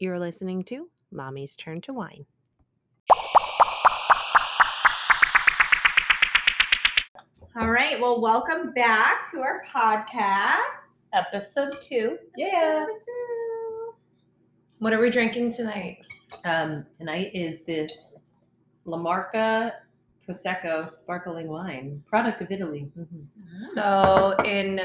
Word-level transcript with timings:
You're 0.00 0.20
listening 0.20 0.62
to 0.66 0.88
Mommy's 1.10 1.56
Turn 1.56 1.80
to 1.80 1.92
Wine. 1.92 2.24
All 7.56 7.68
right. 7.68 8.00
Well, 8.00 8.20
welcome 8.20 8.72
back 8.74 9.28
to 9.32 9.40
our 9.40 9.64
podcast. 9.66 11.08
Episode 11.12 11.80
two. 11.80 12.16
Episode 12.40 12.86
two. 13.04 13.94
What 14.78 14.92
are 14.92 15.00
we 15.00 15.10
drinking 15.10 15.50
tonight? 15.54 15.98
Um, 16.44 16.86
tonight 16.96 17.32
is 17.34 17.62
the 17.66 17.90
La 18.84 18.98
Marca 18.98 19.72
Prosecco 20.28 20.94
sparkling 20.94 21.48
wine, 21.48 22.04
product 22.06 22.40
of 22.40 22.52
Italy. 22.52 22.88
So, 23.74 24.36
in 24.44 24.80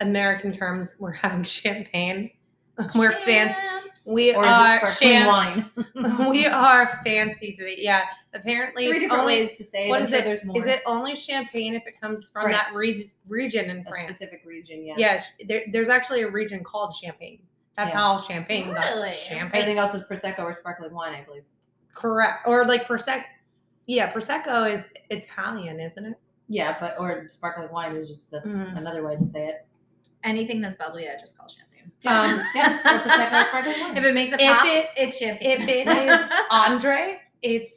American 0.00 0.52
terms, 0.52 0.96
we're 0.98 1.12
having 1.12 1.44
champagne. 1.44 2.32
We're 2.94 3.10
fans. 3.10 3.56
Champs. 4.04 4.06
We 4.12 4.34
Or 4.34 4.44
is 4.44 4.50
are 4.52 4.76
it 4.76 4.88
sparkling 4.88 5.18
champ- 5.18 6.06
wine? 6.06 6.30
we 6.30 6.46
are 6.46 7.00
fancy 7.04 7.52
today. 7.52 7.76
Yeah. 7.78 8.04
Apparently, 8.34 8.86
Three 8.88 8.96
it's 8.96 9.02
different 9.04 9.22
only, 9.22 9.34
ways 9.40 9.56
to 9.58 9.64
say 9.64 9.86
it. 9.86 9.88
What 9.88 10.00
I'm 10.00 10.04
is 10.04 10.10
sure 10.10 10.18
it? 10.18 10.24
There's 10.24 10.44
more. 10.44 10.58
Is 10.58 10.66
it 10.66 10.82
only 10.86 11.16
champagne 11.16 11.74
if 11.74 11.82
it 11.86 12.00
comes 12.00 12.28
from 12.28 12.50
that 12.52 12.72
France. 12.72 12.76
reg- 12.76 13.10
region 13.26 13.70
in 13.70 13.78
a 13.80 13.84
France? 13.88 14.04
specific 14.16 14.42
region? 14.44 14.84
Yeah. 14.86 14.94
Yeah, 14.98 15.18
sh- 15.20 15.30
there, 15.48 15.62
there's 15.72 15.88
actually 15.88 16.22
a 16.22 16.30
region 16.30 16.62
called 16.62 16.94
Champagne. 16.94 17.40
That's 17.76 17.90
Yeah. 17.92 17.98
how 17.98 18.18
champagne 18.18 18.72
got 18.74 18.94
Really? 18.94 19.12
champagne. 19.12 19.62
Everything 19.62 19.78
else 19.78 19.94
is 19.94 20.02
prosecco 20.04 20.40
or 20.40 20.54
sparkling 20.54 20.92
wine, 20.92 21.14
I 21.14 21.22
believe. 21.24 21.44
Correct. 21.94 22.46
Or 22.46 22.64
like 22.66 22.86
prosecco. 22.86 23.24
Yeah, 23.86 24.12
prosecco 24.12 24.70
is 24.72 24.84
Italian, 25.10 25.80
isn't 25.80 26.04
it? 26.04 26.14
Yeah, 26.48 26.76
but 26.78 26.98
or 26.98 27.28
sparkling 27.30 27.70
wine 27.70 27.96
is 27.96 28.08
just 28.08 28.30
that's 28.30 28.46
Mhm. 28.46 28.76
another 28.76 29.06
way 29.06 29.16
to 29.16 29.24
say 29.24 29.46
it. 29.48 29.66
Anything 30.24 30.60
that's 30.60 30.76
bubbly, 30.76 31.08
I 31.08 31.18
just 31.18 31.36
call 31.38 31.48
champagne. 31.48 31.67
Um, 32.06 32.42
yeah, 32.54 32.78
or 32.84 33.00
prosecco 33.00 33.42
or 33.42 33.44
sparkling 33.46 33.80
wine. 33.80 33.96
If 33.96 34.04
it 34.04 34.14
makes 34.14 34.32
a 34.32 34.36
If 34.36 34.56
pop, 34.56 34.66
it- 34.66 34.90
it's 34.96 35.18
champagne. 35.18 35.60
if 35.62 35.68
it 35.68 35.88
is 36.08 36.30
Andre, 36.50 37.18
it's 37.42 37.74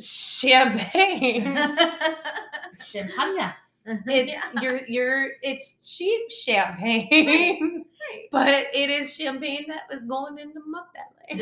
champagne. 0.00 1.56
Champagne. 2.86 3.52
It's 3.86 4.32
Yeah. 4.32 4.42
you're 4.62 4.80
you're 4.86 5.28
it's 5.42 5.74
cheap 5.84 6.30
champagne, 6.30 7.08
It's 7.10 7.90
great. 8.10 8.30
but 8.32 8.64
it 8.74 8.88
is 8.90 9.14
champagne 9.14 9.66
that 9.68 9.82
was 9.90 10.02
going 10.02 10.38
into 10.38 10.60
my 10.66 10.82
belly. 11.26 11.40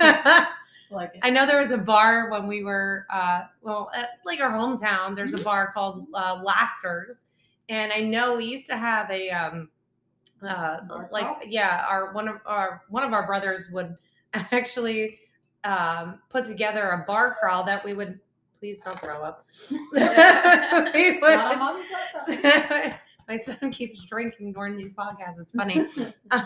Like 0.92 1.14
it. 1.14 1.20
I 1.22 1.30
know 1.30 1.46
there 1.46 1.60
was 1.60 1.70
a 1.70 1.78
bar 1.78 2.30
when 2.32 2.48
we 2.48 2.64
were, 2.64 3.06
uh, 3.10 3.42
well, 3.62 3.92
at 3.94 4.18
like 4.24 4.40
our 4.40 4.50
hometown. 4.50 5.14
There's 5.14 5.30
Mm-hmm. 5.30 5.42
a 5.42 5.44
bar 5.44 5.70
called 5.72 6.08
uh, 6.12 6.40
Laughters, 6.42 7.26
and 7.68 7.92
I 7.92 8.00
know 8.00 8.36
we 8.36 8.46
used 8.46 8.66
to 8.66 8.76
have 8.76 9.08
a, 9.08 9.30
um, 9.30 9.68
uh, 10.46 10.78
like 11.10 11.26
yeah, 11.46 11.84
our 11.88 12.12
one 12.12 12.28
of 12.28 12.36
our 12.46 12.82
one 12.88 13.02
of 13.02 13.12
our 13.12 13.26
brothers 13.26 13.68
would 13.72 13.96
actually 14.34 15.18
um, 15.64 16.18
put 16.30 16.46
together 16.46 16.90
a 16.90 17.04
bar 17.06 17.36
crawl 17.40 17.64
that 17.64 17.84
we 17.84 17.92
would. 17.94 18.18
Please 18.58 18.82
don't 18.82 19.00
throw 19.00 19.22
up. 19.22 19.46
we 19.70 19.78
would- 21.18 21.40
my 23.28 23.36
son 23.36 23.70
keeps 23.72 24.04
drinking 24.04 24.52
during 24.52 24.76
these 24.76 24.92
podcasts. 24.92 25.40
It's 25.40 25.52
funny. 25.52 25.86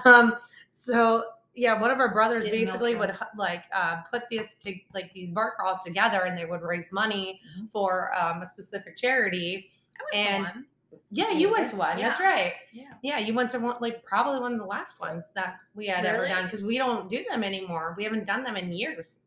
um, 0.05 0.37
so 0.71 1.25
yeah, 1.57 1.81
one 1.81 1.91
of 1.91 1.99
our 1.99 2.13
brothers 2.13 2.45
Didn't 2.45 2.65
basically 2.65 2.95
would 2.95 3.17
like 3.37 3.65
uh, 3.75 4.03
put 4.13 4.23
this 4.31 4.55
to 4.63 4.75
like 4.93 5.13
these 5.13 5.29
bar 5.31 5.55
crawls 5.59 5.79
together, 5.85 6.23
and 6.23 6.39
they 6.39 6.45
would 6.45 6.63
raise 6.63 6.93
money 6.93 7.41
Mhm. 7.59 7.71
for 7.73 8.11
um, 8.17 8.43
a 8.43 8.47
specific 8.47 8.97
charity. 8.97 9.69
I 9.99 10.03
went 10.05 10.13
to 10.13 10.19
And- 10.31 10.45
one. 10.45 10.67
Yeah, 11.11 11.31
Yeah, 11.31 11.39
you 11.39 11.51
went 11.51 11.71
to 11.71 11.77
one. 11.77 11.99
That's 11.99 12.21
right. 12.21 12.53
Yeah. 12.73 12.95
Yeah, 13.03 13.19
you 13.19 13.35
went 13.35 13.51
to 13.53 13.59
one 13.59 13.77
like 13.81 14.05
probably 14.05 14.41
one 14.41 14.53
of 14.53 14.59
the 14.59 14.67
last 14.67 15.01
ones 15.01 15.31
that 15.35 15.57
we 15.75 15.87
had 15.87 16.05
ever 16.05 16.27
done 16.29 16.45
because 16.45 16.63
we 16.63 16.79
don't 16.79 17.11
do 17.11 17.25
them 17.29 17.43
anymore. 17.45 17.95
We 17.97 18.05
haven't 18.05 18.27
done 18.27 18.43
them 18.43 18.57
in 18.57 18.73
years. 18.73 19.19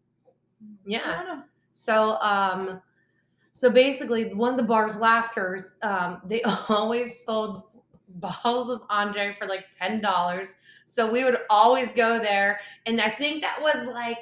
Yeah. 0.86 1.24
Don't 1.24 1.26
know. 1.26 1.44
So 1.72 2.18
um 2.22 2.82
so 3.53 3.69
basically 3.69 4.34
one 4.34 4.52
of 4.52 4.58
the 4.58 4.64
bar's 4.64 4.96
laughters, 4.97 5.75
um, 5.81 6.22
they 6.25 6.41
always 6.69 7.24
sold 7.24 7.64
bottles 8.08 8.70
of 8.70 8.81
Andre 8.90 9.36
for 9.38 9.47
like 9.47 9.66
ten 9.80 10.02
dollars. 10.02 10.56
So 10.86 11.12
we 11.12 11.24
would 11.24 11.38
always 11.50 11.91
go 11.91 12.20
there. 12.20 12.59
And 12.86 13.02
I 13.02 13.09
think 13.09 13.41
that 13.41 13.59
was 13.62 13.88
like 13.88 14.20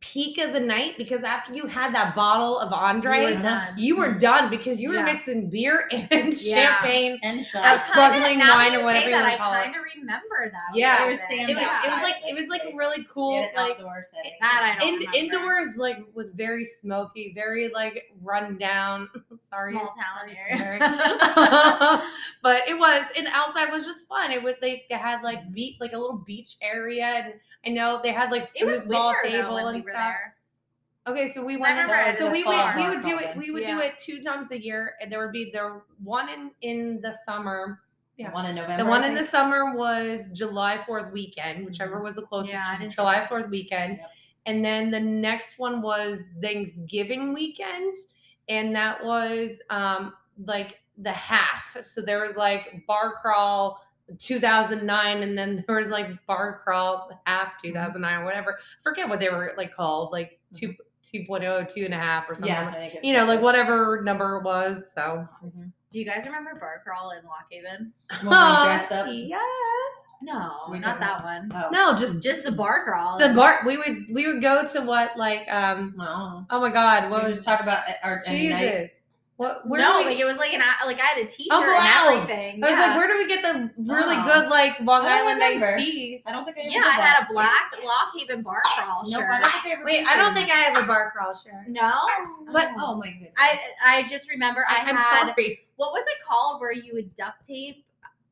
peak 0.00 0.38
of 0.38 0.52
the 0.52 0.60
night 0.60 0.94
because 0.98 1.24
after 1.24 1.52
you 1.54 1.66
had 1.66 1.94
that 1.94 2.14
bottle 2.14 2.58
of 2.58 2.72
Andre, 2.72 3.18
You 3.20 3.24
were 3.36 3.42
done. 3.42 3.74
you 3.78 3.96
were 3.96 4.08
mm-hmm. 4.08 4.18
done 4.18 4.50
because 4.50 4.80
you 4.80 4.90
were 4.90 4.96
Yeah. 4.96 5.04
mixing 5.04 5.50
beer 5.50 5.88
and 6.10 6.34
Yeah. 6.34 6.78
champagne. 6.78 7.18
And 7.22 7.40
I 7.40 7.42
shots. 7.42 7.64
That's 7.64 7.86
sparkling 7.88 8.38
wine 8.38 8.74
or 8.74 8.84
whatever 8.84 9.00
say 9.00 9.04
you 9.06 9.16
that, 9.16 9.22
wanna 9.22 9.34
I 9.34 9.36
call 9.38 9.52
it. 9.54 9.62
kind 9.64 9.76
of 9.76 9.82
remember 9.96 10.50
that. 10.52 10.76
Yeah. 10.76 10.92
little 10.92 11.08
It 11.08 11.10
was 11.12 11.20
bit. 11.28 11.50
It 11.50 11.54
was, 11.56 11.64
it 11.84 11.90
was 11.90 12.02
like 12.02 12.14
it 12.28 12.34
was 12.34 12.48
like 12.48 12.62
a 12.72 12.76
really 12.76 13.06
cool 13.12 13.40
Get 13.40 13.56
like 13.56 13.72
outdoor 13.72 14.06
setting. 14.14 14.32
That 14.40 14.76
I 14.78 14.84
don't 14.84 15.02
in, 15.02 15.14
indoors 15.14 15.76
like 15.76 15.98
was 16.14 16.30
very 16.30 16.64
smoky, 16.64 17.32
very 17.34 17.70
like 17.72 18.04
run 18.22 18.58
down. 18.58 19.08
Sorry, 19.34 19.72
Small 19.72 19.86
town 19.86 20.28
sorry, 20.28 20.38
area. 20.48 20.78
but 22.42 22.68
it 22.68 22.76
was, 22.78 23.04
and 23.16 23.26
outside 23.32 23.70
was 23.72 23.84
just 23.84 24.06
fun. 24.08 24.30
It 24.30 24.42
would 24.42 24.56
they, 24.60 24.84
they 24.90 24.96
had 24.96 25.22
like 25.22 25.52
beat 25.52 25.80
like 25.80 25.92
a 25.92 25.98
little 25.98 26.18
beach 26.18 26.56
area, 26.62 27.04
and 27.04 27.34
I 27.66 27.70
know 27.70 28.00
they 28.02 28.12
had 28.12 28.30
like 28.30 28.48
It 28.54 28.64
was 28.64 28.86
foosball 28.86 29.14
winter 29.14 29.18
though 29.24 29.42
table 29.42 29.56
and 29.58 29.84
we 29.84 29.85
were 29.86 29.90
stuff. 29.90 30.14
there. 30.14 30.34
Okay, 31.08 31.32
so 31.32 31.44
we 31.44 31.54
I 31.54 31.58
went. 31.58 31.78
in- 31.78 31.86
remember 31.86 32.10
it 32.10 32.18
so 32.18 32.30
we 32.30 32.42
fall 32.42 32.74
would 32.74 32.76
we 32.76 32.88
would 32.90 33.02
do 33.02 33.18
it. 33.18 33.36
We 33.36 33.50
would 33.52 33.64
do 33.64 33.78
it 33.78 33.98
two 33.98 34.22
times 34.22 34.50
a 34.50 34.60
year, 34.60 34.94
and 35.00 35.10
there 35.10 35.20
would 35.22 35.32
be 35.32 35.50
the 35.52 35.80
one 36.02 36.28
in 36.28 36.50
in 36.62 37.00
the 37.00 37.16
summer. 37.24 37.80
Yeah. 38.16 38.32
One 38.32 38.46
in 38.46 38.56
November. 38.56 38.82
The 38.82 38.88
one 38.88 39.04
in 39.04 39.14
the 39.14 39.22
summer 39.22 39.76
was 39.76 40.30
July 40.32 40.78
4th 40.88 41.12
weekend, 41.12 41.66
whichever 41.66 42.00
was 42.00 42.16
the 42.16 42.22
closest 42.22 42.54
Yeah, 42.54 42.78
to 42.80 42.88
July 42.88 43.26
4th 43.28 43.50
weekend. 43.50 43.98
Yep. 43.98 44.10
And 44.46 44.64
then 44.64 44.90
the 44.90 45.00
next 45.00 45.58
one 45.58 45.82
was 45.82 46.28
Thanksgiving 46.40 47.34
weekend. 47.34 47.94
And 48.48 48.74
that 48.74 49.04
was 49.04 49.60
um 49.70 50.14
like 50.46 50.76
the 50.98 51.12
half. 51.12 51.76
So 51.82 52.00
there 52.00 52.22
was 52.22 52.36
like 52.36 52.86
bar 52.86 53.14
crawl 53.20 53.82
2009 54.18 55.22
and 55.22 55.36
then 55.36 55.64
there 55.66 55.76
was 55.76 55.88
like 55.88 56.08
bar 56.26 56.60
crawl 56.62 57.20
half 57.26 57.60
2009 57.62 58.20
or 58.20 58.24
whatever. 58.24 58.52
I 58.58 58.82
forget 58.82 59.08
what 59.08 59.20
they 59.20 59.28
were 59.28 59.52
like 59.56 59.74
called, 59.74 60.12
like 60.12 60.38
two 60.54 60.74
2.0, 61.12 61.68
two 61.72 61.84
and 61.84 61.94
a 61.94 61.98
half 61.98 62.28
or 62.28 62.34
something. 62.34 62.48
Yeah, 62.48 62.66
like- 62.66 62.74
I 62.74 62.78
think 62.78 62.94
it 62.96 63.04
you 63.04 63.12
know, 63.14 63.24
like 63.24 63.40
whatever 63.40 64.00
number 64.02 64.36
it 64.38 64.44
was. 64.44 64.90
So 64.94 65.26
Mhm. 65.44 65.72
Do 65.90 66.00
you 66.00 66.04
guys 66.04 66.24
remember 66.26 66.54
Bar 66.56 66.82
Crawl 66.84 67.12
in 67.12 67.24
Lock 67.24 67.46
Haven? 67.50 67.92
When 68.22 68.28
we 68.28 68.64
dressed 68.64 68.92
up. 68.92 69.06
Yeah. 69.10 69.38
No, 70.22 70.50
We 70.70 70.78
not 70.78 70.98
that 70.98 71.22
one. 71.22 71.50
Oh. 71.54 71.68
No, 71.70 71.94
just 71.94 72.20
Just 72.20 72.42
the 72.44 72.50
Bar 72.50 72.84
Crawl. 72.84 73.18
the 73.18 73.28
bar 73.34 73.60
we 73.66 73.76
would 73.76 74.04
we 74.10 74.26
would 74.26 74.42
go 74.42 74.64
to 74.64 74.80
what 74.80 75.16
like 75.16 75.50
um 75.52 75.94
No. 75.96 76.44
oh 76.50 76.60
my 76.60 76.70
god 76.70 77.10
what 77.10 77.22
We 77.22 77.28
was 77.30 77.38
just 77.38 77.44
talk 77.46 77.60
about 77.60 77.84
our 78.02 78.22
jesus 78.26 78.90
what 79.36 79.68
where 79.68 79.80
no, 79.80 79.98
we 79.98 80.04
like 80.06 80.18
it 80.18 80.24
was 80.24 80.36
like 80.38 80.52
an 80.54 80.62
like 80.86 80.98
I 80.98 81.04
had 81.14 81.18
a 81.24 81.26
T-shirt 81.28 81.52
Uncle 81.52 81.72
and 81.74 81.86
Al's. 81.88 82.14
everything. 82.22 82.64
I 82.64 82.66
was 82.66 82.70
yeah. 82.70 82.86
like 82.86 82.96
where 82.96 83.06
do 83.06 83.18
we 83.18 83.28
get 83.28 83.42
the 83.42 83.70
really 83.76 84.16
Oh. 84.18 84.24
good 84.24 84.48
like 84.48 84.80
Long 84.80 85.04
Island 85.04 85.42
iced 85.42 85.78
teas 85.78 86.22
I 86.26 86.32
don't 86.32 86.44
think 86.46 86.56
I 86.56 86.60
ever 86.62 86.70
yeah, 86.70 86.78
I 86.84 86.96
that. 86.96 87.16
had 87.18 87.28
a 87.28 87.32
black 87.32 87.72
Lock 87.84 88.12
Haven 88.16 88.42
Bar 88.42 88.62
Crawl 88.64 89.02
Nope, 89.06 89.20
shirt. 89.20 89.30
I 89.30 89.40
don't 89.42 89.52
think 89.52 89.66
I 89.66 89.70
ever 89.72 89.84
wait 89.84 90.06
I 90.06 90.16
don't 90.16 90.34
think 90.34 90.50
I 90.50 90.54
have 90.54 90.76
a 90.82 90.86
bar 90.86 91.10
crawl 91.14 91.34
shirt 91.34 91.68
no, 91.68 91.92
But- 92.50 92.70
Oh 92.80 92.96
my 92.96 93.10
goodness. 93.10 93.32
I 93.36 93.60
I 93.84 94.02
just 94.04 94.30
remember 94.30 94.64
I 94.68 94.76
I'm 94.78 94.96
had 94.96 95.26
sorry 95.34 95.60
what 95.76 95.92
was 95.92 96.04
it 96.06 96.24
called 96.26 96.60
where 96.60 96.72
you 96.72 96.94
would 96.94 97.14
duct 97.14 97.46
tape 97.46 97.84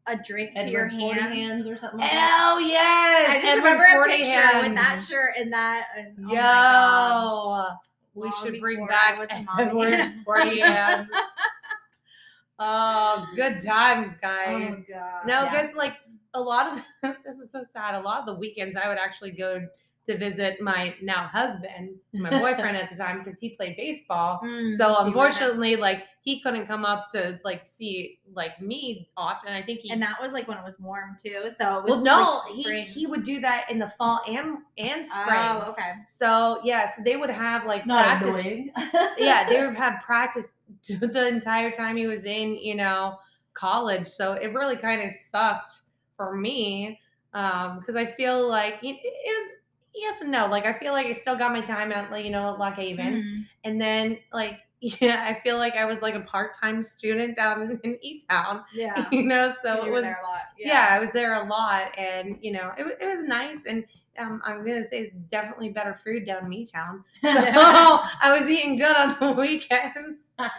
a 0.07 0.17
drink 0.17 0.55
to 0.55 0.69
your 0.69 0.87
hand. 0.87 1.35
hands 1.35 1.67
or 1.67 1.77
something 1.79 1.99
like 2.01 2.11
that. 2.11 2.51
oh 2.55 2.59
yes 2.61 3.31
I 3.31 3.35
just 3.41 3.47
Edward 3.47 3.71
remember 3.73 4.05
a 4.05 4.09
picture 4.09 4.25
hands. 4.31 4.67
with 4.69 4.75
that 4.77 5.03
shirt 5.07 5.35
and 5.39 5.53
that. 5.53 5.87
And, 5.97 6.15
oh 6.27 6.29
yo 6.31 6.35
my 6.35 6.41
God. 6.41 7.77
We 8.15 8.29
Long 8.29 8.33
should 8.43 8.61
bring 8.61 8.87
back 8.87 9.19
was 9.19 9.29
a 9.33 9.43
mommy. 9.43 9.63
Edward 9.95 10.13
40 10.25 10.61
hands 10.61 11.09
oh 12.59 13.27
good 13.35 13.61
times 13.63 14.09
oh 14.13 14.19
guys 14.21 14.75
Oh 14.77 14.83
god. 14.93 15.27
No, 15.27 15.43
Yeah. 15.45 15.51
because 15.63 15.75
like 15.77 15.97
a 16.35 16.41
lot 16.41 16.73
of 17.03 17.15
this 17.25 17.39
is 17.39 17.51
so 17.53 17.65
sad. 17.65 17.95
A 17.95 18.01
lot 18.01 18.21
of 18.21 18.27
the 18.27 18.35
weekends 18.35 18.77
I 18.83 18.89
would 18.89 18.99
actually 18.99 19.33
go 19.33 19.67
to 20.07 20.19
visit 20.19 20.61
my 20.61 20.95
now 21.03 21.27
husband, 21.33 21.97
my 22.13 22.31
boyfriend 22.41 22.77
at 22.77 22.91
the 22.91 22.97
time, 22.97 23.23
because 23.23 23.41
he 23.41 23.51
played 23.51 23.77
baseball. 23.77 24.41
Mm, 24.45 24.77
So 24.77 24.97
unfortunately, 24.99 25.77
like 25.77 26.05
he 26.23 26.41
couldn't 26.41 26.67
come 26.67 26.85
up 26.85 27.11
to 27.13 27.39
like 27.45 27.65
see 27.65 28.19
like 28.33 28.61
me 28.61 29.09
often. 29.17 29.53
I 29.53 29.63
think 29.63 29.81
he 29.81 29.91
and 29.91 30.03
that 30.03 30.21
was 30.21 30.33
like 30.33 30.47
when 30.49 30.59
it 30.59 30.65
was 30.65 30.79
warm 30.79 31.17
too. 31.23 31.35
So 31.59 31.79
it 31.79 31.85
well 31.89 32.01
no 32.03 32.43
like 32.65 32.87
he 32.87 32.87
he 32.87 33.07
would 33.07 33.23
do 33.23 33.41
that 33.41 33.71
in 33.71 33.79
the 33.79 33.89
fall 33.89 34.21
and 34.27 34.59
and 34.79 35.07
spring. 35.07 35.61
Oh, 35.63 35.71
okay. 35.73 35.93
So 36.09 36.61
yeah, 36.65 36.87
so 36.87 37.03
they 37.03 37.17
would 37.17 37.31
have 37.31 37.65
like 37.67 37.87
Not 37.87 38.05
practice 38.05 38.39
yeah, 39.19 39.49
they 39.49 39.61
would 39.65 39.77
have 39.77 40.03
practice 40.05 40.49
the 40.87 41.29
entire 41.29 41.71
time 41.71 41.97
he 41.97 42.07
was 42.07 42.25
in, 42.25 42.57
you 42.57 42.75
know, 42.75 43.19
college. 43.55 44.09
So 44.09 44.33
it 44.35 44.49
really 44.49 44.77
kind 44.77 45.03
of 45.03 45.13
sucked 45.13 45.83
for 46.17 46.37
me 46.37 47.01
um, 47.33 47.79
because 47.79 47.97
I 47.97 48.07
feel 48.07 48.49
like 48.49 48.75
it, 48.83 48.97
it 49.03 49.49
was 49.49 49.59
yes 49.95 50.21
and 50.21 50.31
no. 50.31 50.47
Like 50.47 50.65
I 50.67 50.73
feel 50.73 50.93
like 50.93 51.07
I 51.07 51.13
still 51.13 51.37
got 51.37 51.53
my 51.53 51.61
time 51.61 51.93
at 51.93 52.11
like 52.11 52.25
you 52.25 52.31
know 52.31 52.57
Lock 52.59 52.75
Haven, 52.75 53.23
Mhm. 53.23 53.47
and 53.65 53.81
then 53.81 54.19
like 54.33 54.61
yeah, 54.81 55.25
I 55.27 55.41
feel 55.41 55.57
like 55.57 55.75
I 55.77 55.87
was 55.87 56.03
like 56.03 56.15
a 56.15 56.21
part-time 56.21 56.83
student 56.83 57.37
down 57.37 57.81
in 57.85 57.99
E 58.03 58.21
Town, 58.29 58.65
Yeah. 58.75 59.07
you 59.13 59.23
know. 59.23 59.55
So 59.63 59.83
you 59.83 59.89
it 59.89 59.93
was 59.93 60.03
there 60.03 60.21
a 60.23 60.27
lot. 60.27 60.43
yeah. 60.59 60.89
I 60.91 60.99
was 60.99 61.11
there 61.13 61.33
a 61.43 61.49
lot, 61.49 61.97
and 61.99 62.37
you 62.43 62.53
know, 62.53 62.71
it, 62.77 62.99
it 63.01 63.07
was 63.07 63.25
nice. 63.25 63.65
And 63.67 63.85
um, 64.19 64.43
I'm 64.45 64.59
gonna 64.59 64.85
say 64.87 65.13
definitely 65.31 65.71
better 65.71 65.99
food 66.05 66.27
down 66.27 66.45
in 66.47 66.53
E 66.53 66.67
Town. 66.67 67.03
So 67.23 67.31
I 67.33 68.37
was 68.39 68.49
eating 68.51 68.77
good 68.77 68.95
on 68.95 69.17
the 69.21 69.33
weekends. 69.33 70.21
I 70.39 70.51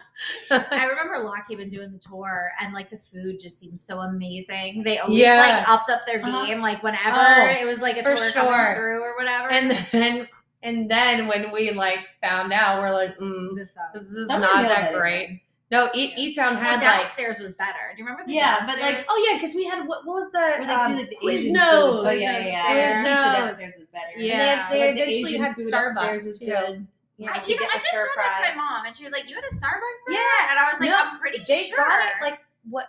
remember 0.85 1.19
Lock 1.23 1.45
Haven 1.49 1.69
doing 1.69 1.91
the 1.91 1.99
tour, 1.99 2.51
and 2.61 2.73
like 2.73 2.89
the 2.89 2.97
food 2.97 3.39
just 3.39 3.59
seemed 3.59 3.79
so 3.79 3.99
amazing. 3.99 4.83
They 4.83 4.99
always 4.99 5.19
Yeah. 5.19 5.37
like 5.57 5.69
upped 5.69 5.89
up 5.89 6.01
their 6.05 6.23
Uh-huh. 6.23 6.45
game, 6.45 6.59
like 6.59 6.81
whenever 6.83 7.17
Oh, 7.17 7.45
it 7.61 7.65
was 7.65 7.81
like 7.81 7.97
a 7.97 8.03
for 8.03 8.15
tour 8.15 8.31
sure. 8.31 8.31
coming 8.31 8.75
through 8.75 9.03
or 9.03 9.15
whatever. 9.17 9.49
and 9.51 9.71
then 9.91 10.27
and 10.63 10.89
then 10.89 11.27
when 11.27 11.51
we 11.51 11.71
like 11.71 11.99
found 12.23 12.53
out, 12.53 12.79
we're 12.79 12.91
like, 12.91 13.17
mm, 13.17 13.55
this 13.55 13.75
this 13.93 14.03
is 14.03 14.27
Some 14.27 14.41
not 14.41 14.67
that 14.67 14.85
didn't 14.89 14.99
great. 14.99 15.41
No, 15.71 15.89
E 15.95 16.09
Yeah. 16.09 16.15
E 16.19 16.33
Town 16.33 16.53
Well, 16.55 16.63
had 16.63 16.81
like 16.81 17.07
downstairs 17.07 17.39
was 17.39 17.53
better. 17.53 17.91
Do 17.95 17.97
you 17.99 18.05
remember 18.05 18.23
the 18.27 18.33
Yeah, 18.33 18.65
but, 18.67 18.79
like, 18.79 19.03
oh 19.09 19.27
yeah, 19.29 19.35
because 19.37 19.55
we 19.55 19.65
had 19.65 19.85
what, 19.87 20.05
what 20.05 20.15
was 20.23 20.31
the 20.31 20.37
Where 20.39 20.65
they 20.67 20.73
um, 20.73 20.91
do, 20.93 20.99
like, 20.99 21.09
the 21.09 21.15
Quiznos. 21.17 21.31
Asian 21.33 21.53
food. 21.53 21.59
Oh 21.59 22.03
Quiznos 22.05 22.21
yeah, 22.21 22.37
yeah, 22.39 22.45
yeah. 22.47 23.03
there. 23.03 23.03
Downstairs 23.03 23.75
is 23.75 23.87
better. 23.91 24.11
Yeah. 24.15 24.31
And 24.33 24.39
then 24.41 24.65
they 24.71 24.79
Like, 24.79 24.93
eventually 24.95 25.29
Asian 25.31 25.43
had 25.43 25.55
food 25.55 25.73
upstairs 25.73 25.95
Starbucks 26.23 26.25
is 26.27 26.39
too. 26.39 26.45
good. 26.45 26.87
Yeah. 27.17 27.31
I, 27.33 27.37
You 27.45 27.49
you 27.49 27.55
know, 27.55 27.61
get 27.61 27.69
I 27.71 27.73
just 27.75 27.85
said 27.91 27.91
stir 27.91 28.09
that 28.17 28.49
to 28.51 28.55
my 28.57 28.63
mom, 28.63 28.85
and 28.85 28.95
she 28.95 29.03
was 29.03 29.13
like, 29.13 29.29
"You 29.29 29.35
had 29.35 29.43
a 29.45 29.55
Starbucks 29.55 30.01
there?" 30.07 30.17
Yeah. 30.17 30.49
and 30.51 30.59
I 30.59 30.63
was 30.71 30.79
like, 30.79 30.89
No, 30.89 30.97
"I'm 30.97 31.19
pretty 31.19 31.43
They 31.47 31.65
sure." 31.67 31.77
got 31.77 32.05
it 32.05 32.11
like 32.21 32.39
what 32.69 32.87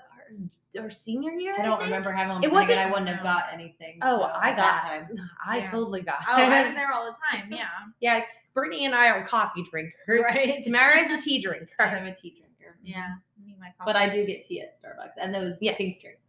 our, 0.76 0.82
our 0.84 0.90
senior 0.90 1.32
year. 1.32 1.55
I 1.58 1.62
don't 1.62 1.78
think? 1.78 1.84
remember 1.90 2.11
having 2.12 2.34
one. 2.34 2.43
It 2.43 2.46
It 2.49 2.52
wasn't. 2.52 2.70
wasn't- 2.70 2.87
I 2.88 2.90
wouldn't 2.90 3.08
have 3.08 3.23
got 3.23 3.44
anything. 3.52 3.99
Oh, 4.02 4.19
so, 4.20 4.25
I 4.25 4.50
got. 4.50 4.56
that 4.56 4.82
time. 5.08 5.31
I 5.46 5.58
Yeah. 5.58 5.70
totally 5.70 6.02
got. 6.02 6.25
Oh, 6.28 6.32
I 6.34 6.64
was 6.64 6.75
there 6.75 6.93
all 6.93 7.05
the 7.06 7.17
time. 7.31 7.52
Yeah, 7.52 7.67
yeah, 8.00 8.23
Brittany 8.55 8.84
and 8.87 8.94
I 8.94 9.08
are 9.11 9.25
coffee 9.26 9.64
drinkers. 9.70 10.25
right. 10.25 10.62
Tamara 10.64 10.99
is 10.99 11.11
a 11.12 11.20
tea 11.20 11.40
drinker. 11.40 11.69
I'm 11.79 12.06
a 12.06 12.14
tea 12.14 12.31
drinker. 12.38 12.76
Yeah, 12.82 13.14
me 13.44 13.52
and 13.52 13.61
my 13.61 13.67
coffee. 13.79 13.84
But 13.93 13.96
I 13.96 14.08
do 14.14 14.26
get 14.26 14.44
tea 14.44 14.61
at 14.61 14.75
Starbucks 14.75 15.12
and 15.20 15.32
those 15.34 15.56
Yes. 15.61 15.76
pink 15.76 16.00
drinks. 16.00 16.20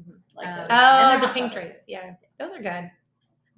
Mm-hmm, 0.00 0.12
like 0.36 0.46
Oh. 0.48 0.56
those. 0.56 0.66
Oh, 0.70 1.10
And 1.14 1.22
the 1.22 1.28
pink 1.28 1.52
drinks. 1.52 1.84
Yeah, 1.88 2.12
those 2.38 2.52
are 2.52 2.60
good. 2.62 2.90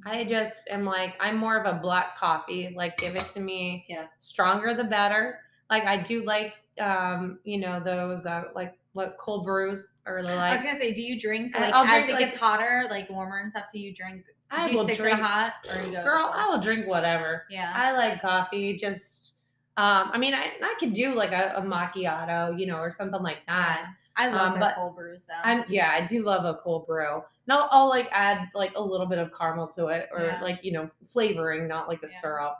I 0.07 0.25
just 0.25 0.63
am 0.71 0.85
like, 0.85 1.15
I'm 1.21 1.37
more 1.37 1.57
of 1.57 1.67
a 1.67 1.79
black 1.81 2.17
coffee. 2.17 2.73
Like, 2.77 2.97
give 2.99 3.17
it 3.17 3.29
to 3.31 3.41
me. 3.41 3.85
Yeah. 3.89 4.07
Stronger 4.19 4.75
the 4.75 4.85
better. 4.85 5.41
Like, 5.71 5.85
I 5.85 5.97
do 5.97 6.25
like, 6.25 6.55
um, 6.81 7.39
you 7.45 7.59
know, 7.59 7.81
those 7.81 8.25
uh, 8.25 8.45
like 8.55 8.79
what 8.93 9.17
cold 9.19 9.45
brews 9.45 9.87
or 10.07 10.23
the 10.23 10.29
like. 10.29 10.53
I 10.53 10.55
was 10.55 10.63
gonna 10.63 10.77
say, 10.77 10.95
do 10.95 11.03
you 11.03 11.19
drink 11.19 11.55
like 11.59 11.75
I'll 11.75 11.85
as 11.85 12.05
drink, 12.05 12.09
it 12.09 12.13
like- 12.13 12.31
gets 12.31 12.37
hotter, 12.37 12.87
like 12.91 13.11
warmer 13.11 13.39
and 13.39 13.51
stuff? 13.51 13.65
Do 13.73 13.79
you 13.81 13.93
drink? 13.95 14.25
I 14.51 14.65
do 14.65 14.73
you 14.73 14.79
will 14.79 14.85
stick 14.87 14.97
drink. 14.99 15.17
to 15.17 15.23
the 15.23 15.29
hot 15.29 15.53
or 15.71 15.83
you 15.85 15.93
go? 15.93 16.03
Girl, 16.03 16.31
I 16.33 16.49
will 16.49 16.61
drink 16.61 16.87
whatever. 16.87 17.45
Yeah. 17.51 17.71
I 17.75 17.93
like 17.93 18.23
coffee. 18.23 18.79
Just, 18.79 19.35
um, 19.77 20.11
I 20.11 20.17
mean, 20.17 20.33
I, 20.35 20.53
I 20.63 20.75
could 20.81 20.95
do 20.95 21.15
like 21.15 21.33
a, 21.33 21.53
a 21.57 21.61
macchiato, 21.61 22.59
you 22.59 22.67
know, 22.67 22.79
or 22.79 22.91
something 22.91 23.23
like 23.23 23.45
that. 23.47 23.83
Yeah. 23.83 23.93
I 24.19 24.29
love 24.29 24.49
Um, 24.49 24.53
their 24.55 24.61
but 24.61 24.75
cold 24.75 24.97
brews 24.97 25.25
though. 25.27 25.35
I'm 25.43 25.65
yeah, 25.69 25.91
I 25.95 26.01
do 26.05 26.23
love 26.23 26.45
a 26.45 26.59
cold 26.61 26.87
brew. 26.87 27.23
Now 27.47 27.69
I'll 27.71 27.89
like 27.89 28.09
add 28.13 28.49
like 28.55 28.73
a 28.77 28.83
little 28.83 29.07
bit 29.07 29.19
of 29.19 29.31
caramel 29.37 29.69
to 29.69 29.87
it, 29.87 30.09
or 30.13 30.25
Yeah. 30.27 30.41
like 30.43 30.59
you 30.63 30.73
know 30.73 30.91
flavoring, 31.07 31.67
not 31.69 31.89
like 31.89 32.01
the 32.03 32.09
Yeah. 32.13 32.21
syrup, 32.21 32.57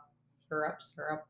syrup, 0.49 0.81
syrup. 0.83 1.27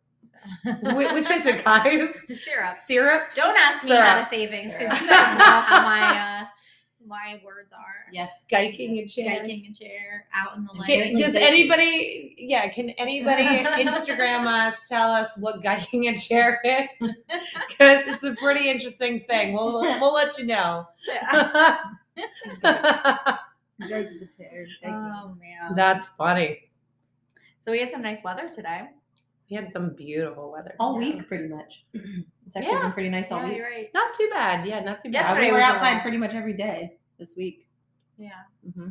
Wh- 0.64 1.12
Which 1.14 1.30
is 1.30 1.46
it, 1.50 1.64
guys? 1.64 2.14
syrup. 2.44 2.76
Syrup. 2.86 3.22
Don't 3.34 3.56
ask 3.56 3.84
me 3.84 3.90
how 3.90 4.19
to 4.19 4.25
Syrup. 4.25 4.26
say 4.30 4.46
things 4.48 4.72
because 4.75 4.88
Syrup. 4.90 5.02
you 5.02 5.08
guys 5.08 5.38
know 5.38 5.60
how 5.60 5.82
my 5.82 6.40
uh, 6.42 6.44
my 7.08 7.40
words 7.44 7.72
are. 7.72 8.12
Yes. 8.12 8.44
Giking 8.49 8.99
a 8.99 9.06
chair. 9.06 9.43
Skiking 9.43 9.70
a 9.70 9.75
chair 9.75 10.26
out 10.34 10.56
in 10.56 10.64
the 10.64 10.72
Get- 10.87 11.00
lane. 11.00 11.16
Can, 11.19 11.32
does 11.32 11.34
anybody? 11.34 12.34
Yeah, 12.38 12.69
can 12.69 12.90
anybody 12.99 13.44
Instagram 13.82 14.46
us? 14.46 14.76
Tell 14.88 15.10
us 15.10 15.31
what 15.37 15.62
giking 15.62 16.08
a 16.08 16.16
chair 16.16 16.60
is, 16.64 16.88
because 17.69 18.08
it's 18.08 18.22
a 18.25 18.34
pretty 18.34 18.69
interesting 18.70 19.25
thing. 19.28 19.55
We'll 19.55 19.81
we'll 20.00 20.12
let 20.14 20.38
you 20.38 20.46
know. 20.46 20.87
Yeah. 21.06 21.78
Gike 23.81 24.19
the 24.20 24.28
chair. 24.37 24.66
gike 24.84 24.88
Oh 25.25 25.34
man. 25.40 25.75
That's 25.76 26.06
funny. 26.19 26.62
so 27.61 27.70
we 27.72 27.78
had 27.81 27.90
some 27.90 28.02
nice 28.02 28.22
weather 28.25 28.49
today. 28.52 28.88
We 29.50 29.56
had 29.56 29.72
some 29.72 29.90
beautiful 29.94 30.52
weather 30.52 30.74
all 30.78 30.98
today. 30.98 31.14
week, 31.16 31.28
pretty 31.28 31.48
much. 31.48 31.84
It's 32.46 32.56
actually 32.56 32.72
Yeah. 32.72 32.82
been 32.82 32.92
pretty 32.92 33.10
nice 33.10 33.30
all 33.30 33.40
Yeah, 33.40 33.48
week. 33.48 33.56
you're 33.58 33.66
right. 33.68 33.90
Not 33.92 34.14
too 34.14 34.28
bad. 34.32 34.66
Yeah, 34.66 34.80
not 34.80 35.02
too 35.02 35.10
bad. 35.10 35.14
Yeah, 35.14 35.20
Yesterday 35.20 35.46
we 35.48 35.52
were 35.52 35.60
outside 35.60 36.00
pretty 36.00 36.16
much 36.16 36.30
every 36.30 36.54
day 36.54 36.94
this 37.18 37.28
week. 37.36 37.67
Yeah. 38.18 38.30
hmm 38.74 38.88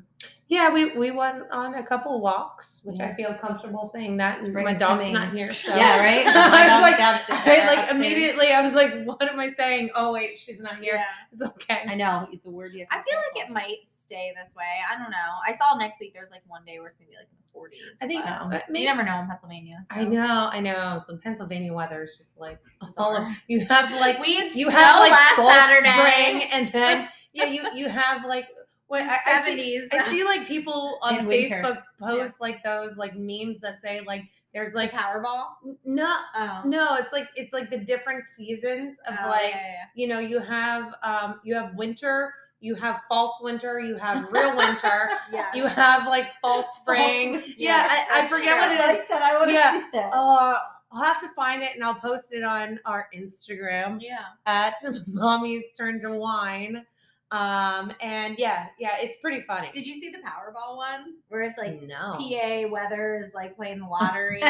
Yeah, 0.47 0.71
we 0.71 0.97
we 0.97 1.11
went 1.11 1.43
on 1.51 1.73
a 1.75 1.83
couple 1.85 2.21
walks, 2.21 2.79
which 2.85 3.01
I 3.01 3.13
feel 3.13 3.33
comfortable 3.35 3.85
saying 3.85 4.15
that. 4.17 4.39
and 4.39 4.53
my 4.53 4.61
Spring's 4.61 4.79
dog's 4.79 5.03
coming. 5.03 5.13
not 5.13 5.33
here, 5.33 5.53
so 5.53 5.75
Yeah, 5.75 5.99
right? 5.99 6.25
I 6.27 6.79
was 6.79 6.81
like, 6.81 6.99
I 6.99 7.67
like 7.67 7.77
upstairs. 7.79 7.91
immediately. 7.91 8.53
I 8.53 8.61
was 8.61 8.71
like, 8.71 9.03
"What 9.03 9.21
am 9.29 9.37
I 9.39 9.49
saying?" 9.49 9.89
Oh 9.95 10.13
wait, 10.13 10.37
she's 10.37 10.59
not 10.61 10.77
here. 10.79 10.95
Yeah. 10.95 11.03
It's 11.33 11.41
okay. 11.41 11.83
I 11.87 11.95
know. 11.95 12.27
It's 12.31 12.45
a 12.45 12.49
word 12.49 12.73
you 12.73 12.85
have 12.89 13.01
I 13.01 13.03
feel 13.09 13.19
like 13.19 13.45
it 13.45 13.51
might 13.51 13.79
stay 13.85 14.31
this 14.41 14.55
way. 14.55 14.63
I 14.89 14.97
don't 14.97 15.11
know. 15.11 15.31
I 15.45 15.51
saw 15.53 15.77
next 15.77 15.99
week 15.99 16.13
there's 16.13 16.31
like 16.31 16.43
one 16.47 16.63
day 16.65 16.79
where 16.79 16.87
it's 16.87 16.95
gonna 16.95 17.09
be 17.09 17.17
like 17.17 17.27
in 17.29 17.37
the 17.43 17.59
40s. 17.59 17.97
I 18.01 18.07
think 18.07 18.23
but 18.23 18.31
Wow. 18.31 18.47
but 18.69 18.79
you 18.79 18.85
never 18.85 19.03
know 19.03 19.19
in 19.19 19.27
Pennsylvania. 19.27 19.79
So. 19.91 19.99
I 19.99 20.03
know, 20.05 20.49
I 20.53 20.61
know. 20.61 20.99
Some 21.05 21.19
Pennsylvania 21.19 21.73
weather 21.73 22.03
is 22.03 22.15
just 22.15 22.37
like 22.37 22.59
all 22.97 23.13
of, 23.17 23.23
Bizarre. 23.23 23.37
you 23.47 23.65
have 23.65 23.91
like 23.99 24.21
we 24.21 24.35
had 24.35 24.53
you 24.55 24.67
snow 24.71 24.77
have 24.79 24.99
like 25.01 25.11
last 25.11 25.35
Saturday. 25.35 25.89
spring, 26.39 26.49
and 26.53 26.71
then 26.71 27.09
yeah, 27.33 27.45
you 27.45 27.67
you 27.75 27.89
have 27.89 28.23
like 28.25 28.47
what 28.87 29.01
I, 29.01 29.17
I 29.25 29.45
see, 29.45 29.87
I 29.91 30.09
see 30.09 30.23
like 30.23 30.47
people 30.47 30.99
on 31.03 31.19
In 31.19 31.25
winter. 31.27 31.61
Facebook 31.63 31.83
post 31.99 32.35
like 32.39 32.63
those 32.63 32.95
like 32.97 33.15
memes 33.15 33.59
that 33.59 33.81
say 33.81 34.01
like 34.05 34.23
there's 34.53 34.73
like 34.73 34.91
Powerball. 34.91 35.43
no 35.85 36.17
Oh. 36.35 36.61
no 36.65 36.95
it's 36.95 37.11
like 37.11 37.27
it's 37.35 37.53
like 37.53 37.69
the 37.69 37.77
different 37.77 38.23
seasons 38.35 38.97
of 39.07 39.13
Oh, 39.23 39.29
like 39.29 39.49
yeah, 39.51 39.57
yeah, 39.61 39.83
you 39.95 40.07
know 40.07 40.19
you 40.19 40.39
have 40.39 40.93
um 41.03 41.39
you 41.43 41.53
have 41.55 41.75
winter 41.75 42.33
you 42.59 42.73
have 42.73 43.01
false 43.07 43.39
winter 43.41 43.79
you 43.79 43.97
have 43.97 44.25
real 44.31 44.55
winter 44.57 45.09
yeah. 45.31 45.47
you 45.53 45.67
have 45.67 46.07
like 46.07 46.31
false 46.41 46.65
spring 46.75 47.33
winter. 47.33 47.47
yeah 47.57 47.87
I, 48.09 48.21
I 48.21 48.27
forget 48.27 48.57
true. 48.57 48.77
what 48.77 48.89
it 48.95 49.01
is 49.01 49.07
that. 49.09 49.21
I 49.21 49.37
want 49.37 49.49
to 49.49 49.53
Yeah. 49.53 49.73
see 49.79 49.85
that. 49.93 50.11
uh 50.13 50.57
i'll 50.93 51.03
have 51.03 51.19
to 51.21 51.27
find 51.35 51.61
it 51.61 51.75
and 51.75 51.83
i'll 51.83 51.93
post 51.93 52.27
it 52.31 52.43
on 52.43 52.79
our 52.85 53.09
instagram 53.15 53.99
yeah. 54.01 54.19
at 54.47 54.75
mommy's 55.07 55.73
turn 55.77 56.01
to 56.01 56.11
wine 56.13 56.83
um 57.31 57.91
and 57.99 58.39
yeah 58.39 58.67
yeah 58.79 58.95
it's 58.99 59.15
pretty 59.21 59.41
funny 59.41 59.69
Did 59.73 59.85
you 59.85 59.99
see 59.99 60.09
the 60.09 60.19
Powerball 60.19 60.77
one 60.77 61.15
where 61.27 61.41
it's 61.41 61.57
like 61.57 61.81
no 61.83 62.15
PA 62.17 62.67
weather 62.71 63.21
is 63.21 63.33
like 63.33 63.55
playing 63.57 63.79
the 63.79 63.85
lottery, 63.89 64.41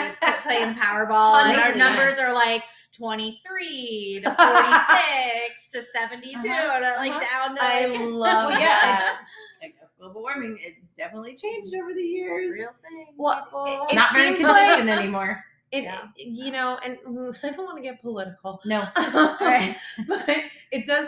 playing 0.43 0.75
Powerball, 0.81 1.41
and 1.43 1.59
our 1.59 1.73
numbers 1.73 2.19
are 2.19 2.31
like 2.33 2.63
23 2.95 4.21
to 4.23 4.35
46 4.35 5.69
to 5.71 5.81
72 5.81 6.37
Uh-huh. 6.37 6.79
to 6.79 6.85
like 6.97 7.11
Uh-huh. 7.11 7.19
down 7.47 7.55
to 7.55 7.63
i 7.63 7.85
like, 7.87 7.99
love 8.11 8.49
Well, 8.51 8.59
yeah, 8.59 8.67
that 8.81 9.19
I 9.63 9.67
guess 9.69 9.93
global 9.99 10.21
warming 10.21 10.59
it's 10.61 10.93
definitely 10.93 11.35
changed 11.35 11.73
over 11.81 11.93
the 11.93 11.99
It's 11.99 12.29
a 12.29 12.33
years. 12.33 12.53
real 12.53 12.69
thing. 12.83 13.07
Well, 13.17 13.43
people. 13.45 13.87
it- 13.89 13.95
Not 13.95 14.13
very 14.13 14.35
seems 14.37 14.47
like- 14.47 14.55
consistent 14.67 14.89
anymore. 14.89 15.43
It, 15.71 15.83
Yeah. 15.83 16.03
you 16.17 16.51
know 16.51 16.77
and 16.83 16.97
i 17.43 17.49
don't 17.49 17.65
want 17.65 17.77
to 17.77 17.83
get 17.83 18.01
political 18.01 18.59
No. 18.65 18.87
Right. 18.95 19.75
but 20.07 20.29
it 20.71 20.85
does 20.87 21.07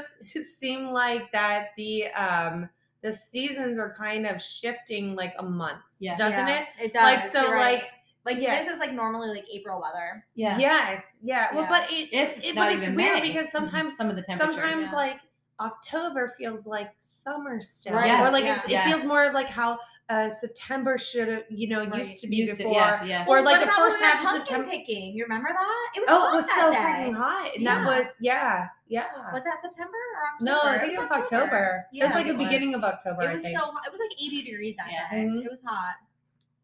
seem 0.60 0.90
like 0.90 1.32
that 1.32 1.68
the 1.78 2.08
um 2.08 2.70
the 3.02 3.14
seasons 3.14 3.78
are 3.80 3.94
kind 3.96 4.26
of 4.28 4.42
shifting 4.42 5.16
like 5.16 5.34
a 5.40 5.44
month 5.44 5.80
Yeah. 6.00 6.18
doesn't 6.18 6.48
Yeah, 6.48 6.60
it 6.80 6.86
It 6.88 6.94
does. 6.94 7.04
like 7.04 7.24
so 7.32 7.52
right. 7.52 7.74
like 7.76 7.84
like 8.26 8.42
yeah. 8.42 8.58
this 8.60 8.68
is 8.68 8.80
like 8.80 8.92
normally 8.92 9.30
like 9.30 9.46
April 9.52 9.82
weather. 9.82 10.26
Yeah. 10.36 10.58
yes 10.58 11.04
yeah 11.24 11.48
well 11.54 11.64
Yeah. 11.64 11.70
but 11.70 11.92
it, 11.92 12.10
If 12.12 12.44
it 12.44 12.56
but 12.56 12.74
it's 12.74 12.88
weird 12.88 13.22
May. 13.22 13.28
because 13.30 13.50
sometimes 13.52 13.96
some 13.96 14.10
of 14.10 14.16
the 14.18 14.24
temperatures. 14.24 14.56
sometimes 14.56 14.82
yeah. 14.88 14.94
like 14.96 15.20
october 15.62 16.34
feels 16.38 16.66
like 16.66 16.92
summer 17.00 17.62
still 17.62 17.94
Right, 17.94 18.20
or 18.26 18.32
like 18.32 18.44
yeah. 18.44 18.56
it 18.62 18.70
Yes. 18.70 18.88
feels 18.88 19.04
more 19.06 19.32
like 19.34 19.48
how 19.48 19.78
uh 20.10 20.28
september 20.30 20.98
should 20.98 21.28
have 21.28 21.44
you 21.50 21.68
know 21.68 21.86
Right. 21.86 22.00
used 22.04 22.20
to 22.22 22.28
be 22.28 22.38
Used 22.38 22.52
to- 22.52 22.58
before 22.58 22.74
yeah, 22.74 23.04
yeah. 23.04 23.26
Or, 23.28 23.36
Well, 23.36 23.44
like, 23.46 23.60
the 23.60 23.68
first 23.74 24.00
when 24.00 24.02
we 24.02 24.08
went 24.08 24.14
half 24.16 24.20
of 24.22 24.26
pumpkin 24.26 24.46
September- 24.48 24.70
picking. 24.72 25.16
You 25.16 25.24
remember 25.24 25.50
that? 25.52 25.88
It 25.96 26.00
was 26.02 26.10
oh 26.10 26.20
hot 26.20 26.34
it 26.34 26.36
was 26.36 26.48
that 26.48 26.56
so 26.66 26.72
day. 26.72 26.78
freaking 26.80 27.16
hot 27.16 27.52
and 27.56 27.68
that 27.68 27.86
was 27.86 28.06
yeah 28.20 28.68
yeah 28.88 29.06
Was 29.34 29.44
that 29.44 29.60
September 29.62 29.94
or 29.94 30.28
October? 30.34 30.52
no 30.52 30.62
i 30.72 30.78
think 30.80 30.94
it 30.94 31.00
was 31.00 31.12
october, 31.12 31.86
it 31.94 31.98
Yeah, 31.98 32.06
was 32.06 32.14
like 32.16 32.26
the 32.28 32.34
was. 32.34 32.44
beginning 32.46 32.74
of 32.76 32.84
october 32.84 33.22
It 33.22 33.28
I 33.30 33.34
was 33.34 33.44
think. 33.44 33.58
so 33.58 33.66
hot. 33.66 33.82
It 33.86 33.92
was 33.92 34.00
like 34.02 34.20
80 34.20 34.42
degrees 34.44 34.76
that 34.78 34.88
Yeah. 34.92 35.10
day. 35.12 35.26
Mhm. 35.28 35.46
It 35.46 35.52
was 35.52 35.62
hot. 35.66 35.96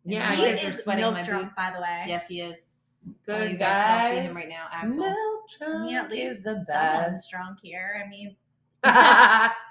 Yeah, 0.05 0.33
you 0.33 0.55
he 0.55 0.67
is 0.67 0.79
sweating 0.83 1.01
milk 1.01 1.13
my 1.15 1.23
drunk, 1.23 1.45
boots. 1.45 1.55
by 1.55 1.71
the 1.75 1.81
way. 1.81 2.05
Yes, 2.07 2.27
he 2.27 2.41
is. 2.41 2.97
Oh, 3.07 3.13
good 3.25 3.51
you 3.51 3.57
guys 3.57 4.11
can 4.13 4.15
see 4.17 4.21
him 4.27 4.35
right 4.35 4.49
now. 4.49 4.67
Axel. 4.71 4.97
Milk 4.99 5.49
I 5.61 5.77
mean, 5.85 5.95
at 5.95 6.09
least 6.11 6.37
is 6.37 6.43
the 6.43 6.63
someone's 6.65 6.67
best. 6.67 7.31
drunk 7.31 7.59
here. 7.61 8.03
I 8.03 8.09
mean, 8.09 8.35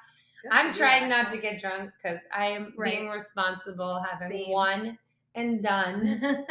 I'm 0.51 0.73
trying 0.73 1.09
not 1.09 1.31
to 1.33 1.39
get 1.39 1.61
drunk 1.61 1.91
because 2.03 2.19
I 2.33 2.47
am 2.47 2.73
Right. 2.77 2.93
being 2.93 3.09
responsible, 3.09 4.03
having 4.11 4.31
Same. 4.45 4.51
one 4.51 4.99
and 5.35 5.63
done, 5.63 6.21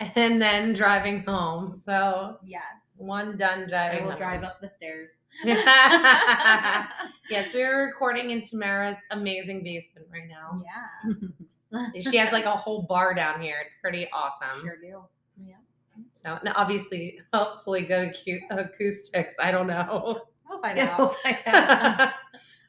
and 0.16 0.40
then 0.40 0.72
driving 0.72 1.22
home. 1.24 1.78
So 1.78 2.38
yes. 2.44 2.62
one 2.96 3.36
done 3.36 3.64
I 3.64 3.68
driving. 3.68 4.04
will 4.04 4.12
home. 4.12 4.20
drive 4.20 4.44
up 4.44 4.60
the 4.60 4.70
stairs. 4.70 5.10
yes, 5.44 7.52
we 7.54 7.62
are 7.62 7.86
recording 7.86 8.30
in 8.30 8.42
Tamara's 8.42 8.96
amazing 9.10 9.62
basement 9.62 10.06
right 10.12 10.28
now. 10.28 10.62
Yeah. 10.64 12.00
She 12.00 12.16
has 12.16 12.32
like 12.32 12.46
a 12.46 12.56
whole 12.56 12.82
bar 12.82 13.14
down 13.14 13.40
here. 13.40 13.56
It's 13.64 13.76
pretty 13.80 14.08
awesome. 14.12 14.62
Sure 14.62 14.76
do. 14.80 15.02
Yeah. 15.44 15.54
So, 16.12 16.36
and 16.44 16.52
obviously, 16.56 17.20
hopefully, 17.32 17.82
good 17.82 18.14
acoustics. 18.50 19.34
I 19.40 19.50
don't 19.52 19.66
know. 19.66 20.22
We'll 20.48 20.60
find 20.60 20.76
Yes, 20.76 20.90
out. 20.92 20.98
we'll 20.98 21.16
find 21.22 21.38
out. 21.46 22.12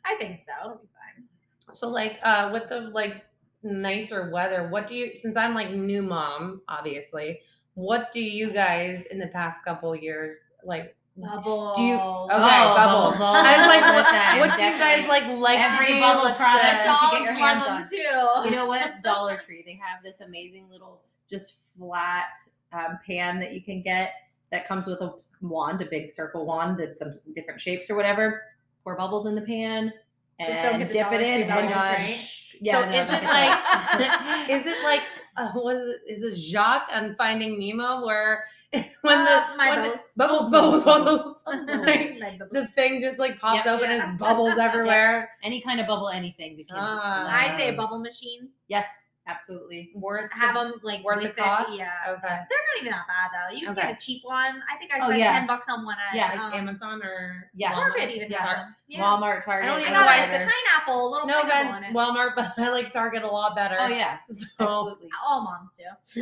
I 0.06 0.16
think 0.16 0.40
so. 0.40 0.52
It'll 0.66 0.78
be 0.78 0.88
fine. 0.88 1.76
so, 1.76 1.90
like, 1.90 2.20
uh, 2.24 2.50
with 2.54 2.70
the 2.70 2.90
like 2.94 3.24
nicer 3.64 4.30
weather, 4.32 4.70
what 4.70 4.88
do 4.88 4.96
you? 4.96 5.16
Since 5.16 5.38
I'm 5.38 5.54
like 5.54 5.72
new 5.72 6.02
mom, 6.02 6.62
obviously, 6.68 7.40
what 7.76 8.12
do 8.12 8.22
you 8.22 8.52
guys 8.52 9.04
in 9.12 9.20
the 9.20 9.28
past 9.28 9.64
couple 9.64 9.96
years 9.96 10.36
like? 10.64 10.96
Bubbles. 11.18 11.76
Do 11.76 11.84
you- 11.84 12.00
Oh, 12.00 12.24
Okay, 12.32 12.38
bubbles. 12.40 13.16
I 13.20 13.58
was 13.58 13.68
like, 13.68 13.82
what, 13.82 14.50
what 14.50 14.58
do 14.58 14.64
you 14.64 14.78
guys 14.80 15.08
like 15.10 15.28
like 15.28 15.60
Every 15.60 15.88
to 15.88 15.94
do? 15.96 16.00
bubble 16.00 16.22
What's 16.24 16.38
product 16.38 16.64
the- 16.64 16.78
you 16.78 16.86
Dogs 16.86 17.12
get 17.12 17.22
your 17.24 17.34
love 17.34 17.58
hands 17.58 17.66
them 17.92 18.02
on. 18.02 18.44
too. 18.46 18.50
You 18.50 18.56
know 18.56 18.66
what? 18.66 19.04
Dollar 19.04 19.42
Tree. 19.46 19.62
They 19.66 19.74
have 19.74 20.02
this 20.04 20.22
amazing 20.22 20.70
little 20.72 21.02
just 21.30 21.56
flat 21.78 22.28
um, 22.72 22.98
pan 23.06 23.40
that 23.42 23.52
you 23.54 23.62
can 23.62 23.82
get 23.82 24.12
that 24.54 24.68
comes 24.70 24.88
with 24.88 25.02
a 25.02 25.14
wand, 25.42 25.82
a 25.82 25.86
big 25.86 26.14
circle 26.14 26.46
wand 26.46 26.80
that's 26.80 27.00
some 27.00 27.20
different 27.36 27.60
shapes 27.60 27.90
or 27.90 27.96
whatever. 27.96 28.44
Pour 28.84 28.96
bubbles 28.96 29.26
in 29.26 29.36
the 29.36 29.42
pan 29.42 29.94
and 30.40 30.48
Just 30.48 30.62
don't 30.62 30.80
get 30.80 30.88
the 30.88 30.94
dip 30.96 31.06
Dollar 31.10 31.22
it 31.22 31.28
Tree 31.28 31.42
in. 31.44 31.48
bubbles, 31.48 31.72
and 31.72 31.74
right? 31.74 32.28
Yeah, 32.62 32.82
so 32.84 32.90
no, 32.90 32.98
is 33.02 33.10
it 33.10 33.24
like 33.24 34.50
is 34.50 34.66
it 34.68 34.84
like 34.84 35.02
uh, 35.38 35.52
what 35.54 35.76
is 35.78 35.84
it 35.84 36.02
is 36.08 36.24
it 36.24 36.36
Jacques 36.38 36.90
on 36.94 37.16
Finding 37.16 37.58
Nemo 37.60 38.06
where 38.06 38.44
when 38.74 38.86
Uh, 39.20 39.26
the 39.52 39.58
my 39.58 39.70
when 39.72 39.82
the- 39.82 40.00
bubbles. 40.18 40.50
bubbles 40.50 40.84
bubbles 40.84 40.84
bubbles 40.84 41.44
like, 41.86 42.20
My 42.20 42.38
bubbles. 42.40 42.50
the 42.52 42.68
thing 42.76 43.02
just 43.02 43.20
like 43.20 43.40
pops 43.40 43.66
Yep. 43.66 43.76
open 43.80 43.90
Yeah. 43.90 44.12
as 44.14 44.20
bubbles 44.20 44.58
everywhere 44.58 45.30
any 45.44 45.62
kind 45.62 45.80
of 45.80 45.88
bubble, 45.88 46.10
anything. 46.10 46.52
The 46.58 46.64
kids 46.64 46.74
Ah. 46.76 47.28
I 47.30 47.56
say 47.58 47.70
a 47.70 47.74
bubble 47.74 48.00
machine. 48.00 48.50
Yes, 48.68 48.86
absolutely. 49.28 49.92
worth 49.96 50.32
Have 50.34 50.54
the, 50.56 50.60
them 50.72 50.74
like 50.84 51.04
worth 51.04 51.22
the 51.24 51.30
cost 51.30 51.74
It, 51.74 51.80
yeah. 51.80 51.92
okay 52.08 52.22
They're 52.28 52.38
not 52.38 52.82
even 52.82 52.92
that 52.92 53.06
bad 53.08 53.30
though. 53.34 53.56
You 53.56 53.68
can 53.68 53.78
Okay. 53.78 53.88
get 53.90 53.98
a 53.98 54.00
cheap 54.06 54.24
one. 54.24 54.62
I 54.72 54.78
think 54.78 54.92
I 54.94 55.00
Oh, 55.00 55.08
spent 55.08 55.20
yeah. 55.20 55.32
ten 55.40 55.48
bucks 55.48 55.66
on 55.70 55.86
one 55.86 55.96
at 56.10 56.16
Yeah, 56.16 56.30
like 56.32 56.40
um, 56.40 56.54
Amazon 56.54 57.02
or 57.04 57.50
Yeah. 57.56 57.72
Target 57.72 58.10
Walmart? 58.10 58.16
even 58.16 58.32
Yeah. 58.32 58.56
them. 58.56 58.76
Yeah. 58.88 59.02
Walmart, 59.04 59.46
Target. 59.46 59.64
I 59.70 59.72
don't 59.72 59.82
even 59.82 59.94
know 59.94 60.02
why 60.06 60.18
a 60.18 60.24
I 60.24 60.28
said- 60.28 60.50
pineapple, 60.50 61.08
a 61.08 61.10
little 61.12 61.28
no 61.28 61.42
pineapple 61.44 61.78
offense. 61.78 61.96
Walmart 61.96 62.36
but 62.36 62.54
I 62.58 62.70
like 62.72 62.92
Target 62.92 63.24
a 63.24 63.28
lot 63.28 63.56
better 63.56 63.78
Oh 63.80 63.88
yeah, 63.88 64.18
so 64.28 64.36
absolutely. 64.60 65.10
All 65.26 65.42
moms 65.44 65.70
do. 65.78 66.22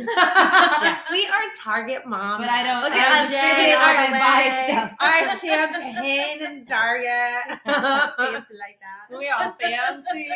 we 1.10 1.26
are 1.26 1.42
Target 1.56 2.06
moms 2.06 2.42
But 2.44 2.50
I 2.50 2.62
don't. 2.62 2.82
Look 2.82 2.92
I 2.92 2.98
at 2.98 3.24
us 3.24 3.32
all 3.74 4.04
our 4.04 4.10
my 4.10 4.18
buy 4.18 4.38
way. 4.46 4.68
stuff. 4.68 4.94
our 5.00 5.38
champagne 5.38 6.42
and 6.46 6.68
Target 6.68 7.60
Fancy 7.64 8.54
like 8.58 8.78
that. 8.80 9.18
we 9.18 9.28
all 9.30 9.52
fancy 9.60 10.30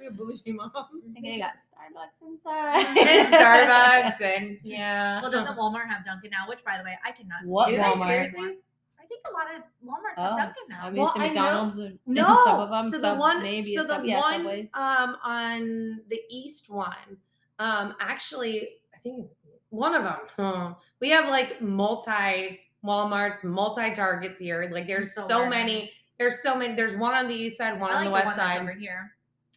We're 0.00 0.10
bougie 0.10 0.52
moms 0.52 0.72
I 0.74 1.12
think 1.20 1.26
I 1.26 1.38
got 1.38 1.58
Starbucks 1.76 2.26
inside. 2.26 2.86
and 2.96 3.28
Starbucks 3.28 4.20
and 4.20 4.58
yeah. 4.64 5.20
Well, 5.20 5.30
doesn't 5.30 5.56
Walmart 5.56 5.88
have 5.88 6.04
Dunkin' 6.04 6.30
now? 6.30 6.48
Which, 6.48 6.64
by 6.64 6.78
the 6.78 6.84
way, 6.84 6.96
I 7.04 7.12
cannot. 7.12 7.40
What 7.44 7.68
stand 7.72 7.76
Do 7.94 7.98
they 8.00 8.04
Walmart? 8.04 8.08
seriously? 8.08 8.56
I 9.00 9.04
think 9.06 9.22
a 9.28 9.32
lot 9.32 9.54
of 9.54 9.62
Walmart's 9.86 10.14
Oh, 10.16 10.22
have 10.22 10.36
Dunkin' 10.36 10.64
now. 10.68 10.86
Obviously, 10.86 11.00
Well, 11.00 11.12
I 11.16 11.28
know- 11.28 11.72
McDonald's. 11.72 11.78
are- 11.80 11.98
No, 12.06 12.42
some 12.44 12.60
of 12.60 12.70
them. 12.70 12.82
so 12.90 12.96
the 12.98 13.02
some 13.10 13.18
one, 13.18 13.42
maybe. 13.42 13.74
so 13.74 13.82
the 13.82 13.88
some, 13.88 14.04
yeah, 14.04 14.20
one 14.20 14.34
Subways. 14.40 14.68
um 14.74 15.16
on 15.22 16.00
the 16.08 16.20
east 16.30 16.68
one, 16.70 17.16
um 17.58 17.94
actually 18.00 18.68
I 18.94 18.98
think 18.98 19.28
one 19.70 19.94
of 19.94 20.02
them. 20.02 20.16
huh, 20.36 20.74
we 21.00 21.10
have 21.10 21.28
like 21.28 21.60
multi 21.60 22.60
WalMarts, 22.84 23.44
multi 23.44 23.94
Targets 23.94 24.38
here. 24.38 24.68
Like 24.72 24.86
there's 24.86 25.14
so 25.14 25.26
so, 25.28 25.46
many. 25.48 25.92
There's 26.18 26.42
so 26.42 26.56
many. 26.56 26.74
There's 26.74 26.96
one 26.96 27.14
on 27.14 27.28
the 27.28 27.34
east 27.34 27.58
side, 27.58 27.78
one 27.80 27.90
I 27.90 27.96
on 27.96 28.04
the 28.06 28.10
like 28.10 28.24
west 28.24 28.38
one 28.38 28.46
that's 28.46 28.56
side. 28.58 28.62
over 28.62 28.72
here. 28.72 29.12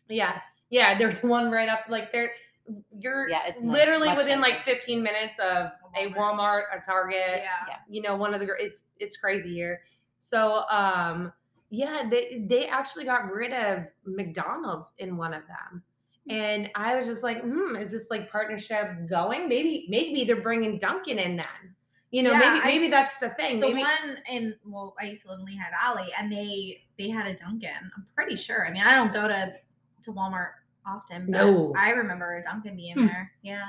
Yeah, 0.09 0.39
yeah. 0.69 0.97
There's 0.97 1.21
one 1.23 1.49
right 1.51 1.69
up. 1.69 1.81
Like 1.89 2.11
there, 2.11 2.31
you're 2.97 3.27
Yeah, 3.29 3.41
it's 3.47 3.61
literally 3.61 4.09
much 4.09 4.17
within 4.17 4.41
like 4.41 4.63
15 4.63 5.01
minutes 5.01 5.39
of 5.39 5.71
a 5.95 6.07
Walmart. 6.07 6.15
Walmart, 6.15 6.61
a 6.77 6.85
Target, 6.85 7.17
Yeah. 7.37 7.43
Yeah. 7.67 7.75
you 7.89 8.01
know 8.01 8.15
one 8.15 8.33
of 8.33 8.39
the 8.39 8.47
it's 8.59 8.83
it's 8.99 9.17
crazy 9.17 9.53
here 9.53 9.81
so 10.19 10.63
um 10.69 11.31
yeah 11.71 12.03
they 12.09 12.43
they 12.47 12.67
actually 12.67 13.05
got 13.05 13.31
rid 13.31 13.53
of 13.53 13.85
mcdonald's 14.05 14.91
in 14.99 15.15
one 15.17 15.33
of 15.33 15.41
them 15.47 15.81
and 16.29 16.69
i 16.75 16.95
was 16.95 17.07
just 17.07 17.23
like 17.23 17.41
hmm 17.41 17.75
is 17.77 17.89
this 17.91 18.05
like 18.11 18.29
partnership 18.31 18.87
going 19.09 19.47
maybe 19.49 19.87
maybe 19.89 20.23
they're 20.25 20.41
bringing 20.41 20.77
Dunkin' 20.77 21.17
in 21.17 21.37
then 21.37 21.73
you 22.11 22.21
know 22.21 22.31
Yeah, 22.33 22.39
maybe 22.39 22.59
I- 22.61 22.65
maybe 22.65 22.89
that's 22.89 23.13
the 23.21 23.29
thing 23.29 23.59
The 23.59 23.67
maybe 23.67 23.81
one 23.81 24.17
in 24.29 24.55
well, 24.65 24.93
I 25.01 25.05
used 25.05 25.21
to 25.23 25.29
live 25.29 25.39
in 25.39 25.45
Lehigh 25.45 25.71
Valley, 25.71 26.09
and 26.19 26.31
they 26.31 26.83
they 26.97 27.09
had 27.09 27.25
a 27.27 27.35
Dunkin'. 27.35 27.69
I'm 27.95 28.05
pretty 28.13 28.35
sure. 28.35 28.67
I 28.67 28.71
mean, 28.71 28.81
I 28.83 28.93
don't 28.95 29.13
go 29.13 29.27
to 29.27 29.53
to 30.03 30.11
Walmart 30.11 30.49
often. 30.89 31.25
But 31.25 31.31
No. 31.31 31.73
I 31.77 31.91
remember 31.91 32.37
a 32.37 32.43
Dunkin' 32.43 32.75
being 32.75 32.95
Hmm. 32.95 33.05
there. 33.07 33.31
Yeah. 33.43 33.65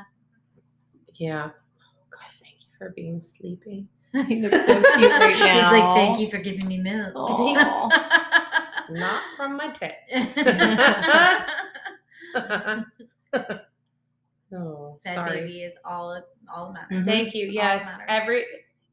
yeah 1.16 1.50
oh 1.50 2.02
god 2.10 2.30
thank 2.42 2.56
you 2.60 2.66
for 2.78 2.90
being 2.96 3.20
sleepy 3.20 3.86
he 4.28 4.40
looks 4.42 4.66
so 4.66 4.82
cute 4.96 5.12
right 5.12 5.38
now. 5.38 5.54
He's 5.54 5.70
like, 5.80 5.94
"Thank 5.94 6.18
you 6.18 6.28
for 6.30 6.38
giving 6.38 6.66
me 6.66 6.78
milk." 6.78 7.14
Not 8.90 9.22
from 9.36 9.56
my 9.56 9.68
tits 9.68 10.34
oh 14.52 14.98
Fed 15.04 15.14
sorry 15.14 15.40
baby 15.42 15.62
is 15.62 15.74
all 15.84 16.12
it 16.12 16.24
all 16.52 16.72
that 16.72 16.88
Mhm. 16.88 16.90
matters. 16.90 17.06
Thank 17.06 17.34
you. 17.34 17.46
That 17.46 17.52
Yes, 17.54 17.86
every 18.08 18.44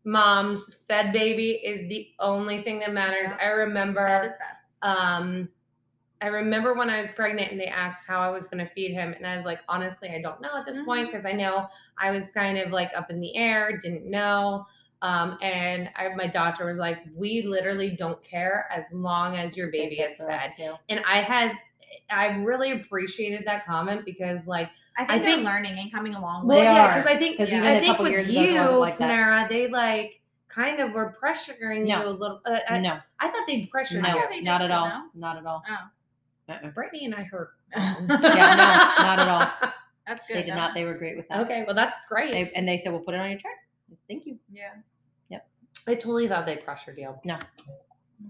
mom's 0.04 0.64
fed 0.88 1.12
baby 1.14 1.52
is 1.54 1.90
the 1.90 2.08
only 2.20 2.62
thing 2.62 2.78
that 2.80 2.94
matters. 2.94 3.30
Yeah. 3.30 3.38
I 3.42 3.46
remember 3.48 4.38
um 4.84 5.50
I 6.22 6.28
remember 6.28 6.74
when 6.74 6.90
I 6.90 7.00
was 7.02 7.12
pregnant 7.12 7.52
and 7.52 7.60
they 7.60 7.66
asked 7.68 8.08
how 8.08 8.20
I 8.20 8.30
was 8.30 8.48
going 8.48 8.66
to 8.66 8.72
feed 8.72 8.92
him 8.94 9.14
and 9.14 9.26
I 9.26 9.36
was 9.36 9.46
like 9.46 9.60
honestly 9.70 10.10
I 10.10 10.22
don't 10.22 10.42
know 10.42 10.50
at 10.56 10.66
this 10.66 10.82
point 10.84 11.08
Mhm. 11.08 11.12
because 11.12 11.26
I 11.26 11.32
know 11.32 11.68
I 11.98 12.12
was 12.12 12.28
kind 12.34 12.58
of 12.58 12.72
like 12.72 12.92
up 12.96 13.10
in 13.12 13.20
the 13.20 13.36
air, 13.36 13.78
didn't 13.78 14.06
know. 14.10 14.66
Um 15.04 15.38
and 15.44 15.90
I, 15.96 16.10
my 16.16 16.26
doctor 16.28 16.66
was 16.66 16.78
like 16.78 17.00
we 17.16 17.44
literally 17.44 17.92
don't 17.92 18.22
care 18.24 18.68
as 18.76 18.86
long 18.92 19.36
as 19.38 19.56
your 19.56 19.68
baby 19.72 20.00
is 20.00 20.18
fed. 20.18 20.54
And 20.90 21.02
I 21.08 21.22
had 21.22 21.52
I 22.10 22.28
really 22.38 22.72
appreciated 22.72 23.44
that 23.46 23.66
comment 23.66 24.06
because 24.06 24.46
like 24.48 24.70
I 24.98 25.02
think 25.06 25.12
I 25.12 25.20
they're 25.20 25.30
think- 25.36 25.46
learning 25.46 25.78
and 25.78 25.92
coming 25.92 26.16
along. 26.16 26.48
well, 26.48 26.58
with 26.58 26.66
They 26.66 26.72
it. 26.72 26.74
yeah, 26.74 26.88
because 26.88 27.06
I 27.06 27.16
think 27.18 27.40
even 27.40 27.64
I 27.64 27.80
think 27.80 28.00
with 28.00 28.28
you, 28.28 28.80
like. 28.80 28.98
They 29.50 29.68
like 29.68 30.20
kind 30.50 30.80
of 30.80 30.94
were 30.94 31.16
pressuring 31.24 31.86
No. 31.86 32.02
you 32.02 32.08
a 32.08 32.10
little. 32.10 32.42
Uh, 32.44 32.58
I, 32.68 32.80
No, 32.80 32.98
I 33.20 33.30
thought 33.30 33.46
they 33.46 33.68
pressured 33.68 34.02
no, 34.02 34.28
you. 34.32 34.42
not 34.42 34.64
at 34.64 34.72
all. 34.72 34.88
no? 34.88 35.04
Not 35.14 35.38
at 35.38 35.46
all. 35.46 35.62
Oh, 35.70 35.76
Uh-uh. 36.50 36.70
Brittany 36.70 37.06
and 37.06 37.16
I 37.16 37.24
heard. 37.24 37.50
Yeah, 37.76 37.96
no, 38.02 38.16
not 38.18 39.20
at 39.20 39.28
all. 39.28 39.72
that's 40.08 40.26
good. 40.28 40.38
They 40.38 40.42
did 40.44 40.52
though. 40.52 40.56
not. 40.56 40.74
They 40.74 40.86
were 40.86 40.98
great 40.98 41.18
with 41.18 41.28
that. 41.30 41.40
Okay, 41.42 41.64
well 41.66 41.76
that's 41.76 41.98
great. 42.10 42.32
They, 42.32 42.52
and 42.56 42.68
they 42.68 42.78
said, 42.80 42.92
"We'll 42.92 43.02
put 43.02 43.14
it 43.14 43.20
on 43.20 43.30
your 43.30 43.40
chart." 43.40 43.56
Thank 44.08 44.26
you. 44.26 44.38
Yeah. 44.52 44.70
Yep. 45.30 45.46
I 45.88 45.96
totally 45.96 46.28
thought 46.28 46.46
they 46.46 46.56
pressured 46.58 46.98
you. 46.98 47.14
No. 47.26 47.38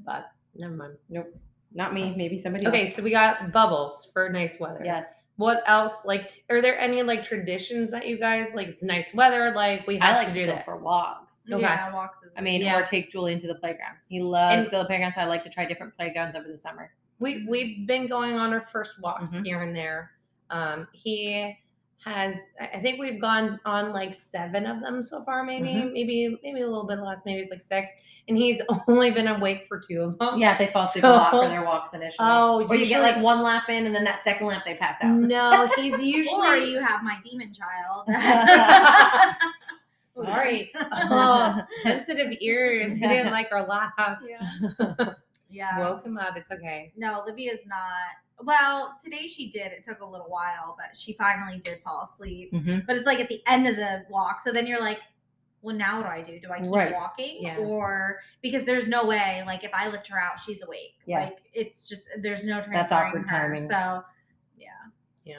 but 0.06 0.32
never 0.56 0.74
mind. 0.76 0.94
Nope. 1.10 1.28
Not 1.74 1.94
me. 1.94 2.14
Maybe 2.16 2.42
somebody 2.42 2.66
Okay, 2.68 2.88
else. 2.88 2.96
so 2.96 3.04
we 3.04 3.12
got 3.12 3.52
bubbles 3.52 4.10
for 4.14 4.30
nice 4.30 4.60
weather. 4.60 4.82
Yes. 4.84 5.08
What 5.36 5.62
else? 5.68 5.94
Like, 6.06 6.32
are 6.50 6.62
there 6.62 6.80
any 6.80 7.04
like 7.04 7.24
traditions 7.24 7.92
that 7.92 8.08
you 8.08 8.18
guys 8.18 8.54
like? 8.56 8.68
It's 8.70 8.82
nice 8.84 9.14
weather. 9.14 9.52
Like, 9.56 9.86
we 9.86 9.98
have 10.00 10.16
I 10.16 10.18
like 10.18 10.28
to 10.30 10.34
to 10.34 10.40
do 10.40 10.46
go 10.48 10.56
this. 10.56 10.64
for 10.66 10.80
walks. 10.80 11.38
Okay. 11.52 11.62
Yeah, 11.62 11.94
walks 11.94 12.18
I 12.36 12.42
mean, 12.42 12.62
Yeah. 12.62 12.78
or 12.80 12.86
take 12.86 13.12
Julian 13.12 13.40
to 13.42 13.48
the 13.48 13.56
playground. 13.56 13.96
He 14.10 14.20
loves 14.22 14.56
And- 14.56 14.66
to 14.66 14.72
go 14.72 14.78
to 14.78 14.84
the 14.84 14.88
playground, 14.88 15.14
so 15.14 15.22
I 15.22 15.26
like 15.26 15.44
to 15.44 15.50
try 15.50 15.66
different 15.66 15.96
playgrounds 15.96 16.36
over 16.36 16.48
the 16.48 16.58
summer. 16.58 16.92
We 17.20 17.46
we've 17.48 17.86
been 17.88 18.08
going 18.08 18.36
on 18.36 18.54
our 18.54 18.68
first 18.72 19.00
walks 19.02 19.32
Mhm. 19.32 19.46
here 19.46 19.62
and 19.62 19.76
there. 19.76 20.12
Um, 20.50 20.88
he 20.94 21.58
has, 22.06 22.36
I 22.62 22.66
I 22.66 22.80
think 22.80 23.00
we've 23.00 23.20
gone 23.20 23.60
on 23.66 23.92
like 23.92 24.14
seven 24.14 24.66
of 24.66 24.80
them 24.82 25.02
so 25.04 25.24
far, 25.24 25.44
maybe, 25.44 25.70
Mhm. 25.74 25.92
maybe, 25.94 26.38
maybe 26.44 26.62
a 26.62 26.68
little 26.68 26.86
bit 26.86 27.00
less, 27.00 27.22
maybe 27.26 27.42
it's 27.42 27.52
like 27.52 27.62
six, 27.62 27.90
and 28.30 28.38
he's 28.38 28.62
only 28.88 29.12
been 29.12 29.28
awake 29.28 29.66
for 29.68 29.80
two 29.80 30.02
of 30.02 30.18
them. 30.20 30.38
Yeah, 30.40 30.58
they 30.58 30.68
fall 30.68 30.84
asleep 30.88 31.04
a 31.04 31.08
lot 31.08 31.32
for 31.32 31.50
their 31.50 31.66
walks 31.66 31.94
initially. 31.94 32.16
Oh, 32.20 32.66
or 32.70 32.76
you 32.76 32.86
get 32.86 33.02
like 33.02 33.22
one 33.22 33.42
lap 33.42 33.68
in, 33.70 33.86
and 33.88 33.94
then 33.96 34.04
that 34.06 34.22
second 34.22 34.48
lap 34.48 34.64
they 34.64 34.76
pass 34.76 34.98
out. 35.02 35.10
No, 35.18 35.68
he's 35.76 36.02
usually 36.02 36.48
Or 36.48 36.56
usually. 36.56 36.72
you 36.72 36.80
have 36.82 37.04
my 37.04 37.18
demon 37.24 37.52
child. 37.54 38.08
Sorry. 40.14 40.72
Oh, 40.92 41.62
sensitive 41.84 42.34
ears. 42.42 42.94
He 42.94 43.00
didn't 43.08 43.32
like 43.32 43.50
our 43.52 43.68
laugh. 43.68 43.94
yeah. 44.28 45.14
Yeah. 45.50 45.80
Woke 45.80 46.06
him 46.06 46.18
up. 46.18 46.36
It's 46.38 46.52
okay. 46.52 46.92
No, 46.98 47.22
Olivia's 47.22 47.60
not. 47.66 48.46
Well, 48.46 48.94
today 49.04 49.26
she 49.28 49.50
did. 49.50 49.72
It 49.72 49.84
took 49.84 50.02
a 50.02 50.06
little 50.06 50.30
while, 50.30 50.76
but 50.78 50.96
she 50.96 51.14
finally 51.14 51.60
did 51.60 51.82
fall 51.82 52.04
asleep. 52.04 52.52
Mhm. 52.54 52.86
But 52.86 52.98
it's 52.98 53.06
like 53.06 53.20
at 53.20 53.30
the 53.30 53.42
end 53.48 53.68
of 53.68 53.76
the 53.76 54.06
walk. 54.10 54.42
So 54.42 54.52
then 54.52 54.68
you're 54.68 54.80
like, 54.80 55.00
well, 55.64 55.76
now 55.76 55.98
what 55.98 56.04
do 56.04 56.10
I 56.12 56.22
do? 56.22 56.40
Do 56.40 56.52
I 56.52 56.60
keep 56.62 56.72
Right. 56.72 56.94
walking? 56.94 57.38
Yeah. 57.42 57.58
Or 57.58 58.20
because 58.42 58.64
there's 58.64 58.88
no 58.88 59.06
way, 59.08 59.44
like 59.48 59.64
if 59.64 59.72
I 59.74 59.88
lift 59.88 60.08
her 60.08 60.20
out, 60.20 60.40
she's 60.40 60.62
awake. 60.62 60.94
Yeah. 61.06 61.22
Like 61.26 61.38
it's 61.54 61.84
just 61.84 62.08
there's 62.22 62.44
no 62.46 62.56
That's 62.56 62.68
transferring 62.68 63.08
awkward 63.08 63.30
her. 63.30 63.38
timing. 63.56 63.68
So 63.68 64.04
yeah. 64.58 64.68
Yeah. 65.26 65.36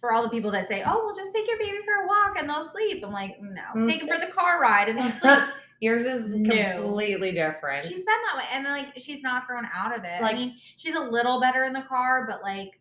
For 0.00 0.12
all 0.12 0.22
the 0.22 0.30
people 0.30 0.50
that 0.52 0.66
say, 0.66 0.82
Oh, 0.86 1.04
well 1.04 1.14
just 1.14 1.30
take 1.32 1.46
your 1.46 1.58
baby 1.58 1.78
for 1.84 2.04
a 2.04 2.06
walk 2.06 2.36
and 2.38 2.48
they'll 2.48 2.68
sleep. 2.70 3.04
I'm 3.04 3.12
like, 3.12 3.36
no. 3.42 3.62
Mm, 3.76 3.86
Take 3.86 4.00
them 4.00 4.08
for 4.08 4.18
the 4.18 4.32
car 4.32 4.60
ride 4.60 4.88
and 4.88 4.98
they'll 4.98 5.10
sleep. 5.20 5.48
Yours 5.80 6.04
is 6.04 6.30
No. 6.30 6.76
completely 6.78 7.32
different. 7.32 7.84
She's 7.84 7.98
been 7.98 8.04
that 8.06 8.36
way, 8.36 8.44
and 8.52 8.64
like 8.64 8.92
she's 8.98 9.22
not 9.22 9.46
grown 9.46 9.66
out 9.74 9.96
of 9.96 10.04
it. 10.04 10.22
Like- 10.22 10.34
I 10.34 10.38
mean, 10.38 10.56
she's 10.76 10.94
a 10.94 11.00
little 11.00 11.40
better 11.40 11.64
in 11.64 11.72
the 11.72 11.82
car, 11.82 12.26
but 12.28 12.42
like 12.42 12.80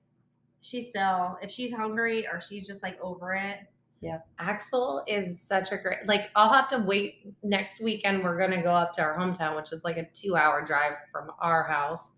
she's 0.62 0.89
still 0.89 1.38
if 1.41 1.51
she's 1.51 1.73
hungry 1.73 2.25
or 2.27 2.39
she's 2.39 2.65
just 2.65 2.81
like 2.83 2.97
over 3.01 3.33
it. 3.33 3.59
Yeah. 4.00 4.19
Axel 4.39 5.03
is 5.07 5.41
such 5.41 5.71
a 5.71 5.77
great 5.77 6.05
like 6.07 6.29
I'll 6.35 6.51
have 6.53 6.67
to 6.69 6.77
wait 6.77 7.33
next 7.43 7.79
weekend 7.81 8.23
we're 8.23 8.38
gonna 8.38 8.62
go 8.62 8.73
up 8.73 8.93
to 8.93 9.01
our 9.01 9.17
hometown, 9.17 9.55
which 9.55 9.71
is 9.73 9.83
like 9.83 9.97
a 9.97 10.05
two 10.13 10.35
hour 10.38 10.62
drive 10.65 10.93
from 11.12 11.31
our 11.39 11.63
house. 11.63 12.12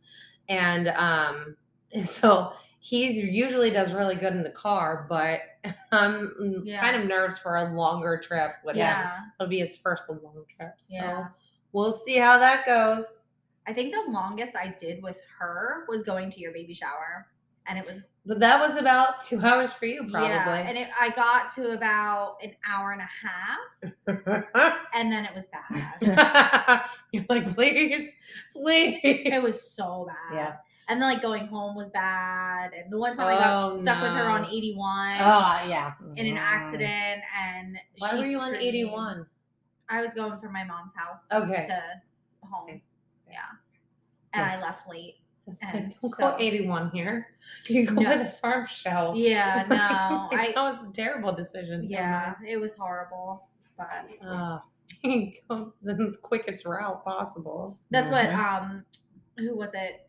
And 0.49 0.87
um 0.89 1.55
so 2.05 2.53
he 2.79 3.11
usually 3.19 3.71
does 3.71 3.93
really 3.93 4.15
good 4.15 4.33
in 4.33 4.43
the 4.43 4.49
car, 4.51 5.07
but 5.09 5.39
I'm 5.91 6.27
mm, 6.41 6.61
Yeah. 6.63 6.81
kind 6.81 6.95
of 7.01 7.07
nervous 7.07 7.37
for 7.37 7.57
a 7.57 7.73
longer 7.75 8.19
trip 8.23 8.51
with 8.63 8.75
him. 8.75 8.79
Yeah. 8.81 9.19
It'll 9.39 9.49
be 9.49 9.59
his 9.59 9.77
first 9.77 10.09
long 10.09 10.43
trip. 10.57 10.73
So 10.77 10.87
Yeah. 10.89 11.27
we'll 11.73 11.91
see 11.91 12.17
how 12.17 12.37
that 12.39 12.65
goes. 12.65 13.05
I 13.67 13.73
think 13.73 13.93
the 13.93 14.11
longest 14.11 14.55
I 14.55 14.75
did 14.79 15.01
with 15.01 15.17
her 15.39 15.85
was 15.87 16.03
going 16.03 16.29
to 16.31 16.39
your 16.39 16.51
baby 16.51 16.73
shower. 16.73 17.27
And 17.67 17.79
it 17.79 17.85
was 17.87 18.01
But 18.27 18.39
that 18.41 18.59
was 18.59 18.77
about 18.77 19.21
two 19.21 19.39
hours 19.43 19.73
for 19.73 19.87
you, 19.87 20.01
probably. 20.11 20.29
yeah, 20.29 20.67
and 20.67 20.77
it, 20.77 20.87
I 20.99 21.09
got 21.09 21.51
to 21.55 21.71
about 21.71 22.37
an 22.43 22.51
hour 22.69 22.91
and 22.91 23.01
a 23.01 23.09
half, 24.07 24.43
and 24.93 25.11
then 25.11 25.25
it 25.25 25.31
was 25.35 25.47
bad. 25.47 26.85
You're 27.11 27.25
like, 27.27 27.51
please, 27.55 28.11
please. 28.53 28.99
it 29.03 29.41
was 29.41 29.59
so 29.71 30.07
bad. 30.07 30.35
Yeah. 30.35 30.55
And 30.87 31.01
then 31.01 31.09
like 31.13 31.21
going 31.21 31.47
home 31.47 31.75
was 31.75 31.89
bad. 31.89 32.71
And 32.73 32.91
the 32.91 32.97
one 32.99 33.13
time 33.15 33.27
I 33.27 33.39
got 33.39 33.71
Oh, 33.73 33.81
stuck 33.81 34.01
with 34.03 34.11
her 34.11 34.29
on 34.29 34.45
81 34.45 35.17
Oh 35.19 35.67
yeah. 35.67 35.93
in 36.15 36.27
an 36.27 36.35
Mm. 36.35 36.39
accident, 36.39 37.21
and 37.35 37.77
Why 37.97 38.11
she 38.11 38.17
were 38.17 38.25
you 38.25 38.39
on 38.39 38.55
81? 38.55 39.25
I 39.89 40.01
was 40.01 40.13
going 40.13 40.39
from 40.39 40.53
my 40.53 40.63
mom's 40.63 40.91
house 40.95 41.27
Okay. 41.31 41.65
to 41.67 41.81
home. 42.47 42.63
Okay. 42.69 42.83
Yeah. 43.29 43.39
And 44.33 44.45
Yeah. 44.45 44.57
I 44.57 44.61
left 44.61 44.87
late. 44.87 45.15
Like, 45.47 45.99
Don't 46.01 46.09
so- 46.15 46.31
go 46.31 46.35
81 46.39 46.91
here. 46.91 47.27
You 47.67 47.85
go 47.87 47.93
No. 47.93 48.09
by 48.09 48.17
the 48.17 48.25
farm 48.29 48.65
show. 48.67 49.13
Yeah, 49.15 49.63
no. 49.69 49.75
that 50.37 50.53
I 50.57 50.61
was 50.61 50.87
a 50.87 50.91
terrible 50.91 51.31
decision. 51.31 51.83
yeah, 51.89 52.33
it 52.47 52.57
was 52.57 52.75
horrible. 52.77 53.47
But 53.77 54.07
Uh, 54.23 54.59
go 55.49 55.73
the 55.83 56.15
quickest 56.21 56.65
route 56.65 57.03
possible. 57.03 57.77
that's 57.91 58.09
what 58.11 58.25
Mhm. 58.27 58.37
um 58.63 58.85
who 59.37 59.55
was 59.55 59.73
it? 59.73 60.04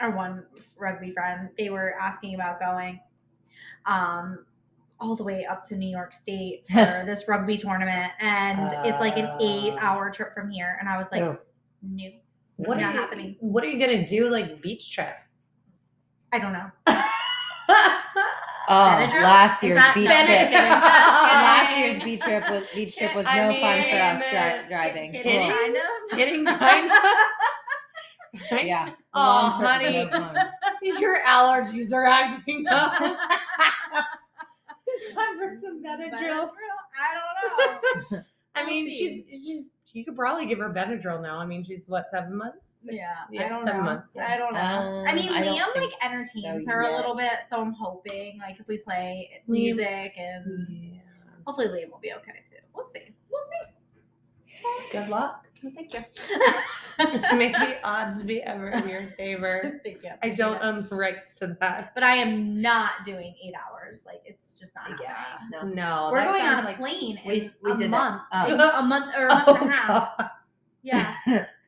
Our 0.00 0.10
one 0.16 0.44
rugby 0.78 1.12
friend, 1.12 1.48
they 1.58 1.70
were 1.70 1.94
asking 2.00 2.34
about 2.34 2.58
going 2.60 3.00
um 3.86 4.44
all 5.00 5.16
the 5.16 5.24
way 5.24 5.46
up 5.46 5.62
to 5.68 5.76
New 5.76 5.88
York 5.88 6.12
State 6.12 6.64
for 6.72 7.02
this 7.06 7.26
rugby 7.28 7.56
tournament 7.56 8.12
and 8.20 8.70
it's 8.86 9.00
like 9.00 9.16
an 9.16 9.30
eight 9.40 9.72
Uh. 9.74 9.78
hour 9.80 10.10
trip 10.10 10.34
from 10.34 10.50
here. 10.50 10.76
And 10.80 10.88
I 10.88 10.98
was 10.98 11.06
like, 11.12 11.22
Oh. 11.22 11.38
no, 11.82 12.04
What 12.56 12.78
not 12.78 12.90
are 12.90 12.92
you, 12.94 13.00
happening. 13.00 13.36
What 13.40 13.64
are 13.64 13.68
you 13.68 13.78
gonna 13.78 14.06
do? 14.06 14.28
Like 14.28 14.60
beach 14.62 14.92
trip? 14.94 15.14
I 16.32 16.38
don't 16.38 16.52
know. 16.52 16.70
Oh, 18.68 18.72
Benadryl? 18.74 19.22
last 19.24 19.62
year's 19.64 19.82
beach 19.94 20.04
no, 20.08 20.24
trip. 20.26 20.28
just 20.28 20.52
last 20.52 21.76
year's 21.78 22.02
beach 22.04 22.20
trip 22.20 22.48
was 22.50 22.64
beach 22.72 22.96
trip 22.96 23.16
was 23.16 23.24
no 23.24 23.30
I 23.30 23.60
fun 23.60 23.82
for 23.90 23.96
us 23.96 24.32
mean, 24.32 24.40
uh, 24.40 24.68
driving. 24.68 25.12
kidding? 25.12 25.40
Cool. 25.40 25.50
Kind 25.58 25.76
of. 25.76 26.16
Kidding, 26.18 26.44
kind 26.44 26.90
of. 26.92 26.96
Yeah. 28.52 28.90
Oh, 29.14 29.48
honey. 29.48 30.08
Your 30.82 31.20
allergies 31.26 31.92
are 31.92 32.06
acting 32.06 32.66
up. 32.68 32.92
it's 34.86 35.14
time 35.14 35.38
for 35.38 35.58
some 35.62 35.82
Benadryl. 35.82 36.50
I 37.00 37.14
don't 37.14 37.80
know. 38.12 38.18
I 38.54 38.64
mean, 38.66 38.88
see. 38.88 39.24
she's 39.28 39.44
she's 39.44 39.70
you 39.92 40.04
could 40.04 40.16
probably 40.16 40.46
give 40.46 40.58
her 40.58 40.70
Benadryl 40.70 41.20
now. 41.20 41.38
I 41.38 41.46
mean, 41.46 41.64
she's 41.64 41.86
what 41.88 42.06
seven 42.10 42.36
months? 42.36 42.76
Yeah, 42.82 43.14
Yeah, 43.30 43.46
I 43.46 43.48
don't 43.48 43.64
seven 43.66 43.80
know. 43.80 43.84
months, 43.86 44.08
yeah. 44.14 44.26
I 44.32 44.36
don't 44.38 44.54
know. 44.54 44.60
I 44.60 45.08
Um, 45.10 45.14
mean, 45.16 45.32
I 45.32 45.42
Liam 45.42 45.74
like 45.76 45.92
entertains 46.02 46.64
so 46.66 46.70
her 46.72 46.82
a 46.82 46.96
little 46.96 47.16
bit, 47.16 47.40
so 47.48 47.60
I'm 47.60 47.72
hoping 47.72 48.38
like 48.38 48.60
if 48.60 48.68
we 48.68 48.78
play 48.78 49.42
music 49.48 50.12
and 50.16 50.66
Yeah. 50.94 51.00
hopefully 51.44 51.66
Liam 51.68 51.90
will 51.90 51.98
be 52.00 52.12
okay 52.12 52.40
too. 52.48 52.56
We'll 52.74 52.86
see. 52.86 53.14
We'll 53.30 53.42
see. 53.42 53.69
Good 54.92 55.08
luck. 55.08 55.44
Well, 55.62 55.72
Thank 55.74 55.94
you. 55.94 56.04
May 57.38 57.50
the 57.52 57.76
odds 57.82 58.22
be 58.22 58.42
ever 58.42 58.68
in 58.70 58.86
your 58.88 59.08
favor. 59.16 59.80
Thank 59.82 60.02
you. 60.02 60.10
I 60.22 60.28
don't 60.30 60.62
own 60.62 60.86
the 60.88 60.94
rights 60.96 61.32
to 61.38 61.56
that. 61.60 61.92
But 61.94 62.02
I 62.02 62.16
am 62.16 62.60
not 62.60 63.04
doing 63.06 63.34
eight 63.42 63.54
hours. 63.54 64.04
Like 64.06 64.20
it's 64.26 64.58
just 64.58 64.74
not 64.74 64.90
Yeah. 65.02 65.14
happening. 65.14 65.74
No. 65.74 66.06
No, 66.06 66.08
We're 66.12 66.18
that 66.18 66.26
going 66.26 66.42
on 66.42 66.48
sounds 66.48 66.64
a 66.64 66.68
like- 66.68 66.78
plane 66.78 67.18
in 67.24 67.28
We- 67.30 67.50
we 67.62 67.72
a 67.72 67.76
did 67.76 67.90
month. 67.90 68.22
Oh. 68.32 68.54
A 68.78 68.82
month 68.82 69.14
or 69.16 69.26
a 69.28 69.32
month 69.34 69.48
Oh, 69.48 69.54
and 69.54 69.62
a 69.64 69.66
oh, 69.68 69.70
half. 69.70 70.16
God. 70.18 70.30
Yeah. 70.82 71.14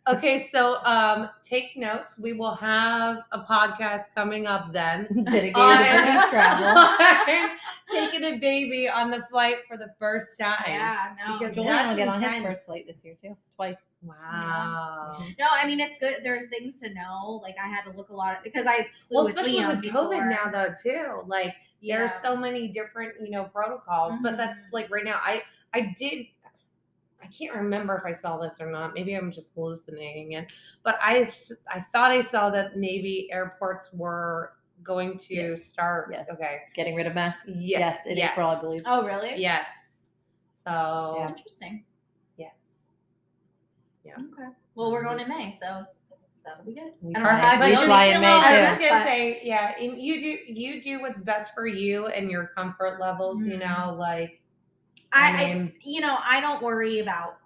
Okay, 0.09 0.37
so 0.37 0.83
um, 0.85 1.31
take 1.45 1.77
notes. 1.77 2.19
We 2.19 2.33
will 2.33 2.57
have 2.57 3.23
a 3.31 3.39
podcast 3.39 4.13
coming 4.15 4.49
up 4.49 4.73
then. 4.73 5.07
Dedicated 5.25 5.55
on- 5.55 5.79
to 5.79 6.29
travel. 6.31 7.57
taking 7.93 8.25
a 8.25 8.37
baby 8.39 8.89
on 8.89 9.11
the 9.11 9.25
flight 9.31 9.59
for 9.69 9.77
the 9.77 9.95
first 10.01 10.39
time. 10.41 10.57
Yeah. 10.67 11.15
No. 11.29 11.39
Because 11.39 11.55
Julian 11.55 11.77
that's 11.77 11.89
will 11.91 11.97
get 11.97 12.09
on 12.09 12.21
his 12.23 12.43
first 12.43 12.65
flight 12.65 12.85
this 12.89 12.97
year 13.05 13.15
too, 13.23 13.37
twice. 13.55 13.77
Wow. 14.03 15.19
No, 15.39 15.47
I 15.53 15.67
mean 15.69 15.79
it's 15.79 15.97
good. 15.99 16.17
There's 16.25 16.49
things 16.49 16.81
to 16.81 16.93
know. 16.93 17.39
Like 17.41 17.55
I 17.63 17.69
had 17.69 17.83
to 17.85 17.97
look 17.97 18.09
a 18.09 18.15
lot 18.17 18.35
at, 18.35 18.43
because 18.43 18.67
I 18.67 18.89
flew 19.07 19.19
Well, 19.19 19.25
with 19.27 19.37
especially 19.37 19.61
Liam 19.61 19.69
with 19.69 19.83
before. 19.83 20.03
COVID 20.07 20.29
now, 20.29 20.51
though, 20.51 20.75
too. 20.83 21.23
Like 21.29 21.55
Yeah. 21.81 21.99
there's 21.99 22.15
so 22.15 22.35
many 22.37 22.67
different, 22.69 23.13
you 23.23 23.31
know, 23.31 23.45
protocols. 23.45 24.15
But 24.21 24.37
that's 24.37 24.59
Mhm. 24.59 24.73
like 24.73 24.91
right 24.91 25.05
now. 25.05 25.21
I 25.23 25.43
I 25.75 25.95
did. 25.97 26.27
I 27.23 27.27
can't 27.29 27.55
remember 27.55 27.97
if 27.97 28.05
I 28.05 28.13
saw 28.13 28.37
this 28.39 28.57
or 28.61 28.71
not. 28.71 28.95
Maybe 28.95 29.15
I'm 29.15 29.31
just 29.31 29.55
hallucinating 29.55 30.33
it. 30.33 30.53
But 30.83 30.99
I 31.01 31.25
thought 31.93 32.11
I 32.11 32.21
saw 32.21 32.51
that 32.51 32.77
maybe 32.77 33.29
airports 33.33 33.91
were 33.93 34.55
going 34.83 35.17
to 35.19 35.35
Yes. 35.35 35.65
start. 35.65 36.09
Yes. 36.13 36.27
Okay. 36.33 36.63
Getting 36.75 36.95
rid 36.97 37.07
of 37.07 37.15
masks. 37.15 37.47
Ye- 37.49 37.71
yes, 37.79 38.01
in 38.07 38.19
April, 38.19 38.49
I 38.49 38.61
believe. 38.61 38.83
Oh, 38.85 39.05
really? 39.07 39.35
Yes. 39.37 40.11
So 40.55 41.15
Yeah. 41.19 41.29
Interesting. 41.29 41.85
yes. 42.37 42.51
Yeah. 44.05 44.15
Okay. 44.15 44.49
Well, 44.75 44.91
we're 44.91 45.05
going 45.05 45.21
in 45.21 45.29
May, 45.29 45.57
so 45.61 45.85
that'll 46.45 46.65
be 46.65 46.75
good. 46.75 46.93
We 47.01 47.15
And 47.15 47.23
fly- 47.23 47.31
our 47.33 47.41
five 47.41 47.61
we 47.61 47.77
fly 47.87 48.05
in 48.07 48.21
May, 48.21 48.27
I 48.27 48.61
was 48.63 48.71
us, 48.71 48.79
gonna 48.89 49.05
say, 49.05 49.41
yeah, 49.45 49.79
you 49.79 50.19
do 50.21 50.53
you 50.53 50.83
do 50.83 51.01
what's 51.01 51.21
best 51.21 51.55
for 51.55 51.67
you 51.67 52.07
and 52.09 52.31
your 52.31 52.49
comfort 52.49 52.99
levels. 53.01 53.43
You 53.45 53.55
Mhm. 53.59 53.61
know, 53.89 53.95
like 53.95 54.41
I, 55.13 55.45
I 55.45 55.73
you 55.83 56.01
know, 56.01 56.17
I 56.23 56.41
don't 56.41 56.63
worry 56.63 57.01
about. 57.01 57.37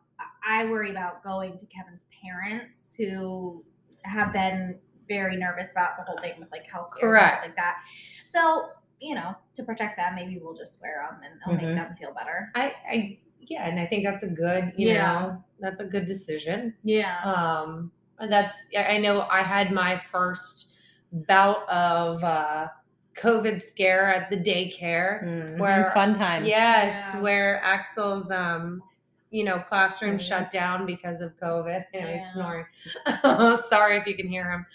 I 0.49 0.65
worry 0.67 0.91
about 0.91 1.23
going 1.25 1.59
to 1.59 1.67
Kevin's 1.67 2.07
parents 2.23 2.95
who 2.97 3.65
have 4.05 4.33
been 4.33 4.79
very 5.09 5.37
nervous 5.37 5.73
about 5.73 5.97
the 5.99 6.05
whole 6.05 6.19
thing 6.21 6.35
with 6.39 6.51
like 6.53 6.65
health 6.67 6.89
scares 6.89 7.03
and 7.03 7.11
Correct. 7.11 7.29
stuff 7.29 7.43
like 7.45 7.57
that. 7.57 7.77
So 8.25 8.69
you 9.01 9.15
know, 9.15 9.35
to 9.55 9.63
protect 9.63 9.97
them, 9.99 10.15
maybe 10.15 10.39
we'll 10.43 10.57
just 10.57 10.81
wear 10.81 11.07
them 11.11 11.21
and 11.23 11.41
it'll 11.41 11.53
Mhm. 11.53 11.75
make 11.77 11.77
them 11.87 11.97
feel 11.97 12.15
better. 12.15 12.51
I, 12.55 12.73
I 12.91 13.19
yeah, 13.41 13.69
and 13.69 13.79
I 13.79 13.87
think 13.87 14.05
that's 14.05 14.23
a 14.25 14.29
good, 14.29 14.73
you 14.77 14.89
Yeah. 14.89 15.03
know, 15.21 15.45
that's 15.61 15.81
a 15.81 15.85
good 15.85 16.07
decision. 16.07 16.75
Yeah. 16.83 17.21
Um, 17.23 17.93
that's 18.31 18.57
I 18.77 18.95
I 18.95 18.99
know 18.99 19.27
I 19.31 19.43
had 19.43 19.71
my 19.71 19.99
first 19.99 20.69
bout 21.13 21.69
of 21.69 22.25
uh, 22.25 22.69
COVID 23.17 23.61
scare 23.61 24.13
at 24.13 24.29
the 24.31 24.37
daycare. 24.37 25.25
Mhm. 25.25 25.59
Where- 25.59 25.91
fun 25.93 26.17
times. 26.19 26.47
Yes, 26.47 26.93
Yeah. 27.15 27.21
where 27.21 27.61
Axel's 27.65 28.31
um, 28.31 28.83
you 29.31 29.43
know, 29.45 29.59
classroom 29.59 30.17
Mhm. 30.17 30.21
shut 30.21 30.51
down 30.51 30.87
because 30.87 31.21
of 31.21 31.37
COVID. 31.39 31.85
And 31.93 32.09
he's 32.21 32.33
snoring. 32.33 32.65
Sorry 33.69 33.97
if 33.97 34.07
you 34.07 34.15
can 34.15 34.29
hear 34.29 34.51
him. 34.51 34.67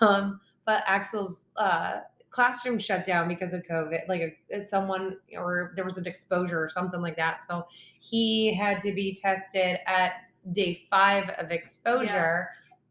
Um, 0.00 0.40
but 0.64 0.84
Axel's 0.86 1.44
uh 1.56 2.00
classroom 2.30 2.78
shut 2.78 3.04
down 3.06 3.26
because 3.26 3.52
of 3.54 3.62
COVID. 3.64 4.06
Like 4.06 4.38
a, 4.52 4.62
someone 4.62 5.16
or 5.36 5.72
there 5.76 5.84
was 5.84 5.96
an 5.98 6.06
exposure 6.06 6.62
or 6.62 6.68
something 6.68 7.00
like 7.00 7.16
that. 7.16 7.40
So 7.40 7.66
he 7.98 8.54
had 8.54 8.80
to 8.82 8.92
be 8.92 9.14
tested 9.20 9.80
at 9.86 10.12
day 10.52 10.86
five 10.90 11.30
of 11.30 11.50
exposure. 11.50 12.50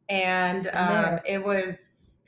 And 0.09 0.69
um, 0.73 1.19
it 1.25 1.43
was 1.43 1.79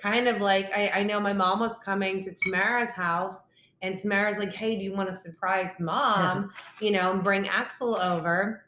kind 0.02 0.28
of 0.28 0.42
like 0.42 0.72
I, 0.76 0.90
I 0.96 1.04
know 1.04 1.20
my 1.20 1.34
mom 1.34 1.60
was 1.60 1.78
coming 1.78 2.24
to 2.24 2.32
Tamara's 2.34 2.92
house 2.92 3.46
and 3.82 3.98
Tamara's 3.98 4.38
like, 4.38 4.54
Hey, 4.54 4.76
do 4.78 4.84
you 4.84 4.94
want 4.94 5.10
to 5.10 5.16
surprise 5.16 5.74
mom? 5.80 6.52
you 6.82 6.92
know, 6.92 7.12
and 7.12 7.24
bring 7.24 7.48
Axel 7.48 7.96
over. 8.00 8.66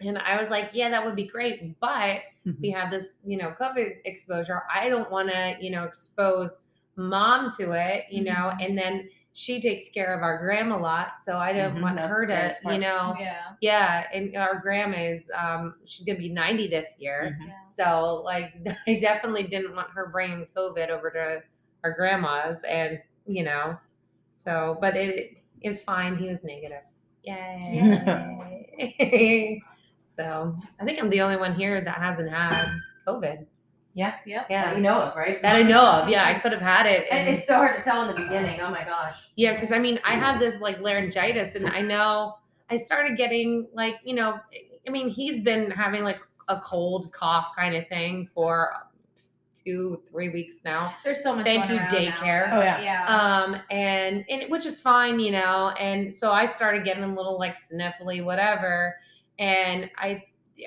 And 0.00 0.16
I 0.18 0.40
was 0.40 0.50
like, 0.50 0.70
yeah, 0.72 0.88
that 0.88 1.04
would 1.04 1.14
be 1.16 1.26
great. 1.26 1.78
But 1.78 2.20
we 2.60 2.70
have 2.70 2.90
this, 2.90 3.18
you 3.24 3.36
know, 3.36 3.52
COVID 3.60 3.96
exposure. 4.06 4.62
I 4.74 4.88
don't 4.88 5.10
want 5.10 5.28
to, 5.28 5.56
you 5.60 5.70
know, 5.70 5.84
expose 5.84 6.56
mom 6.96 7.50
to 7.58 7.72
it, 7.72 8.04
you 8.10 8.24
know, 8.24 8.32
Mhm. 8.54 8.64
and 8.64 8.78
then 8.78 9.08
she 9.32 9.60
takes 9.60 9.88
care 9.88 10.12
of 10.14 10.22
our 10.22 10.38
grandma 10.38 10.76
a 10.76 10.80
lot. 10.80 11.16
So 11.16 11.36
I 11.38 11.52
don't 11.52 11.76
Mhm, 11.76 11.82
want 11.82 11.96
that's 11.96 12.08
her 12.08 12.26
to, 12.26 12.56
you 12.64 12.78
know, 12.78 13.14
yeah. 13.18 13.52
yeah. 13.60 14.06
And 14.12 14.36
our 14.36 14.58
grandma 14.58 14.98
is, 14.98 15.30
um, 15.38 15.76
she's 15.84 16.04
going 16.04 16.16
to 16.16 16.22
be 16.22 16.28
90 16.28 16.66
this 16.66 16.96
year. 16.98 17.38
Mhm. 17.40 17.46
Yeah. 17.48 17.62
So 17.62 18.22
like, 18.24 18.54
I 18.88 18.94
definitely 18.98 19.44
didn't 19.44 19.76
want 19.76 19.88
her 19.90 20.08
bringing 20.08 20.46
COVID 20.56 20.88
over 20.88 21.10
to 21.10 21.42
our 21.84 21.92
grandma's 21.92 22.60
and, 22.68 23.00
you 23.26 23.44
know, 23.44 23.78
so, 24.34 24.78
but 24.80 24.96
it, 24.96 25.40
it 25.60 25.68
was 25.68 25.80
fine. 25.80 26.16
He 26.16 26.28
was 26.28 26.42
negative. 26.42 26.82
Yay. 27.22 27.78
so 30.16 30.56
I 30.80 30.84
think 30.84 31.00
I'm 31.00 31.10
the 31.10 31.20
only 31.20 31.36
one 31.36 31.54
here 31.54 31.80
that 31.84 31.98
hasn't 31.98 32.30
had 32.30 32.66
COVID. 33.06 33.46
Yeah. 33.94 34.14
Yeah. 34.24 34.40
That 34.42 34.50
Yeah. 34.50 34.74
you 34.74 34.80
know 34.80 35.00
of, 35.00 35.16
right? 35.16 35.42
That 35.42 35.56
I 35.56 35.62
know 35.62 35.84
of. 35.84 36.08
Yeah, 36.08 36.24
I 36.26 36.34
could 36.34 36.52
have 36.52 36.60
had 36.62 36.86
it. 36.86 37.06
And 37.10 37.28
and- 37.28 37.38
it's 37.38 37.46
so 37.46 37.54
hard 37.56 37.76
to 37.76 37.82
tell 37.82 38.02
in 38.08 38.14
the 38.14 38.22
beginning. 38.22 38.60
Oh 38.60 38.70
my 38.70 38.84
gosh. 38.84 39.16
Yeah, 39.36 39.54
because 39.54 39.72
I 39.72 39.78
mean, 39.78 39.98
I 40.04 40.12
have 40.14 40.38
this 40.38 40.60
like 40.60 40.80
laryngitis, 40.80 41.54
and 41.56 41.66
I 41.68 41.80
know 41.80 42.36
I 42.70 42.76
started 42.76 43.16
getting 43.16 43.66
like, 43.74 43.96
you 44.04 44.14
know, 44.14 44.38
I 44.86 44.90
mean, 44.90 45.08
he's 45.08 45.40
been 45.40 45.70
having 45.72 46.04
like 46.04 46.20
a 46.48 46.60
cold 46.60 47.12
cough 47.12 47.50
kind 47.56 47.74
of 47.74 47.86
thing 47.88 48.28
for 48.32 48.72
two, 49.64 50.00
three 50.10 50.30
weeks 50.30 50.60
now. 50.64 50.94
There's 51.04 51.22
so 51.22 51.34
much. 51.34 51.44
Thank 51.44 51.68
you, 51.68 51.76
around 51.76 51.92
now. 51.92 51.98
daycare. 51.98 52.52
Oh, 52.52 52.60
yeah. 52.60 52.80
Yeah. 52.80 53.06
Um, 53.06 53.56
and 53.70 54.24
and 54.30 54.50
which 54.50 54.66
is 54.66 54.80
fine, 54.80 55.18
you 55.20 55.32
know. 55.32 55.70
And 55.78 56.12
so 56.14 56.30
I 56.30 56.46
started 56.46 56.84
getting 56.84 57.04
a 57.04 57.14
little 57.14 57.38
like 57.38 57.56
sniffly, 57.58 58.24
whatever. 58.24 58.96
And 59.38 59.90
I, 59.98 60.22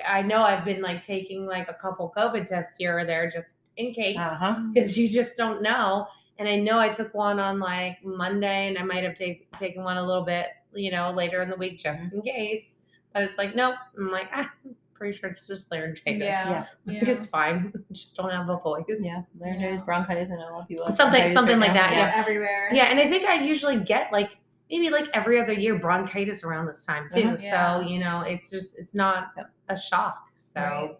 I 0.06 0.22
know 0.22 0.42
I've 0.42 0.64
been 0.64 0.80
like 0.82 1.04
taking 1.04 1.46
like 1.46 1.68
a 1.68 1.74
couple 1.74 2.12
COVID 2.16 2.48
tests 2.48 2.72
here 2.78 2.98
or 2.98 3.04
there 3.04 3.30
just 3.30 3.56
in 3.76 3.92
case 3.92 4.16
huh. 4.18 4.56
because 4.72 4.96
you 4.98 5.08
just 5.08 5.36
don't 5.36 5.62
know. 5.62 6.06
And 6.38 6.48
I 6.48 6.56
know 6.56 6.78
I 6.80 6.88
took 6.88 7.14
one 7.14 7.38
on 7.38 7.60
like 7.60 7.98
Monday, 8.04 8.68
and 8.68 8.76
I 8.78 8.82
might 8.82 9.04
have 9.04 9.16
take, 9.16 9.50
taken 9.58 9.84
one 9.84 9.96
a 9.98 10.02
little 10.04 10.24
bit, 10.24 10.46
you 10.74 10.90
know, 10.90 11.12
later 11.12 11.42
in 11.42 11.48
the 11.50 11.56
week 11.56 11.78
just 11.82 12.00
Mm-hmm. 12.00 12.16
in 12.16 12.22
case. 12.22 12.70
But 13.12 13.22
it's 13.22 13.38
like, 13.38 13.54
nope. 13.54 13.76
I'm 13.96 14.10
like, 14.10 14.26
ah, 14.34 14.50
I'm 14.64 14.74
pretty 14.94 15.16
sure 15.16 15.30
it's 15.30 15.46
just 15.46 15.70
laryngitis. 15.70 16.18
yeah. 16.24 16.64
Like, 16.86 17.02
yeah. 17.02 17.08
it's 17.10 17.26
fine. 17.26 17.72
just 17.92 18.16
don't 18.16 18.30
have 18.30 18.48
a 18.48 18.56
voice. 18.58 18.82
Yeah. 18.88 19.22
Laryngitis, 19.38 19.78
Yeah. 19.78 19.84
bronchitis, 19.84 20.28
I 20.32 20.34
know 20.36 20.48
a 20.48 20.52
lot 20.54 20.62
of 20.62 20.68
people. 20.68 20.90
Something- 20.90 21.32
something 21.32 21.60
right 21.60 21.68
like 21.68 21.74
now. 21.76 21.82
that, 21.88 21.92
Yeah, 21.92 22.06
yeah. 22.14 22.20
everywhere. 22.20 22.70
Yeah, 22.72 22.84
and 22.86 22.98
I 22.98 23.08
think 23.08 23.24
I 23.26 23.34
usually 23.44 23.78
get 23.78 24.10
like 24.12 24.30
maybe 24.70 24.90
like 24.90 25.08
every 25.14 25.40
other 25.40 25.52
year 25.52 25.78
bronchitis 25.78 26.42
around 26.44 26.66
this 26.66 26.84
time 26.84 27.08
too. 27.12 27.20
Uh-huh. 27.22 27.36
Yeah. 27.40 27.80
So 27.80 27.86
you 27.86 28.00
know, 28.00 28.20
it's 28.22 28.50
just 28.50 28.78
it's 28.78 28.94
not 28.94 29.28
Yep. 29.36 29.50
a 29.70 29.78
shock. 29.78 30.28
So 30.36 30.60
Right. 30.60 30.98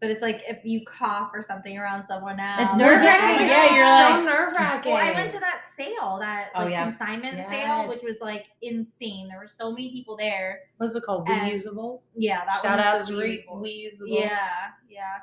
But 0.00 0.10
it's 0.10 0.20
like 0.20 0.42
if 0.46 0.58
you 0.64 0.84
cough 0.84 1.30
or 1.32 1.40
something 1.40 1.78
around 1.78 2.04
someone 2.06 2.38
else. 2.38 2.68
It's 2.68 2.74
nerve-wracking. 2.76 3.46
if- 3.46 3.50
Yeah, 3.50 3.74
you're 3.74 3.84
so 4.10 4.16
like- 4.16 4.24
nerve 4.38 4.52
wracking. 4.54 4.92
Well, 4.92 5.02
I 5.06 5.12
went 5.12 5.30
to 5.30 5.38
that 5.40 5.64
sale, 5.64 6.18
that 6.20 6.50
Oh, 6.54 6.64
like, 6.64 6.72
yeah. 6.72 6.84
consignment 6.90 7.46
sale, 7.48 7.88
which 7.88 8.02
was 8.02 8.16
like 8.20 8.44
insane. 8.60 9.28
There 9.28 9.38
were 9.38 9.46
so 9.46 9.70
many 9.70 9.90
people 9.92 10.14
there. 10.14 10.58
What's 10.76 10.94
it 10.94 11.04
called? 11.04 11.26
and- 11.30 11.50
Reusables. 11.52 12.10
Yeah, 12.16 12.44
that 12.44 12.60
Shout 12.60 12.78
one 12.78 12.80
out 12.86 12.96
was 12.98 13.06
to 13.06 13.12
reusables. 13.14 13.62
re- 13.62 13.92
reusable. 13.98 14.02
reusable. 14.02 14.20
Yeah, 14.20 14.48
yeah. 14.90 15.14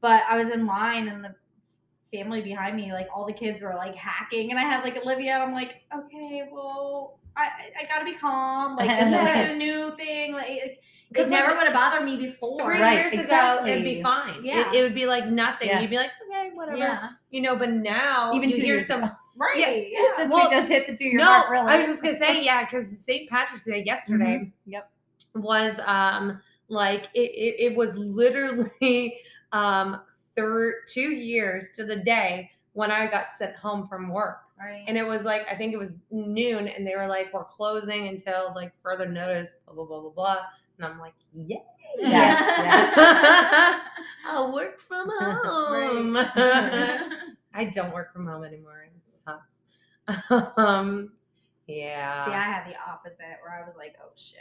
But 0.00 0.22
I 0.28 0.36
was 0.36 0.48
in 0.48 0.66
line 0.66 1.06
and 1.06 1.22
the 1.22 1.34
family 2.12 2.40
behind 2.40 2.74
me, 2.74 2.92
like 2.92 3.06
all 3.14 3.26
the 3.26 3.32
kids 3.32 3.60
were 3.62 3.74
like 3.76 3.94
hacking, 3.94 4.50
and 4.50 4.58
I 4.58 4.64
had 4.64 4.82
like 4.82 4.96
Olivia. 4.96 5.34
And 5.34 5.42
I'm 5.44 5.52
like, 5.54 5.84
okay, 5.96 6.48
well, 6.50 7.20
I 7.36 7.42
I 7.42 7.82
I 7.82 7.86
gotta 7.86 8.04
be 8.04 8.14
calm. 8.14 8.76
Like 8.76 8.88
this 9.00 9.06
is 9.08 9.12
like 9.12 9.50
a 9.50 9.56
new 9.56 9.96
thing. 9.96 10.32
Like 10.32 10.50
it, 10.50 10.78
it 11.10 11.14
'Cause, 11.14 11.30
never 11.30 11.48
like, 11.48 11.58
would 11.58 11.64
have 11.66 11.74
bothered 11.74 12.04
me 12.04 12.16
before. 12.16 12.60
Three 12.72 12.80
Right, 12.80 12.98
years 12.98 13.12
exactly. 13.12 13.70
ago, 13.70 13.78
it'd 13.78 13.84
be 13.84 14.02
fine. 14.02 14.44
Yeah. 14.44 14.70
It, 14.72 14.76
it 14.76 14.82
would 14.82 14.94
be 14.94 15.06
like 15.06 15.26
nothing. 15.28 15.68
Yeah. 15.68 15.80
You'd 15.80 15.90
be 15.90 15.96
like, 15.96 16.10
okay, 16.28 16.50
whatever. 16.54 16.76
Yeah. 16.78 17.10
You 17.30 17.42
know, 17.42 17.54
but 17.56 17.70
now 17.70 18.32
Even 18.34 18.48
you 18.48 18.56
two 18.56 18.62
hear 18.62 18.78
some. 18.78 19.04
ago. 19.04 19.12
Right. 19.36 19.58
Yeah. 19.58 19.70
Yeah. 19.70 20.16
Since 20.18 20.32
Well, 20.32 20.48
we 20.48 20.54
just 20.56 20.68
hit 20.68 20.86
the 20.86 20.96
two 20.96 21.08
year 21.08 21.18
no, 21.18 21.24
mark, 21.24 21.50
really. 21.50 21.66
I 21.66 21.76
was 21.78 21.86
just 21.88 22.02
gonna 22.04 22.16
say, 22.16 22.40
yeah, 22.44 22.64
because 22.64 23.04
St. 23.04 23.28
Patrick's 23.28 23.64
Day 23.64 23.82
yesterday 23.84 24.36
Mm-hmm. 24.44 24.70
Yep. 24.70 24.90
was 25.34 25.74
um 25.86 26.40
like 26.68 27.08
it, 27.14 27.30
it, 27.32 27.72
it 27.72 27.76
was 27.76 27.96
literally 27.96 29.18
um 29.52 30.00
thir- 30.36 30.82
two 30.92 31.00
years 31.12 31.66
to 31.76 31.84
the 31.84 31.96
day 31.96 32.50
when 32.74 32.90
I 32.90 33.06
got 33.06 33.28
sent 33.38 33.56
home 33.56 33.88
from 33.88 34.08
work. 34.10 34.40
Right. 34.58 34.84
And 34.86 34.96
it 34.96 35.04
was 35.06 35.24
like 35.24 35.42
I 35.50 35.56
think 35.56 35.72
it 35.72 35.78
was 35.78 36.02
noon, 36.10 36.68
and 36.68 36.86
they 36.86 36.94
were 36.96 37.06
like, 37.08 37.32
"We're 37.32 37.44
closing 37.44 38.06
until 38.08 38.52
like 38.54 38.72
further 38.82 39.06
notice." 39.06 39.52
Blah 39.66 39.74
blah 39.74 39.84
blah 39.86 40.00
blah 40.00 40.10
blah. 40.10 40.38
And 40.78 40.86
I'm 40.86 40.98
like, 41.00 41.14
"Yeah, 41.32 41.56
Yeah, 41.98 43.80
I'll 44.26 44.52
work 44.54 44.78
from 44.80 45.08
home." 45.10 46.16
I 47.56 47.64
don't 47.72 47.92
work 47.94 48.12
from 48.12 48.26
home 48.26 48.44
anymore. 48.44 48.86
It 48.86 48.92
sucks. 49.24 49.54
um, 50.56 51.12
yeah, 51.66 52.24
See, 52.26 52.32
I 52.32 52.42
had 52.42 52.68
the 52.70 52.76
opposite 52.78 53.38
where 53.42 53.52
I 53.62 53.66
was 53.66 53.74
like, 53.76 53.94
oh 54.02 54.10
shit. 54.16 54.38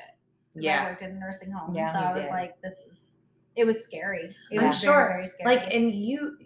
'Cause 0.53 0.59
I 0.61 0.65
yeah. 0.65 0.83
worked 0.89 1.01
in 1.01 1.11
a 1.11 1.13
nursing 1.13 1.51
home. 1.51 1.73
Yeah, 1.75 1.93
so 1.93 1.99
I 1.99 2.13
was 2.13 2.23
did. 2.25 2.31
like, 2.31 2.61
this 2.61 2.75
was, 2.87 3.12
it 3.55 3.65
was 3.65 3.83
scary. 3.83 4.35
It 4.51 4.59
I'm 4.59 4.67
was 4.67 4.79
sure. 4.79 4.93
very, 4.93 5.13
very 5.13 5.27
scary. 5.27 5.55
Like, 5.55 5.73
and 5.73 5.93
you, 5.93 6.37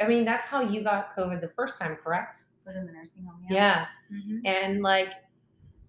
I 0.00 0.06
mean, 0.06 0.24
that's 0.24 0.46
how 0.46 0.60
you 0.60 0.82
got 0.82 1.16
COVID 1.16 1.40
the 1.40 1.48
first 1.48 1.78
time, 1.78 1.96
correct? 2.02 2.42
was 2.66 2.76
in 2.76 2.86
the 2.86 2.92
nursing 2.92 3.24
home. 3.24 3.40
Yes. 3.48 3.90
Mhm. 4.12 4.40
And 4.44 4.82
like, 4.82 5.10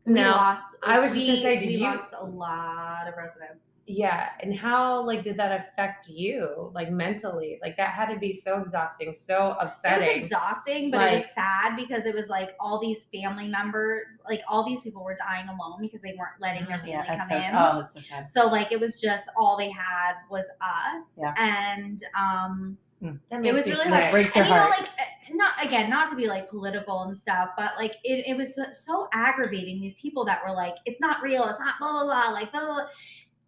We 0.08 0.13
now, 0.13 0.38
lost, 0.38 0.78
I 0.84 1.00
was 1.00 1.12
just 1.13 1.28
gonna 1.28 1.41
say, 1.41 1.60
did 1.60 1.67
we 1.67 1.76
you- 1.76 1.84
lost 1.84 2.13
a 2.17 2.26
lot 2.26 3.08
of 3.10 3.15
residents. 3.17 3.84
yeah. 3.88 4.30
And 4.41 4.58
how 4.58 5.06
like 5.06 5.24
did 5.26 5.36
that 5.38 5.52
affect 5.67 6.08
you, 6.08 6.72
like 6.74 6.89
mentally? 6.89 7.60
Like 7.62 7.76
that 7.76 7.89
had 7.89 8.12
to 8.13 8.17
be 8.17 8.34
so 8.34 8.62
exhausting, 8.62 9.13
so 9.13 9.36
It 9.62 9.65
was 9.65 9.74
upsetting. 9.76 10.22
exhausting, 10.24 10.91
but 10.91 11.12
it 11.13 11.15
was 11.17 11.26
sad 11.36 11.76
because 11.76 12.06
it 12.06 12.15
was 12.15 12.30
like 12.30 12.52
all 12.60 12.80
these 12.80 13.06
family 13.13 13.50
members, 13.50 14.22
like 14.30 14.41
all 14.48 14.65
these 14.65 14.80
people 14.80 15.04
were 15.04 15.17
dying 15.17 15.50
alone 15.50 15.80
because 15.82 16.02
they 16.02 16.15
weren't 16.17 16.39
letting 16.39 16.65
their 16.65 16.76
family 16.78 16.91
yeah, 16.91 17.17
come 17.20 17.30
so, 17.30 17.36
in. 17.36 17.56
oh, 17.56 17.80
it's 17.82 17.93
so 17.93 18.00
sad. 18.10 18.30
So 18.30 18.48
like 18.48 18.72
it 18.72 18.80
was 18.80 19.02
just 19.02 19.24
all 19.38 19.58
they 19.58 19.70
had 19.72 20.13
was 20.32 20.46
us, 20.62 21.04
Yeah. 21.17 21.34
and 21.38 22.02
um, 22.17 22.78
That 23.01 23.45
it 23.45 23.53
was 23.53 23.67
you 23.67 23.73
really 23.73 23.86
sick. 23.86 23.93
hard. 23.93 24.12
Breaks 24.12 24.36
and 24.36 24.45
your 24.47 24.55
you 24.57 24.62
know, 24.63 24.67
heart. 24.69 24.79
like 24.81 24.89
uh, 24.89 25.33
not 25.36 25.63
again, 25.63 25.89
not 25.89 26.10
to 26.10 26.15
be 26.15 26.27
like 26.27 26.49
political 26.49 27.03
and 27.03 27.17
stuff, 27.17 27.49
but 27.57 27.71
like 27.77 27.95
it, 28.03 28.25
it 28.27 28.36
was 28.36 28.55
so, 28.55 28.65
so 28.71 29.07
aggravating. 29.13 29.79
These 29.79 29.93
people 29.95 30.25
that 30.25 30.41
were 30.47 30.53
like, 30.53 30.75
"It's 30.86 30.99
not 30.99 31.21
real. 31.21 31.45
It's 31.45 31.60
not 31.60 31.75
blah 31.79 31.91
blah 31.91 32.03
blah." 32.05 32.29
Like 32.31 32.51
blah. 32.51 32.62
blah, 32.62 32.73
blah. 32.73 32.86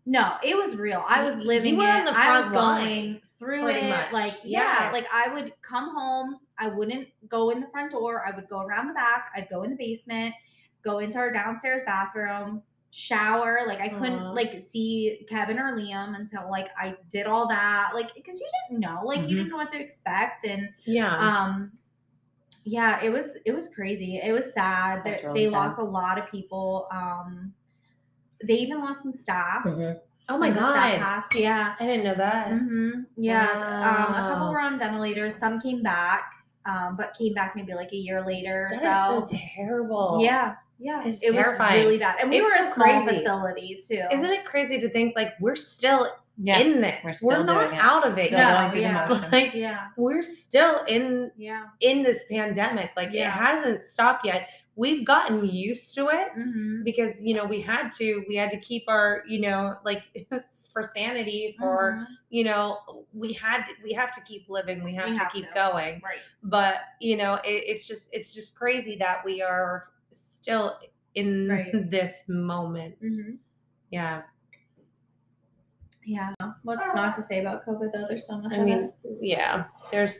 No, 0.05 0.33
it 0.43 0.55
was 0.55 0.75
real. 0.75 1.03
I 1.07 1.23
was 1.23 1.37
You 1.37 1.43
living 1.45 1.77
were 1.77 1.83
it. 1.83 1.89
on 1.89 2.05
the 2.05 2.17
I 2.17 2.31
was 2.37 2.45
front 2.47 2.55
line, 2.55 2.85
going 2.87 3.21
through 3.37 3.67
it. 3.69 3.89
much. 3.89 4.11
Like 4.11 4.35
yeah, 4.43 4.85
Yes. 4.85 4.93
like 4.93 5.07
I 5.13 5.33
would 5.33 5.53
come 5.61 5.95
home. 5.95 6.37
I 6.57 6.67
wouldn't 6.67 7.07
go 7.27 7.49
in 7.51 7.59
the 7.61 7.67
front 7.67 7.91
door. 7.91 8.23
I 8.25 8.35
would 8.35 8.49
go 8.49 8.61
around 8.61 8.87
the 8.87 8.93
back. 8.93 9.31
I'd 9.35 9.49
go 9.49 9.63
in 9.63 9.71
the 9.71 9.75
basement. 9.77 10.33
Go 10.83 10.99
into 10.99 11.17
our 11.17 11.31
downstairs 11.31 11.81
bathroom. 11.85 12.61
Shower. 12.91 13.59
Like 13.67 13.79
I 13.79 13.89
couldn't 13.89 14.13
Uh-huh. 14.19 14.33
like 14.33 14.63
see 14.67 15.25
Kevin 15.29 15.59
or 15.59 15.75
Liam 15.77 16.15
until 16.15 16.49
like 16.49 16.69
I 16.77 16.95
did 17.11 17.27
all 17.27 17.47
that. 17.47 17.91
Like 17.93 18.13
because 18.15 18.39
you 18.39 18.47
didn't 18.67 18.79
know. 18.81 19.01
Like 19.05 19.21
you 19.21 19.25
Mhm. 19.27 19.29
didn't 19.37 19.49
know 19.49 19.57
what 19.57 19.69
to 19.69 19.79
expect 19.79 20.45
and 20.45 20.69
Yeah. 20.85 21.15
um 21.15 21.71
yeah 22.65 23.01
it 23.01 23.09
was 23.09 23.37
it 23.45 23.53
was 23.53 23.69
crazy 23.73 24.19
it 24.21 24.33
was 24.33 24.53
sad 24.53 25.03
that 25.05 25.23
really 25.23 25.45
they 25.45 25.51
sad. 25.51 25.57
lost 25.57 25.79
a 25.79 25.83
lot 25.83 26.19
of 26.19 26.29
people 26.29 26.87
um 26.91 27.53
they 28.45 28.55
even 28.55 28.79
lost 28.81 29.01
some 29.01 29.13
staff 29.13 29.63
Mhm. 29.63 29.97
Oh 30.27 30.33
Some 30.33 30.39
my 30.41 30.49
the 30.49 30.59
staff 30.59 30.73
god. 30.73 30.99
passed 30.99 31.35
yeah 31.35 31.75
I 31.79 31.85
didn't 31.85 32.03
know 32.03 32.15
that. 32.15 32.49
Mm-hmm. 32.49 33.01
yeah 33.15 33.47
um 33.89 34.13
a 34.13 34.27
couple 34.29 34.51
were 34.51 34.59
on 34.59 34.77
ventilators 34.77 35.35
some 35.35 35.59
came 35.61 35.81
back 35.81 36.33
um 36.65 36.95
but 36.97 37.15
came 37.17 37.33
back 37.33 37.55
maybe 37.55 37.73
like 37.73 37.91
a 37.93 37.97
year 37.97 38.23
later 38.25 38.69
That 38.73 38.81
so, 39.07 39.23
is 39.23 39.29
so 39.31 39.37
terrible. 39.55 40.19
yeah 40.21 40.55
yeah 40.79 41.03
It's 41.05 41.21
it 41.21 41.31
terrifying. 41.33 41.77
was 41.79 41.85
really 41.85 41.97
bad 41.99 42.15
and 42.21 42.29
we 42.29 42.37
It's 42.39 42.45
were 42.49 42.61
so 42.61 42.69
a 42.71 42.73
small 42.73 43.03
crazy. 43.03 43.17
facility 43.17 43.81
too 43.85 44.03
Isn't 44.11 44.31
it 44.31 44.45
crazy 44.45 44.79
to 44.79 44.89
think 44.89 45.15
like 45.15 45.33
we're 45.39 45.55
still 45.55 46.07
Yeah. 46.41 46.59
in 46.59 46.79
this? 46.81 47.03
we're 47.21 47.39
We're, 47.39 47.43
not 47.43 47.73
out 47.73 48.07
of 48.07 48.17
it 48.17 48.31
No, 48.31 48.37
going 48.37 48.71
through 48.71 48.81
the 48.81 48.87
yeah. 48.87 49.29
Like 49.31 49.53
yeah 49.53 49.87
we're 49.97 50.21
still 50.23 50.83
in 50.87 51.31
yeah 51.37 51.65
in 51.81 52.01
this 52.03 52.23
pandemic. 52.31 52.91
Like 52.95 53.13
it 53.13 53.25
hasn't 53.27 53.81
stopped 53.83 54.25
yet. 54.25 54.47
We've 54.75 55.03
gotten 55.05 55.43
used 55.43 55.93
to 55.95 56.07
it 56.07 56.29
hmm 56.33 56.83
because 56.83 57.19
you 57.19 57.33
know 57.35 57.43
we 57.43 57.59
had 57.59 57.89
to 57.99 58.23
we 58.29 58.35
had 58.37 58.49
to 58.51 58.59
keep 58.69 58.85
our 58.87 59.23
you 59.27 59.41
know 59.41 59.75
like 59.83 60.03
for 60.73 60.81
sanity 60.83 61.55
for 61.59 61.79
Mm-hmm. 61.99 62.13
you 62.29 62.43
know 62.45 62.63
we 63.13 63.33
had 63.33 63.65
to, 63.67 63.73
we 63.83 63.91
have 63.91 64.15
to 64.15 64.21
keep 64.21 64.47
living 64.47 64.81
we 64.81 64.93
have 64.95 65.07
We 65.09 65.15
to 65.15 65.19
have 65.19 65.31
keep 65.33 65.47
to. 65.49 65.53
going 65.53 65.99
right 66.09 66.19
but 66.43 66.75
you 67.01 67.17
know 67.17 67.33
it, 67.43 67.63
it's 67.71 67.85
just 67.85 68.07
it's 68.13 68.33
just 68.33 68.55
crazy 68.57 68.95
that 68.99 69.17
we 69.25 69.41
are 69.41 69.89
still 70.41 70.77
in 71.15 71.47
Right. 71.49 71.71
this 71.91 72.21
moment 72.27 72.95
hmm 73.01 73.35
yeah 73.91 74.21
yeah 76.05 76.33
what's 76.63 76.93
not 76.93 77.13
to 77.13 77.21
say 77.21 77.39
about 77.39 77.65
covid 77.65 77.91
though 77.93 78.05
there's 78.07 78.25
so 78.27 78.39
much 78.39 78.57
i 78.57 78.63
mean 78.63 78.91
it. 79.03 79.17
yeah 79.21 79.65
there's 79.91 80.17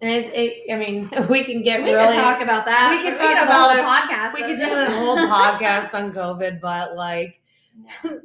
and 0.00 0.10
it, 0.10 0.32
it 0.34 0.72
i 0.72 0.76
mean 0.76 1.08
we 1.28 1.44
can 1.44 1.62
get 1.62 1.82
we 1.82 1.92
really 1.92 2.08
could 2.14 2.22
talk 2.22 2.40
about 2.40 2.64
that. 2.64 2.90
we 2.90 2.98
could 3.02 3.18
could 3.18 3.20
talk 3.20 3.38
a 3.38 3.42
about 3.44 3.76
it. 3.76 3.84
podcast. 3.84 4.34
we 4.34 4.40
could 4.40 4.58
do 4.58 4.72
a 4.72 4.86
whole 4.98 5.16
podcast 5.36 5.92
on 5.94 6.12
covid 6.12 6.60
but 6.60 6.96
like 6.96 7.40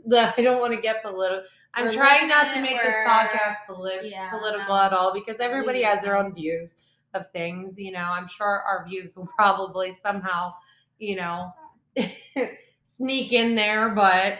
the 0.05 0.33
i 0.37 0.41
don't 0.41 0.59
want 0.61 0.73
to 0.73 0.81
get 0.81 1.01
political 1.03 1.43
i'm 1.73 1.91
trying 1.91 2.27
not 2.27 2.53
to 2.53 2.61
make 2.61 2.81
this 2.81 2.95
podcast 3.07 3.57
polit- 3.67 4.05
Yeah, 4.09 4.29
political 4.31 4.75
no. 4.75 4.81
at 4.81 4.93
all 4.93 5.13
because 5.13 5.39
everybody 5.39 5.83
has 5.83 6.01
their 6.01 6.17
own 6.17 6.33
views 6.33 6.75
of 7.13 7.29
things 7.31 7.73
you 7.77 7.91
know 7.91 7.99
i'm 8.17 8.27
sure 8.27 8.61
our 8.67 8.85
views 8.87 9.15
will 9.17 9.29
probably 9.35 9.91
somehow 9.91 10.53
you 10.99 11.15
know 11.15 11.51
sneak 12.85 13.33
in 13.33 13.55
there 13.55 13.89
but 13.89 14.39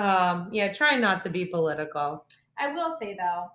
um 0.00 0.48
yeah 0.52 0.72
try 0.72 0.96
not 0.96 1.22
to 1.24 1.30
be 1.30 1.44
political 1.44 2.24
I 2.58 2.72
will 2.72 2.96
say 2.98 3.14
though, 3.20 3.48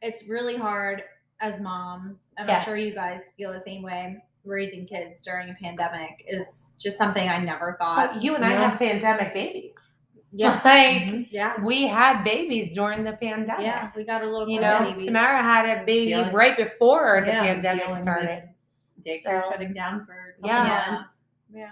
it's 0.00 0.26
really 0.26 0.56
hard 0.56 1.02
as 1.42 1.60
moms, 1.60 2.28
and 2.38 2.48
Yes. 2.48 2.62
I'm 2.62 2.64
sure 2.64 2.76
you 2.78 2.94
guys 2.94 3.26
feel 3.36 3.52
the 3.52 3.60
same 3.60 3.82
way. 3.82 4.16
Raising 4.46 4.86
kids 4.86 5.20
during 5.20 5.50
a 5.50 5.54
pandemic 5.62 6.24
is 6.26 6.72
just 6.80 6.96
something 6.96 7.28
I 7.28 7.36
never 7.38 7.76
thought. 7.78 8.14
but 8.14 8.22
you 8.22 8.34
and 8.34 8.46
i 8.46 8.52
Yeah. 8.52 8.70
have 8.70 8.78
pandemic 8.78 9.34
babies 9.34 9.74
Yeah. 10.32 10.58
Like 10.64 11.02
Mhm. 11.02 11.28
Yeah. 11.30 11.62
we 11.62 11.86
had 11.86 12.24
babies 12.24 12.74
during 12.74 13.04
the 13.04 13.12
pandemic. 13.12 13.66
Yeah. 13.66 13.90
We 13.94 14.04
got 14.04 14.22
a 14.22 14.26
little 14.26 14.48
You 14.48 14.62
know, 14.62 14.78
baby. 14.94 15.04
Tamara 15.04 15.42
had 15.42 15.66
a 15.68 15.84
baby 15.84 16.12
Dealing- 16.12 16.32
right 16.32 16.56
before 16.56 17.20
the 17.26 17.32
Yeah, 17.32 17.42
pandemic 17.42 17.92
started. 17.92 18.48
Daycare 19.06 19.42
So- 19.42 19.50
shutting 19.50 19.74
down 19.74 20.06
for 20.06 20.14
a 20.14 20.32
couple 20.40 20.48
Yeah. 20.48 20.90
months. 20.92 21.21
Yeah. 21.52 21.70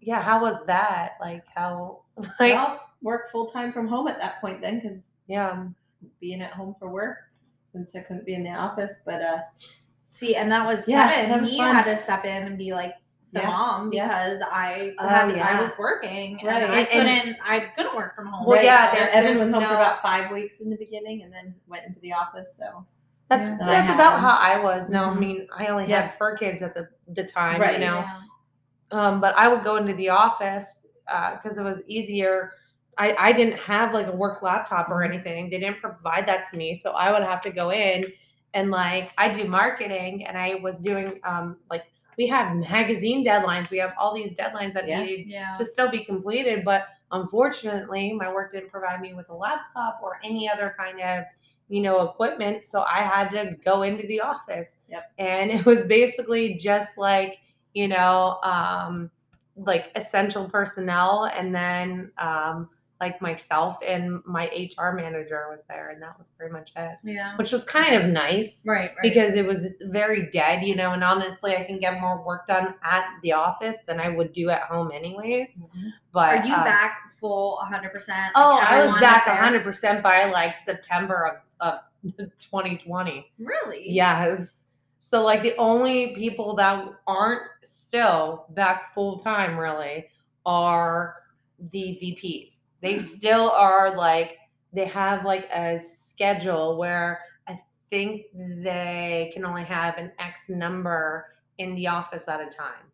Yeah, 0.00 0.22
how 0.22 0.40
was 0.40 0.64
that? 0.66 1.12
Like 1.20 1.44
how 1.54 2.02
like 2.40 2.54
well, 2.54 2.80
work 3.02 3.30
full 3.30 3.46
time 3.46 3.72
from 3.72 3.86
home 3.86 4.08
at 4.08 4.18
that 4.18 4.40
point 4.40 4.60
then, 4.60 4.80
because 4.80 5.12
yeah. 5.26 5.64
being 6.20 6.40
at 6.42 6.52
home 6.52 6.74
for 6.78 6.88
work 6.90 7.18
since 7.70 7.94
I 7.94 8.00
couldn't 8.00 8.24
be 8.26 8.34
in 8.34 8.42
the 8.42 8.50
office. 8.50 8.96
But 9.04 9.22
uh, 9.22 9.38
See, 10.12 10.34
and 10.36 10.50
that 10.50 10.66
was 10.66 10.88
Yeah, 10.88 11.08
Kevin. 11.12 11.30
that 11.30 11.40
was 11.42 11.50
he 11.50 11.58
fun. 11.58 11.74
had 11.74 11.84
to 11.84 11.96
step 12.02 12.24
in 12.24 12.42
and 12.44 12.58
be 12.58 12.72
like 12.72 12.94
the 13.32 13.40
Yeah. 13.40 13.46
mom 13.46 13.92
Yeah. 13.92 14.08
because 14.08 14.42
I 14.50 14.92
Oh, 14.98 15.06
had, 15.06 15.38
I 15.38 15.62
was 15.62 15.70
working 15.78 16.40
Right. 16.42 16.62
and 16.62 16.72
I 16.72 16.80
And- 16.80 17.08
and- 17.08 17.22
couldn't 17.22 17.36
I 17.46 17.60
couldn't 17.76 17.94
work 17.94 18.16
from 18.16 18.26
home. 18.26 18.44
Well, 18.46 18.56
right, 18.56 18.64
yeah, 18.64 18.90
there- 18.92 19.10
Evan 19.10 19.38
was 19.38 19.50
home 19.52 19.62
no- 19.62 19.68
for 19.68 19.74
about 19.74 20.02
five 20.02 20.32
weeks 20.32 20.58
in 20.60 20.68
the 20.68 20.76
beginning, 20.76 21.22
and 21.22 21.32
then 21.32 21.54
went 21.68 21.86
into 21.86 22.00
the 22.00 22.12
office. 22.12 22.48
So 22.58 22.84
That's 23.28 23.46
Yeah. 23.46 23.58
That's 23.60 23.88
about 23.88 24.18
how 24.18 24.36
I 24.36 24.58
was. 24.60 24.88
No, 24.88 25.04
I 25.04 25.08
Mhm. 25.14 25.18
mean 25.20 25.48
I 25.56 25.66
only 25.68 25.86
Yeah. 25.86 26.00
had 26.02 26.14
four 26.14 26.36
kids 26.36 26.62
at 26.62 26.74
the 26.74 26.88
the 27.06 27.22
time, 27.24 27.60
Right. 27.60 27.78
you 27.78 27.86
know. 27.86 28.04
Yeah. 28.92 28.98
Um, 29.08 29.20
but 29.20 29.36
I 29.36 29.48
would 29.48 29.64
go 29.64 29.76
into 29.76 29.94
the 29.94 30.08
office 30.10 30.74
because 31.06 31.58
it 31.58 31.62
was 31.62 31.82
easier. 31.86 32.52
I, 32.98 33.14
I 33.18 33.32
didn't 33.32 33.58
have 33.58 33.94
like 33.94 34.06
a 34.06 34.12
work 34.12 34.42
laptop 34.42 34.88
or 34.90 35.00
Mhm. 35.02 35.14
anything. 35.14 35.50
They 35.50 35.58
didn't 35.58 35.80
provide 35.80 36.26
that 36.28 36.48
to 36.50 36.56
me. 36.56 36.74
So 36.74 36.92
I 36.92 37.10
would 37.12 37.22
have 37.22 37.40
to 37.42 37.50
go 37.50 37.70
in 37.70 38.04
and 38.54 38.70
like 38.70 39.12
I 39.16 39.28
do 39.28 39.44
marketing 39.44 40.26
and 40.26 40.36
I 40.36 40.56
was 40.56 40.80
doing 40.80 41.20
um 41.24 41.56
like 41.70 41.84
we 42.18 42.26
have 42.26 42.54
magazine 42.56 43.24
deadlines. 43.24 43.70
We 43.70 43.78
have 43.78 43.94
all 43.98 44.14
these 44.14 44.32
deadlines 44.32 44.74
that 44.74 44.86
Yeah. 44.86 45.02
needed 45.02 45.26
Yeah. 45.28 45.56
to 45.58 45.64
still 45.64 45.88
be 45.88 46.00
completed. 46.04 46.64
But 46.64 46.86
unfortunately, 47.12 48.12
my 48.12 48.30
work 48.32 48.52
didn't 48.52 48.70
provide 48.70 49.00
me 49.00 49.14
with 49.14 49.28
a 49.30 49.34
laptop 49.34 50.00
or 50.02 50.20
any 50.22 50.48
other 50.48 50.74
kind 50.78 51.00
of, 51.00 51.24
you 51.68 51.80
know, 51.80 52.02
equipment. 52.02 52.64
So 52.64 52.82
I 52.82 53.02
had 53.02 53.30
to 53.30 53.56
go 53.64 53.82
into 53.82 54.06
the 54.06 54.20
office. 54.20 54.74
Yep. 54.88 55.12
And 55.18 55.50
it 55.50 55.64
was 55.64 55.82
basically 55.84 56.54
just 56.54 56.98
like, 56.98 57.38
you 57.74 57.88
know, 57.88 58.38
um, 58.42 59.10
like 59.56 59.90
essential 59.94 60.48
personnel 60.48 61.28
and 61.36 61.54
then 61.54 62.10
um 62.18 62.68
like 63.00 63.20
myself 63.22 63.76
and 63.86 64.20
my 64.26 64.44
HR 64.46 64.92
manager 64.92 65.46
was 65.50 65.62
there 65.68 65.88
and 65.88 66.02
that 66.02 66.18
was 66.18 66.30
pretty 66.30 66.52
much 66.52 66.70
it. 66.76 66.98
Yeah. 67.02 67.34
Which 67.36 67.50
was 67.50 67.64
kind 67.64 67.94
of 67.94 68.04
nice 68.10 68.60
Right, 68.64 68.90
right. 68.90 68.96
because 69.02 69.34
it 69.34 69.46
was 69.46 69.68
very 69.84 70.30
dead, 70.32 70.62
you 70.62 70.76
know, 70.76 70.92
and 70.92 71.02
honestly 71.02 71.56
I 71.56 71.64
can 71.64 71.78
get 71.80 71.98
more 71.98 72.22
work 72.24 72.46
done 72.46 72.74
at 72.82 73.04
the 73.22 73.32
office 73.32 73.78
than 73.86 74.00
I 74.00 74.10
would 74.10 74.34
do 74.34 74.50
at 74.50 74.62
home 74.62 74.90
anyways. 74.92 75.60
But 76.12 76.28
are 76.38 76.46
you 76.46 76.54
uh, 76.54 76.64
back 76.64 76.98
full 77.18 77.58
100%? 77.72 77.90
Oh, 78.34 78.58
I 78.58 78.82
was 78.82 78.92
back 79.00 79.24
100% 79.24 80.02
by 80.02 80.24
like 80.26 80.54
September 80.54 81.40
of, 81.60 81.76
of 81.76 81.80
2020. 82.38 83.30
Really? 83.38 83.84
Yes. 83.90 84.59
So 85.02 85.24
like 85.24 85.42
the 85.42 85.56
only 85.56 86.14
people 86.14 86.54
that 86.56 86.84
aren't 87.06 87.42
still 87.64 88.44
back 88.50 88.92
full 88.94 89.18
time 89.20 89.56
really 89.58 90.06
are 90.44 91.16
the 91.72 91.98
VPs. 92.00 92.58
They 92.82 92.92
Hmm. 92.92 92.98
still 92.98 93.50
are 93.50 93.96
like 93.96 94.36
they 94.72 94.84
have 94.84 95.24
like 95.24 95.48
a 95.52 95.80
schedule 95.80 96.76
where 96.78 97.20
I 97.48 97.58
think 97.90 98.26
they 98.34 99.30
can 99.34 99.44
only 99.44 99.64
have 99.64 99.96
an 99.98 100.12
X 100.20 100.48
number 100.48 101.34
in 101.58 101.74
the 101.74 101.88
office 101.88 102.28
at 102.28 102.40
a 102.40 102.46
time. 102.50 102.84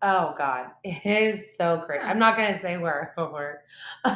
Oh 0.00 0.34
God, 0.36 0.70
it 0.84 1.04
is 1.06 1.54
so 1.56 1.84
great. 1.86 2.00
I'm 2.00 2.18
not 2.18 2.36
gonna 2.36 2.58
say 2.58 2.76
where 2.78 3.12
I 3.16 3.22
work, 3.30 3.60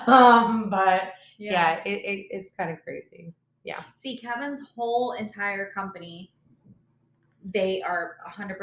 um, 0.09 0.69
but 0.71 1.13
yeah, 1.39 1.81
it, 1.85 1.99
it, 2.01 2.27
it's 2.31 2.51
kind 2.59 2.71
of 2.71 2.83
crazy. 2.83 3.35
Yeah. 3.63 3.83
See, 3.95 4.17
Kevin's 4.19 4.61
whole 4.75 5.13
entire 5.13 5.71
company, 5.71 6.33
they 7.55 7.83
are 7.83 8.17
100% 8.29 8.59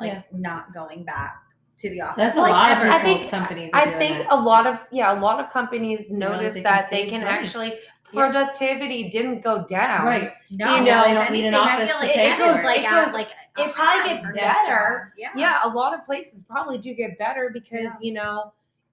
like 0.00 0.12
Yeah. 0.12 0.22
not 0.32 0.72
going 0.72 1.04
back 1.04 1.36
to 1.78 1.90
the 1.90 2.00
office. 2.00 2.16
That's 2.16 2.36
a 2.36 2.40
like 2.40 2.50
lot 2.52 2.72
of. 2.72 2.78
I 2.92 2.98
think- 3.02 3.30
companies. 3.30 3.70
I 3.72 3.90
think 3.98 4.18
that. 4.18 4.32
a 4.32 4.36
lot 4.36 4.66
of 4.66 4.78
yeah, 4.90 5.12
a 5.12 5.18
lot 5.20 5.38
of 5.40 5.50
companies 5.52 6.10
notice 6.10 6.54
they 6.54 6.62
that 6.62 6.90
they 6.90 7.06
can 7.06 7.20
money. 7.22 7.30
actually 7.32 7.68
Yeah. 7.68 8.20
productivity 8.20 9.10
didn't 9.10 9.40
go 9.42 9.64
down. 9.64 10.04
right. 10.06 10.32
No, 10.50 10.76
you 10.76 10.84
know, 10.84 11.02
they 11.04 11.14
don't 11.14 11.32
need 11.32 11.44
an 11.46 11.54
I 11.54 11.58
office 11.58 11.90
like 12.00 12.12
pay 12.14 12.32
it 12.32 12.38
goes 12.38 12.62
like 12.64 12.80
It 12.80 12.90
goes- 12.90 13.12
like 13.12 13.28
it 13.58 13.74
probably 13.74 14.12
gets 14.14 14.26
better. 14.34 15.12
Yeah. 15.18 15.30
Yeah, 15.36 15.58
a 15.64 15.68
lot 15.68 15.92
of 15.94 16.04
places 16.06 16.42
probably 16.42 16.78
do 16.78 16.94
get 16.94 17.18
better 17.18 17.50
because 17.52 17.82
Yeah. 17.82 17.96
you 18.00 18.12
know 18.14 18.52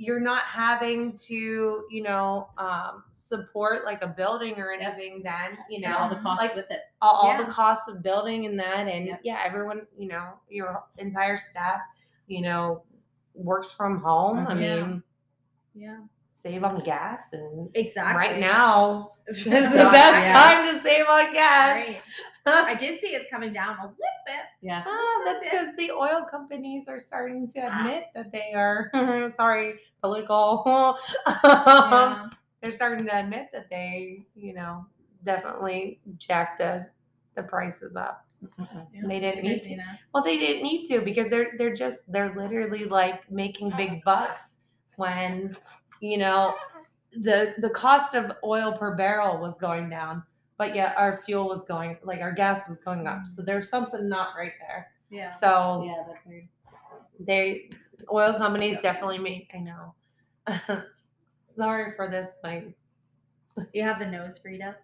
you're 0.00 0.20
not 0.20 0.44
having 0.44 1.12
to 1.16 1.84
you 1.90 2.02
know 2.04 2.48
um, 2.56 3.02
support 3.10 3.84
like 3.84 4.00
a 4.02 4.06
building 4.06 4.54
or 4.56 4.72
Yep. 4.72 4.94
anything. 4.94 5.22
Then 5.24 5.58
you 5.68 5.84
And 5.84 5.92
all 5.94 6.08
know 6.08 6.14
the 6.14 6.20
costs 6.22 6.42
like 6.42 6.54
with 6.54 6.70
it. 6.70 6.80
all, 7.02 7.10
all 7.10 7.28
Yeah. 7.32 7.42
the 7.44 7.50
costs 7.52 7.88
of 7.88 8.00
building 8.02 8.46
and 8.46 8.58
that 8.60 8.86
and 8.86 9.06
Yep. 9.06 9.20
yeah 9.24 9.42
everyone 9.44 9.86
you 9.98 10.06
know 10.08 10.34
your 10.48 10.84
entire 10.98 11.36
staff 11.36 11.80
you 12.28 12.40
know 12.42 12.84
works 13.34 13.72
from 13.72 14.00
home 14.00 14.46
i. 14.48 14.54
Yeah. 14.54 14.84
mean 14.84 15.02
Yeah. 15.74 15.98
save 16.30 16.62
on 16.64 16.78
gas 16.84 17.24
and 17.32 17.68
Exactly. 17.74 18.16
right 18.16 18.38
now 18.40 19.12
is 19.26 19.44
the 19.44 19.50
best 19.50 20.28
Yeah. 20.28 20.32
time 20.32 20.68
to 20.70 20.78
save 20.80 21.06
on 21.08 21.32
gas 21.32 21.74
Right. 21.88 22.02
I 22.50 22.74
did 22.74 22.98
see 22.98 23.08
it's 23.08 23.28
coming 23.30 23.52
down 23.52 23.76
a 23.78 23.82
little 23.82 23.94
bit. 24.24 24.44
Yeah. 24.62 24.82
Ah, 24.86 25.22
that's 25.26 25.44
because 25.44 25.76
the 25.76 25.90
oil 25.90 26.24
companies 26.30 26.88
are 26.88 26.98
starting 26.98 27.46
to 27.50 27.60
Ah. 27.60 27.80
admit 27.80 28.04
that 28.14 28.32
they 28.32 28.54
are 28.54 28.90
sorry 29.36 29.74
political 30.00 30.96
Yeah. 31.44 32.28
they're 32.60 32.72
starting 32.72 33.06
to 33.06 33.18
admit 33.20 33.48
that 33.52 33.68
they 33.70 34.24
you 34.34 34.54
know 34.54 34.84
definitely 35.24 36.00
jacked 36.16 36.58
the 36.58 36.86
the 37.34 37.42
prices 37.42 37.96
up 37.96 38.24
Mhm. 38.60 39.08
they 39.08 39.18
didn't 39.18 39.42
need 39.42 39.64
to. 39.64 39.76
Well, 40.14 40.22
they 40.22 40.38
didn't 40.38 40.62
need 40.62 40.86
to 40.90 41.00
because 41.00 41.28
they're 41.28 41.54
they're 41.58 41.74
just 41.74 42.04
they're 42.12 42.32
literally 42.36 42.84
like 42.84 43.28
making 43.32 43.72
big 43.76 44.04
bucks 44.04 44.52
when 44.94 45.56
you 46.00 46.18
know 46.18 46.54
the 47.14 47.54
the 47.58 47.70
cost 47.70 48.14
of 48.14 48.30
oil 48.44 48.72
per 48.78 48.94
barrel 48.94 49.40
was 49.40 49.58
going 49.58 49.90
down, 49.90 50.22
but 50.56 50.72
yet 50.76 50.94
our 50.96 51.20
fuel 51.26 51.48
was 51.48 51.64
going 51.64 51.96
like 52.04 52.20
our 52.20 52.30
gas 52.30 52.68
was 52.68 52.76
going 52.78 53.08
up. 53.08 53.26
So 53.26 53.42
there's 53.42 53.68
something 53.68 54.08
not 54.08 54.36
right 54.38 54.52
there. 54.60 54.92
Yeah. 55.10 55.34
So 55.40 55.82
Yeah, 55.84 56.04
that's 56.06 56.24
weird. 56.24 56.46
they 57.18 57.70
oil 58.12 58.34
companies 58.34 58.80
definitely 58.80 59.18
make 59.18 59.50
I 59.54 59.58
know. 59.58 59.94
Sorry 61.46 61.92
for 61.96 62.08
this 62.10 62.28
thing. 62.44 62.74
Do 63.56 63.66
you 63.74 63.82
have 63.82 63.98
the 63.98 64.04
NoseFrida? 64.04 64.74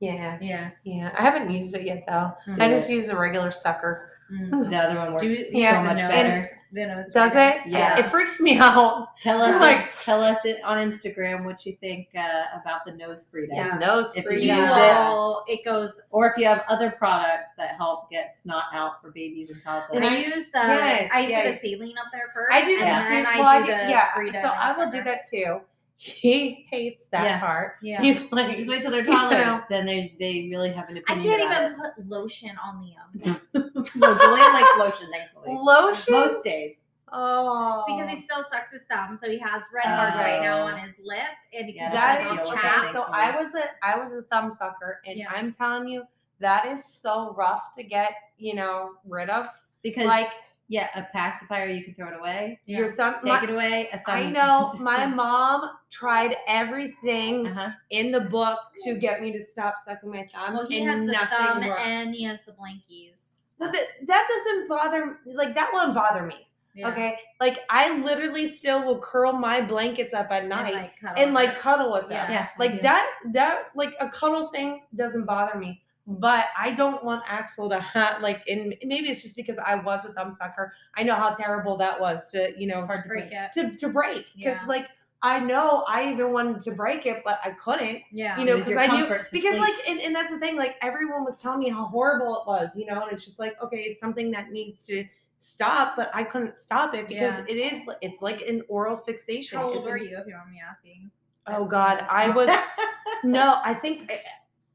Yeah, 0.00 0.38
Yeah. 0.40 0.70
yeah. 0.84 1.14
I 1.18 1.22
haven't 1.22 1.50
used 1.50 1.74
it 1.74 1.84
yet 1.86 2.04
though. 2.08 2.32
Mm. 2.48 2.60
I 2.62 2.68
just 2.68 2.88
use 2.90 3.08
a 3.08 3.16
regular 3.16 3.50
sucker. 3.52 4.12
Mm. 4.32 4.70
The 4.70 4.76
other 4.76 4.98
one 4.98 5.12
works 5.12 5.22
Do 5.24 5.36
so 5.36 5.44
yeah, 5.52 5.82
much 5.82 5.96
the 5.98 6.02
better. 6.08 6.50
The 6.72 6.84
nose 6.86 7.12
Does 7.12 7.32
freed 7.32 7.40
it? 7.42 7.56
Yeah. 7.68 7.98
It 7.98 8.06
freaks 8.06 8.40
me 8.40 8.58
out. 8.58 9.06
Tell 9.22 9.40
us, 9.40 9.60
Like- 9.60 9.92
tell 10.02 10.22
us 10.22 10.44
it 10.44 10.58
on 10.64 10.78
Instagram 10.90 11.44
what 11.44 11.64
you 11.64 11.76
think 11.80 12.08
uh, 12.16 12.42
about 12.60 12.84
the 12.84 12.90
NoseFrida, 12.90 13.48
Yeah. 13.52 13.78
Nose 13.78 14.16
If 14.16 14.24
free. 14.24 14.42
you 14.44 14.52
You 14.52 14.60
use 14.62 14.70
will. 14.70 15.44
It 15.46 15.64
goes. 15.64 16.00
or 16.10 16.28
if 16.32 16.36
you 16.38 16.44
have 16.46 16.64
other 16.68 16.90
products 16.90 17.50
that 17.56 17.76
help 17.76 18.10
get 18.10 18.34
snot 18.42 18.64
out 18.72 19.00
for 19.00 19.12
babies 19.12 19.50
and 19.50 19.62
toddlers. 19.62 19.90
And 19.94 20.04
I 20.04 20.14
I- 20.16 20.18
use 20.18 20.46
the. 20.50 20.58
yes, 20.58 21.10
I 21.14 21.26
put 21.26 21.46
a 21.46 21.52
saline 21.54 21.96
up 21.98 22.06
there 22.12 22.30
first. 22.34 22.52
I 22.52 22.64
do 22.64 22.72
and 22.72 22.82
that 22.82 23.08
then 23.08 23.24
too. 23.24 23.30
I 23.30 23.38
Well, 23.40 23.64
do 23.64 23.72
I- 23.72 23.84
the 23.84 23.90
yeah, 23.90 24.14
Frida 24.14 24.40
so 24.42 24.48
I 24.48 24.76
will 24.76 24.90
do 24.90 25.04
that 25.04 25.20
too. 25.30 25.60
He 25.98 26.66
hates 26.70 27.06
that 27.06 27.24
Yeah. 27.24 27.40
part. 27.40 27.76
Yeah. 27.80 28.02
He's 28.02 28.30
like, 28.30 28.54
Just 28.54 28.68
wait 28.68 28.82
till 28.82 28.90
they're 28.90 29.00
You 29.04 29.12
know. 29.12 29.30
toddlers, 29.30 29.62
then 29.70 29.86
they 29.86 30.14
they 30.20 30.46
really 30.50 30.70
have 30.70 30.90
an 30.90 30.98
opinion. 30.98 31.26
I 31.26 31.38
can't 31.38 31.42
about 31.50 31.70
even 31.70 31.80
put 31.80 32.06
lotion 32.06 32.50
on 32.62 32.82
the 33.14 33.30
um 33.30 33.65
No, 33.94 34.18
Julian 34.18 34.52
likes 34.52 34.78
lotion, 34.78 35.10
thankfully. 35.12 35.54
lotion. 35.60 36.14
Most 36.14 36.44
days. 36.44 36.76
oh, 37.12 37.84
because 37.86 38.08
he 38.10 38.20
still 38.22 38.42
sucks 38.44 38.72
his 38.72 38.82
thumb, 38.90 39.16
so 39.20 39.28
he 39.30 39.38
has 39.38 39.62
red 39.74 39.84
marks 39.96 40.16
right 40.18 40.40
now 40.42 40.62
on 40.66 40.78
his 40.78 40.96
lip, 41.04 41.18
and 41.54 41.68
Yeah, 41.68 41.90
because 41.90 41.92
that 41.92 42.20
of 42.20 42.26
I 42.26 42.30
is 42.30 42.36
know 42.38 42.44
those 42.44 42.54
what 42.54 42.64
okay. 42.64 42.92
So. 42.92 43.02
I 43.12 43.30
was 43.30 43.54
a 43.54 43.64
I 43.86 43.98
was 43.98 44.10
a 44.12 44.22
thumb 44.22 44.50
sucker, 44.50 45.00
and 45.06 45.18
Yeah. 45.18 45.30
I'm 45.30 45.52
telling 45.52 45.86
you 45.88 46.04
that 46.40 46.66
is 46.66 46.84
so 46.84 47.34
rough 47.36 47.74
to 47.76 47.82
get 47.84 48.12
you 48.38 48.54
know 48.54 48.90
rid 49.06 49.30
of. 49.30 49.46
Because 49.82 50.06
Like 50.06 50.30
yeah, 50.68 50.88
a 50.96 51.04
pacifier 51.12 51.68
you 51.68 51.84
can 51.84 51.94
throw 51.94 52.08
it 52.08 52.18
away. 52.18 52.58
your 52.66 52.92
thumb. 52.92 53.14
Take 53.14 53.24
my- 53.24 53.42
it 53.44 53.50
away. 53.50 53.88
A 53.92 53.98
thumb 53.98 54.04
I 54.16 54.30
know 54.30 54.72
my 54.80 55.06
mom 55.06 55.70
tried 55.90 56.34
everything 56.48 57.46
Uh-huh. 57.46 57.70
in 57.90 58.10
the 58.10 58.20
book 58.20 58.58
to 58.84 58.94
get 58.96 59.22
me 59.22 59.30
to 59.32 59.44
stop 59.44 59.76
sucking 59.84 60.10
my 60.10 60.24
thumb, 60.24 60.54
Well, 60.54 60.66
he 60.66 60.82
and 60.82 60.90
has 60.90 61.06
the 61.06 61.36
thumb 61.36 61.64
worked. 61.66 61.80
and 61.80 62.12
he 62.14 62.24
has 62.24 62.40
the 62.44 62.52
blankies. 62.52 63.34
But 63.58 63.72
that, 63.72 63.86
that 64.06 64.28
doesn't 64.28 64.68
bother 64.68 65.18
like 65.26 65.54
that 65.54 65.70
won't 65.72 65.94
bother 65.94 66.26
me. 66.26 66.46
Yeah. 66.74 66.88
Okay. 66.88 67.16
Like 67.40 67.60
I 67.70 67.98
literally 68.00 68.46
still 68.46 68.84
will 68.84 68.98
curl 68.98 69.32
my 69.32 69.62
blankets 69.62 70.12
up 70.12 70.30
at 70.30 70.42
And, 70.42 70.50
night 70.50 70.74
like, 70.74 71.00
cuddle 71.00 71.22
and 71.22 71.34
like 71.34 71.58
cuddle 71.58 71.92
with 71.92 72.02
them. 72.02 72.30
Yeah. 72.30 72.30
Yeah. 72.30 72.48
Like 72.58 72.82
that 72.82 73.06
that 73.32 73.70
like 73.74 73.94
a 74.00 74.08
cuddle 74.08 74.48
thing 74.48 74.82
doesn't 74.94 75.24
bother 75.24 75.58
me. 75.58 75.82
But 76.06 76.46
I 76.56 76.70
don't 76.70 77.02
want 77.02 77.24
Axel 77.26 77.68
to 77.70 77.80
have 77.80 78.20
like 78.20 78.46
and 78.46 78.74
maybe 78.84 79.08
it's 79.08 79.22
just 79.22 79.36
because 79.36 79.58
I 79.58 79.76
was 79.76 80.04
a 80.04 80.12
thumb 80.12 80.36
sucker. 80.38 80.74
I 80.94 81.02
know 81.02 81.14
how 81.16 81.30
terrible 81.30 81.76
that 81.78 81.98
was 81.98 82.30
to, 82.32 82.52
you 82.58 82.66
know, 82.66 82.84
hard 82.86 83.04
to 83.04 83.08
break 83.08 83.30
to, 83.54 83.76
to 83.76 83.88
break. 83.88 84.26
Because 84.36 84.58
like 84.68 84.88
I 85.22 85.40
know 85.40 85.84
I 85.88 86.12
even 86.12 86.32
wanted 86.32 86.60
to 86.60 86.72
break 86.72 87.06
it, 87.06 87.22
but 87.24 87.40
I 87.42 87.50
couldn't. 87.52 88.02
Yeah. 88.12 88.38
You 88.38 88.44
know, 88.44 88.58
because 88.58 88.76
I 88.76 88.86
knew 88.86 89.06
because 89.06 89.56
sleep. 89.56 89.60
like 89.60 89.74
and, 89.88 90.00
and 90.00 90.14
that's 90.14 90.30
the 90.30 90.38
thing, 90.38 90.56
like 90.56 90.76
everyone 90.82 91.24
was 91.24 91.40
telling 91.40 91.60
me 91.60 91.70
how 91.70 91.86
horrible 91.86 92.40
it 92.40 92.46
was, 92.46 92.70
you 92.76 92.86
know, 92.86 93.02
and 93.02 93.12
it's 93.12 93.24
just 93.24 93.38
like, 93.38 93.60
okay, 93.62 93.78
it's 93.78 93.98
something 93.98 94.30
that 94.32 94.50
needs 94.50 94.84
to 94.84 95.04
stop, 95.38 95.94
but 95.96 96.10
I 96.14 96.22
couldn't 96.22 96.56
stop 96.56 96.94
it 96.94 97.08
because 97.08 97.32
Yeah. 97.32 97.44
it 97.48 97.56
is 97.56 97.88
it's 98.02 98.20
like 98.22 98.42
an 98.42 98.62
oral 98.68 98.96
fixation. 98.96 99.58
How 99.58 99.70
old 99.70 99.84
were 99.84 99.96
you, 99.96 100.18
if 100.18 100.26
you 100.26 100.32
don't 100.32 100.40
mind 100.40 100.50
me 100.52 100.60
asking? 100.68 101.10
Oh 101.46 101.64
God, 101.64 102.06
I 102.10 102.28
was 102.28 102.48
no, 103.24 103.60
I 103.64 103.74
think 103.74 104.10
eh, 104.12 104.18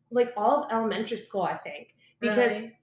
like 0.10 0.34
all 0.36 0.64
of 0.64 0.72
elementary 0.72 1.18
school, 1.18 1.44
I 1.44 1.58
think. 1.58 1.96
Because 2.20 2.54
Really? 2.54 2.78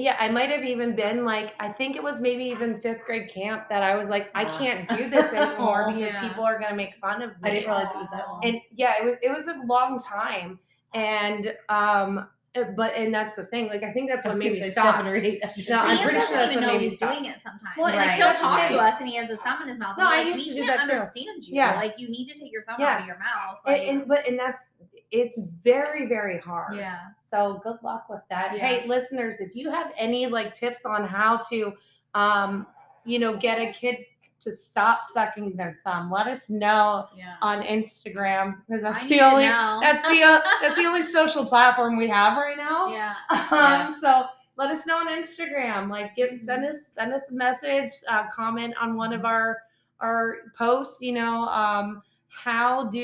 Yeah, 0.00 0.16
I 0.18 0.28
might 0.28 0.50
have 0.50 0.64
even 0.64 0.96
been 0.96 1.24
like, 1.24 1.54
I 1.60 1.68
think 1.68 1.94
it 1.96 2.02
was 2.02 2.20
maybe 2.20 2.44
even 2.44 2.80
fifth 2.80 3.04
grade 3.04 3.30
camp 3.30 3.68
that 3.68 3.82
I 3.82 3.96
was 3.96 4.08
like, 4.08 4.30
I 4.34 4.44
can't 4.44 4.88
do 4.88 5.10
this 5.10 5.32
anymore 5.32 5.84
Aw. 5.88 5.92
because 5.94 6.12
Yeah. 6.12 6.28
people 6.28 6.44
are 6.44 6.58
gonna 6.58 6.76
make 6.76 6.94
fun 7.00 7.22
of 7.22 7.30
me. 7.42 7.50
I 7.50 7.50
didn't 7.54 7.66
realize 7.70 7.88
it 7.94 7.98
was 7.98 8.08
that 8.12 8.28
long. 8.28 8.40
and 8.44 8.60
yeah, 8.74 8.94
it 9.00 9.04
was 9.04 9.14
it 9.22 9.30
was 9.30 9.46
a 9.48 9.60
long 9.66 10.00
time. 10.02 10.58
And 10.94 11.54
um 11.68 12.26
uh, 12.56 12.64
but 12.76 12.92
and 12.96 13.14
that's 13.14 13.34
the 13.34 13.44
thing, 13.44 13.68
like 13.68 13.84
I 13.84 13.92
think 13.92 14.10
that's 14.10 14.24
what 14.24 14.32
was 14.34 14.38
made 14.40 14.54
me 14.60 14.70
stop. 14.70 14.96
seven 14.96 15.06
or 15.06 15.14
eight. 15.14 15.40
No, 15.68 15.78
I'm 15.78 15.98
Liam 15.98 16.02
pretty 16.02 16.20
sure 16.26 16.36
that's 16.36 16.52
even 16.52 16.64
what 16.64 16.72
made 16.72 16.78
me 16.80 16.88
he's 16.88 16.96
stop. 16.96 17.12
doing 17.12 17.24
it 17.26 17.38
sometimes. 17.38 17.76
Well, 17.76 17.86
and 17.86 17.96
like 17.96 18.10
he'll 18.12 18.26
that's 18.26 18.40
talk 18.40 18.64
okay. 18.64 18.74
to 18.74 18.80
us 18.80 18.94
and 18.98 19.08
he 19.08 19.14
has 19.16 19.28
his 19.30 19.38
thumb 19.40 19.62
in 19.62 19.68
his 19.68 19.78
mouth. 19.78 19.96
No, 19.96 20.04
I'm 20.04 20.12
I 20.12 20.16
like, 20.24 20.36
used 20.36 20.48
we 20.48 20.54
to 20.54 20.60
do 20.62 20.66
can't 20.66 20.80
that 20.80 20.86
too. 20.92 20.98
understand 21.00 21.46
you. 21.46 21.54
Yeah. 21.54 21.76
Like 21.76 21.94
you 21.96 22.08
need 22.08 22.26
to 22.32 22.38
take 22.40 22.50
your 22.50 22.64
thumb 22.64 22.80
out 22.80 23.00
of 23.02 23.06
your 23.06 23.18
mouth. 23.18 23.58
And, 23.66 23.76
and 24.00 24.08
but 24.08 24.26
and 24.26 24.36
that's 24.36 24.62
it's 25.12 25.38
very, 25.62 26.06
very 26.06 26.38
hard. 26.38 26.76
yeah. 26.76 26.98
So 27.18 27.60
good 27.64 27.76
luck 27.82 28.08
with 28.08 28.22
that. 28.30 28.52
Yeah. 28.56 28.66
Hey, 28.66 28.86
listeners, 28.88 29.36
if 29.40 29.54
you 29.54 29.70
have 29.70 29.92
any 29.96 30.26
like 30.26 30.54
tips 30.54 30.80
on 30.84 31.04
how 31.06 31.38
to, 31.50 31.72
um, 32.14 32.66
you 33.04 33.18
know, 33.18 33.36
get 33.36 33.58
a 33.58 33.72
kid 33.72 34.04
to 34.40 34.52
stop 34.52 35.02
sucking 35.12 35.54
their 35.56 35.78
thumb, 35.84 36.10
let 36.10 36.26
us 36.26 36.48
know 36.48 37.06
Yeah. 37.16 37.34
on 37.42 37.62
Instagram 37.62 38.56
because 38.66 38.82
that's 38.82 39.06
the 39.08 39.20
only 39.20 39.44
that's 39.44 40.02
the 40.08 40.22
uh, 40.22 40.40
that's 40.62 40.76
the 40.76 40.86
only 40.86 41.02
social 41.02 41.44
platform 41.44 41.96
we 41.96 42.08
have 42.08 42.36
right 42.36 42.56
now. 42.56 42.88
yeah. 42.92 43.14
Um, 43.50 43.96
so 44.00 44.26
let 44.56 44.70
us 44.70 44.86
know 44.86 44.96
on 44.98 45.08
Instagram. 45.08 45.90
Like, 45.90 46.14
give 46.16 46.30
Mm-hmm. 46.30 46.44
send 46.44 46.64
us 46.64 46.76
send 46.98 47.12
us 47.12 47.22
a 47.30 47.34
message, 47.34 47.90
uh, 48.08 48.28
comment 48.30 48.74
on 48.80 48.96
one 48.96 49.12
of 49.12 49.24
our 49.24 49.58
our 50.00 50.36
posts. 50.56 51.00
You 51.02 51.12
know, 51.12 51.44
um, 51.48 52.02
how 52.30 52.84
do 52.88 52.98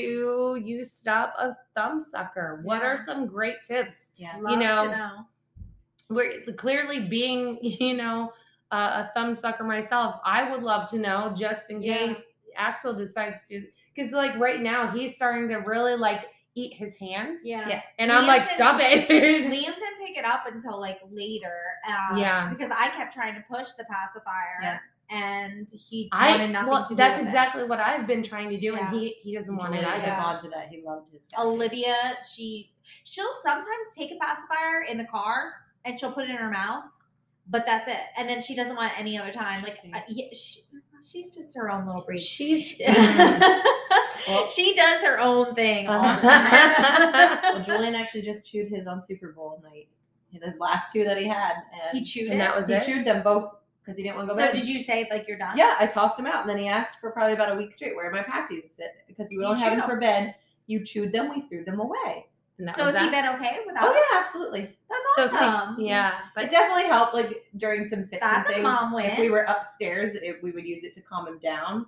you 0.63 0.83
stop 0.83 1.33
a 1.37 1.51
thumb 1.75 1.99
sucker? 2.01 2.61
What 2.63 2.81
are 2.81 2.97
some 3.05 3.27
great 3.27 3.57
tips? 3.67 4.11
Yeah. 4.15 4.37
you 4.49 4.55
know, 4.57 4.85
know. 4.85 5.11
we're 6.09 6.41
clearly 6.55 7.01
being 7.07 7.59
you 7.61 7.93
know 7.93 8.31
uh, 8.71 9.03
a 9.05 9.11
thumb 9.15 9.33
sucker 9.35 9.63
myself 9.63 10.15
i 10.25 10.49
would 10.49 10.61
love 10.63 10.89
to 10.89 10.97
know 10.99 11.33
just 11.37 11.69
in 11.69 11.81
Yeah. 11.81 11.97
case 11.97 12.21
axel 12.55 12.93
decides 12.93 13.39
to 13.49 13.63
because 13.95 14.11
like 14.11 14.35
right 14.37 14.61
now 14.61 14.91
he's 14.91 15.15
starting 15.15 15.47
to 15.49 15.57
really 15.65 15.95
like 15.95 16.25
eat 16.55 16.73
his 16.73 16.97
hands 16.97 17.41
Yeah. 17.45 17.67
Yeah. 17.69 17.81
and 17.99 18.11
i'm 18.11 18.25
like 18.27 18.43
stop 18.45 18.79
it 18.81 19.07
Liam 19.09 19.51
didn't 19.51 19.97
pick 20.05 20.17
it 20.17 20.25
up 20.25 20.45
until 20.51 20.79
like 20.79 20.99
later. 21.11 21.55
Um, 21.87 22.17
Yeah. 22.17 22.49
Because 22.49 22.71
I 22.75 22.89
kept 22.89 23.13
trying 23.13 23.35
to 23.35 23.41
push 23.49 23.67
the 23.77 23.83
pacifier. 23.85 24.59
Yeah. 24.61 24.77
And 25.09 25.69
he 25.71 26.09
i 26.11 26.31
wanted 26.31 26.51
nothing 26.51 26.69
well 26.69 26.83
to 26.83 26.89
do 26.89 26.95
that's 26.95 27.13
with 27.17 27.27
it. 27.27 27.29
exactly 27.29 27.63
what 27.63 27.79
i've 27.79 28.05
been 28.05 28.21
trying 28.21 28.49
to 28.49 28.59
do 28.59 28.73
Yeah. 28.73 28.89
and 28.91 28.99
he 28.99 29.15
he 29.23 29.33
doesn't 29.33 29.55
want 29.55 29.73
it 29.73 29.85
I 29.85 29.91
either 29.95 29.99
took 29.99 30.07
Yeah. 30.07 30.23
on 30.25 30.43
to 30.43 30.49
that. 30.49 30.67
He 30.69 30.81
loved 30.85 31.11
his 31.13 31.21
cat. 31.31 31.39
Olivia, 31.45 31.95
she 32.29 32.71
she'll 33.05 33.31
sometimes 33.43 33.85
take 33.97 34.11
a 34.11 34.15
pacifier 34.19 34.81
in 34.89 34.97
the 34.97 35.05
car 35.05 35.53
and 35.85 35.97
she'll 35.97 36.11
put 36.11 36.25
it 36.25 36.29
in 36.31 36.35
her 36.35 36.49
mouth, 36.51 36.83
but 37.49 37.63
that's 37.65 37.87
it. 37.87 37.99
And 38.17 38.27
then 38.27 38.41
she 38.41 38.53
doesn't 38.53 38.75
want 38.75 38.91
it 38.91 38.99
any 38.99 39.17
other 39.17 39.31
time. 39.31 39.63
Like 39.63 39.79
uh, 39.93 39.99
yeah, 40.09 40.25
she, 40.33 40.59
she's 41.09 41.33
just 41.33 41.55
her 41.55 41.71
own 41.71 41.85
little 41.87 42.03
breed. 42.03 42.19
she's 42.21 42.75
Well- 44.27 44.49
she 44.49 44.73
does 44.75 45.03
her 45.03 45.19
own 45.19 45.55
thing 45.55 45.87
all 45.87 46.03
Uh-huh. 46.03 46.21
time. 46.29 47.39
well, 47.55 47.63
Julian 47.63 47.95
actually 47.95 48.23
just 48.23 48.45
chewed 48.45 48.67
his 48.69 48.87
on 48.87 49.01
Super 49.07 49.31
Bowl 49.31 49.61
night. 49.63 49.87
His 50.31 50.59
last 50.59 50.91
two 50.93 51.03
that 51.05 51.17
he 51.17 51.27
had, 51.27 51.53
and 51.71 51.97
he 51.97 52.03
chewed 52.03 52.29
and 52.29 52.35
it. 52.35 52.45
that 52.45 52.55
was 52.55 52.67
he 52.67 52.73
it 52.73 52.85
chewed 52.85 53.05
them 53.07 53.23
both 53.23 53.53
because 53.87 53.97
he 53.97 54.03
didn't 54.03 54.17
want 54.17 54.27
to 54.27 54.33
so 54.35 54.39
go 54.39 54.45
back. 54.47 54.53
did 54.53 54.67
you 54.67 54.81
say 54.81 55.07
like 55.09 55.25
you're 55.29 55.37
done? 55.37 55.57
Yeah, 55.57 55.75
I 55.79 55.87
tossed 55.87 56.19
him 56.19 56.25
out, 56.25 56.41
and 56.41 56.49
then 56.49 56.57
he 56.57 56.67
asked 56.67 56.97
for 56.99 57.11
probably 57.11 57.33
about 57.33 57.55
a 57.55 57.57
week 57.57 57.73
straight. 57.73 57.95
Where 57.95 58.09
are 58.09 58.11
my 58.11 58.21
passies? 58.23 58.65
I 58.65 58.69
said 58.75 58.91
because 59.07 59.27
we 59.29 59.35
You 59.37 59.41
don't 59.43 59.57
have 59.57 59.71
chewed 59.71 59.79
them 59.81 59.89
for 59.89 59.99
bed. 59.99 60.35
You 60.67 60.83
chewed 60.85 61.13
them. 61.13 61.29
We 61.33 61.47
threw 61.47 61.63
them 61.63 61.79
away. 61.79 62.25
and 62.59 62.67
that 62.67 62.75
So 62.75 62.83
was 62.85 62.95
has 62.95 63.05
he 63.05 63.11
that. 63.11 63.23
been 63.23 63.35
okay 63.47 63.59
without? 63.65 63.85
Oh 63.85 63.93
yeah, 63.93 64.19
absolutely. 64.25 64.77
That's 64.89 65.31
so 65.31 65.37
awesome. 65.37 65.77
see, 65.77 65.87
yeah 65.87 66.15
But 66.35 66.41
but 66.41 66.43
it 66.45 66.51
definitely 66.51 66.87
helped, 66.87 67.13
like 67.13 67.45
during 67.55 67.87
some 67.87 68.07
fits 68.07 68.19
That's 68.21 68.45
a 68.49 68.53
and 68.53 68.55
things. 68.55 68.63
mom 68.63 68.93
If 68.99 69.11
win. 69.17 69.19
we 69.21 69.29
were 69.29 69.43
upstairs, 69.43 70.15
it, 70.15 70.43
we 70.43 70.51
would 70.51 70.65
use 70.65 70.83
it 70.83 70.93
to 70.95 71.01
calm 71.01 71.25
him 71.27 71.39
down. 71.39 71.85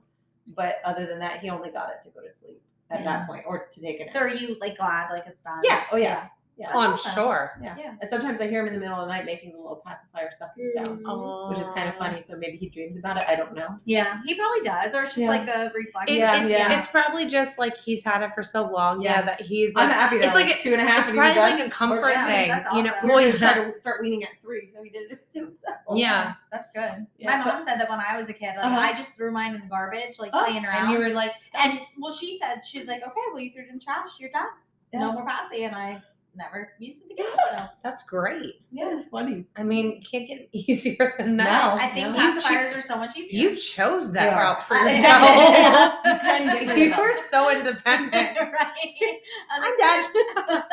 But 0.56 0.76
other 0.86 1.06
than 1.06 1.20
that, 1.20 1.42
he 1.42 1.50
only 1.50 1.70
got 1.70 1.90
it 1.90 2.08
to 2.08 2.10
go 2.16 2.22
to 2.26 2.32
sleep 2.34 2.62
at 2.90 3.02
Yeah. 3.02 3.06
that 3.18 3.28
point, 3.28 3.44
or 3.46 3.68
to 3.68 3.82
take 3.82 4.00
a 4.00 4.06
nap. 4.06 4.14
So 4.14 4.20
are 4.20 4.30
you 4.30 4.56
like 4.62 4.78
glad 4.78 5.12
like 5.12 5.26
it's 5.28 5.42
done? 5.42 5.60
yeah. 5.64 5.84
Oh 5.92 5.98
yeah. 5.98 6.28
Yeah. 6.60 6.72
oh, 6.74 6.80
i'm 6.80 6.92
awesome. 6.94 7.14
sure 7.14 7.54
Yeah. 7.64 7.76
Yeah. 7.78 7.94
And 8.02 8.10
sometimes 8.10 8.42
I 8.42 8.48
hear 8.50 8.60
him 8.62 8.68
in 8.68 8.74
the 8.74 8.80
middle 8.82 8.98
of 9.00 9.08
the 9.08 9.14
night 9.14 9.24
making 9.26 9.54
the 9.54 9.58
little 9.60 9.82
pacifier 9.86 10.30
sucking 10.38 10.74
sounds, 10.76 11.04
Oh. 11.08 11.50
which 11.50 11.60
is 11.60 11.68
kind 11.74 11.88
of 11.88 11.96
funny. 11.96 12.22
So 12.22 12.36
maybe 12.36 12.58
he 12.58 12.68
dreams 12.70 12.98
about 12.98 13.16
it. 13.16 13.24
I 13.30 13.36
don't 13.36 13.54
know. 13.56 13.78
Yeah, 13.86 14.20
he 14.26 14.36
probably 14.36 14.60
does, 14.62 14.94
or 14.94 15.04
it's 15.04 15.16
just 15.16 15.20
Yeah. 15.24 15.30
like 15.30 15.48
a 15.48 15.72
reflex. 15.74 16.12
It- 16.12 16.16
Yeah, 16.18 16.42
it's, 16.44 16.52
yeah. 16.52 16.78
it's 16.78 16.88
probably 16.88 17.26
just 17.26 17.58
like 17.58 17.78
he's 17.78 18.04
had 18.04 18.22
it 18.24 18.34
for 18.34 18.44
so 18.44 18.70
long 18.70 19.02
yeah, 19.02 19.20
Yeah. 19.20 19.26
that 19.28 19.42
he's 19.42 19.74
like 19.74 19.86
I'm 19.86 19.92
happy 19.94 20.18
that 20.18 20.26
it's 20.26 20.36
like, 20.36 20.48
like 20.48 20.60
a- 20.60 20.62
two 20.62 20.74
and 20.74 20.82
a 20.82 20.86
half. 20.86 21.00
it's 21.08 21.10
and 21.10 21.16
he 21.18 21.22
was 21.22 21.34
probably 21.34 21.50
done. 21.52 21.60
like 21.60 21.68
a 21.68 21.72
comfort 21.72 22.10
Yeah, 22.10 22.28
thing 22.28 22.50
that's 22.50 22.76
you 22.76 22.84
know 22.84 22.90
awesome. 22.92 23.08
We 23.08 23.16
well, 23.16 23.26
were 23.26 23.32
gonna 23.32 23.46
yeah. 23.46 23.54
try 23.64 23.72
to 23.72 23.80
start 23.80 24.02
weaning 24.02 24.24
at 24.24 24.30
three, 24.42 24.70
so 24.76 24.84
he 24.84 24.90
did 24.90 25.12
it 25.12 25.32
to 25.34 25.40
himself. 25.40 25.76
Yeah. 25.96 26.34
That's 26.52 26.70
good. 26.76 27.08
Yeah, 27.18 27.38
My 27.38 27.44
but- 27.44 27.54
mom 27.54 27.66
said 27.66 27.80
that 27.80 27.90
when 27.90 28.00
I 28.00 28.18
was 28.20 28.28
a 28.30 28.34
kid, 28.34 28.54
like 28.58 28.66
Uh-huh. 28.66 28.78
I 28.80 28.94
just 28.94 29.12
threw 29.16 29.32
mine 29.32 29.56
in 29.56 29.62
the 29.62 29.68
garbage, 29.68 30.20
like 30.20 30.32
Oh, 30.34 30.44
playing 30.46 30.66
around. 30.66 30.86
and 30.86 30.92
you 30.94 31.00
were 31.00 31.10
like 31.10 31.32
And 31.54 31.80
well, 31.98 32.12
she 32.14 32.38
said 32.38 32.62
she's 32.66 32.86
like, 32.88 33.02
okay, 33.02 33.22
well 33.32 33.40
you 33.40 33.52
threw 33.54 33.64
it 33.64 33.70
in 33.70 33.80
trash, 33.80 34.20
you're 34.20 34.32
done. 34.32 34.50
Yeah. 34.92 35.00
No 35.02 35.12
more 35.14 35.26
passy, 35.26 35.66
and 35.66 35.76
I 35.76 36.02
never 36.36 36.72
used 36.80 37.00
it 37.06 37.12
again. 37.14 37.26
So 37.52 37.66
that's 37.84 38.04
great 38.04 38.62
Yeah, 38.72 38.98
it's 39.00 39.10
funny. 39.10 39.46
I 39.56 39.64
mean, 39.64 39.96
you 39.98 40.02
can't 40.02 40.28
get 40.28 40.48
easier 40.54 41.14
than 41.18 41.38
that. 41.38 41.76
No. 41.76 41.82
I 41.82 41.94
think 41.94 42.16
no. 42.16 42.22
You 42.24 42.40
pacifiers 42.42 42.78
are 42.78 42.82
so 42.82 42.96
much 42.98 43.18
easier. 43.18 43.50
You 43.50 43.56
chose 43.56 44.12
that 44.14 44.24
They 44.26 44.30
are. 44.30 44.42
route 44.44 44.64
for 44.64 44.76
yourself. 44.78 45.96
You 46.06 46.20
can 46.20 46.66
get 46.66 46.70
rid 46.70 46.80
you 46.80 46.90
them. 46.92 47.00
were 47.00 47.14
so 47.32 47.52
independent. 47.52 48.14
right? 48.14 49.20
I'm 49.52 49.78
done. 49.78 50.64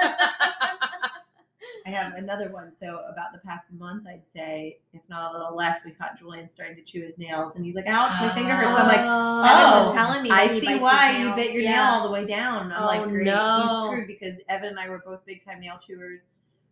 I 1.86 1.90
have 1.90 2.14
another 2.14 2.50
one. 2.50 2.72
So 2.78 3.00
about 3.08 3.32
the 3.32 3.38
past 3.38 3.66
month, 3.78 4.06
I'd 4.08 4.26
say, 4.32 4.78
if 4.92 5.02
not 5.08 5.30
a 5.30 5.38
little 5.38 5.54
less, 5.56 5.84
we 5.84 5.92
caught 5.92 6.18
Julian 6.18 6.48
starting 6.48 6.74
to 6.76 6.82
chew 6.82 7.02
his 7.06 7.16
nails, 7.16 7.54
and 7.54 7.64
he's 7.64 7.76
like, 7.76 7.86
"Ouch, 7.86 8.10
my 8.20 8.34
finger 8.34 8.56
hurts." 8.56 8.76
I'm 8.76 8.88
like, 8.88 8.98
Evan 8.98 9.70
was 9.84 9.92
Oh, 9.92 9.94
telling 9.94 10.22
me 10.24 10.30
I 10.30 10.58
see 10.58 10.78
why 10.80 11.16
you 11.18 11.32
bit 11.36 11.52
your 11.52 11.62
Yeah. 11.62 11.76
nail 11.76 11.84
all 11.94 12.06
the 12.08 12.12
way 12.12 12.26
down. 12.26 12.72
I'm 12.72 12.82
Oh, 12.82 12.86
like, 12.86 13.04
great, 13.08 13.26
no. 13.26 13.62
he's 13.62 13.86
screwed 13.86 14.06
because 14.08 14.34
Evan 14.48 14.70
and 14.70 14.80
I 14.80 14.88
were 14.88 15.00
both 15.06 15.24
big 15.24 15.44
time 15.44 15.60
nail 15.60 15.78
chewers. 15.86 16.22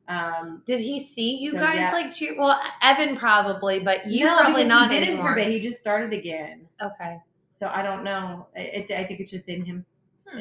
Um, 0.09 0.63
Did 0.67 0.81
he 0.81 1.01
see 1.03 1.37
you 1.37 1.53
So, 1.53 1.59
guys 1.59 1.77
yeah. 1.79 1.93
like 1.93 2.13
cheer? 2.13 2.35
Well, 2.37 2.61
Evan 2.83 3.17
probably, 3.17 3.79
but 3.79 4.07
you 4.07 4.27
no, 4.27 4.37
probably 4.39 4.65
not 4.65 4.91
he 4.91 4.99
didn't 4.99 5.15
anymore. 5.15 5.37
He 5.37 5.61
just 5.61 5.79
started 5.81 6.13
again. 6.13 6.67
Okay, 6.83 7.19
So 7.59 7.69
I 7.69 7.83
don't 7.83 8.03
know. 8.05 8.49
It, 8.57 8.91
I 8.91 9.05
think 9.05 9.21
it's 9.21 9.31
just 9.31 9.49
in 9.49 9.65
him, 9.65 9.87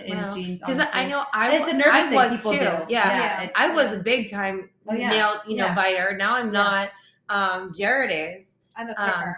in 0.05 0.17
wow. 0.17 0.33
his 0.33 0.45
genes. 0.45 0.59
because 0.59 0.85
I 0.93 1.05
know 1.05 1.25
I, 1.33 1.49
And 1.49 1.55
it's 1.63 1.67
a 1.67 1.71
wa- 1.71 1.77
nervous 1.77 1.93
I 1.93 2.03
thing 2.09 2.15
was 2.15 2.37
people 2.37 2.51
too. 2.53 2.57
do. 2.59 2.63
Yeah, 2.65 2.85
Yeah. 2.89 3.43
it's- 3.43 3.51
I 3.55 3.69
was 3.69 3.93
a 3.93 3.97
big 3.97 4.29
time 4.31 4.69
Oh, 4.89 4.93
yeah. 4.93 5.09
nail, 5.09 5.35
you 5.47 5.57
know, 5.57 5.65
Yeah. 5.67 5.75
biter. 5.75 6.15
Now 6.17 6.35
I'm 6.35 6.53
Yeah. 6.53 6.63
not. 6.63 6.89
Um, 7.29 7.73
Jared 7.73 8.11
is. 8.11 8.59
I'm 8.75 8.89
a 8.89 8.93
picker. 8.95 9.01
Um, 9.03 9.35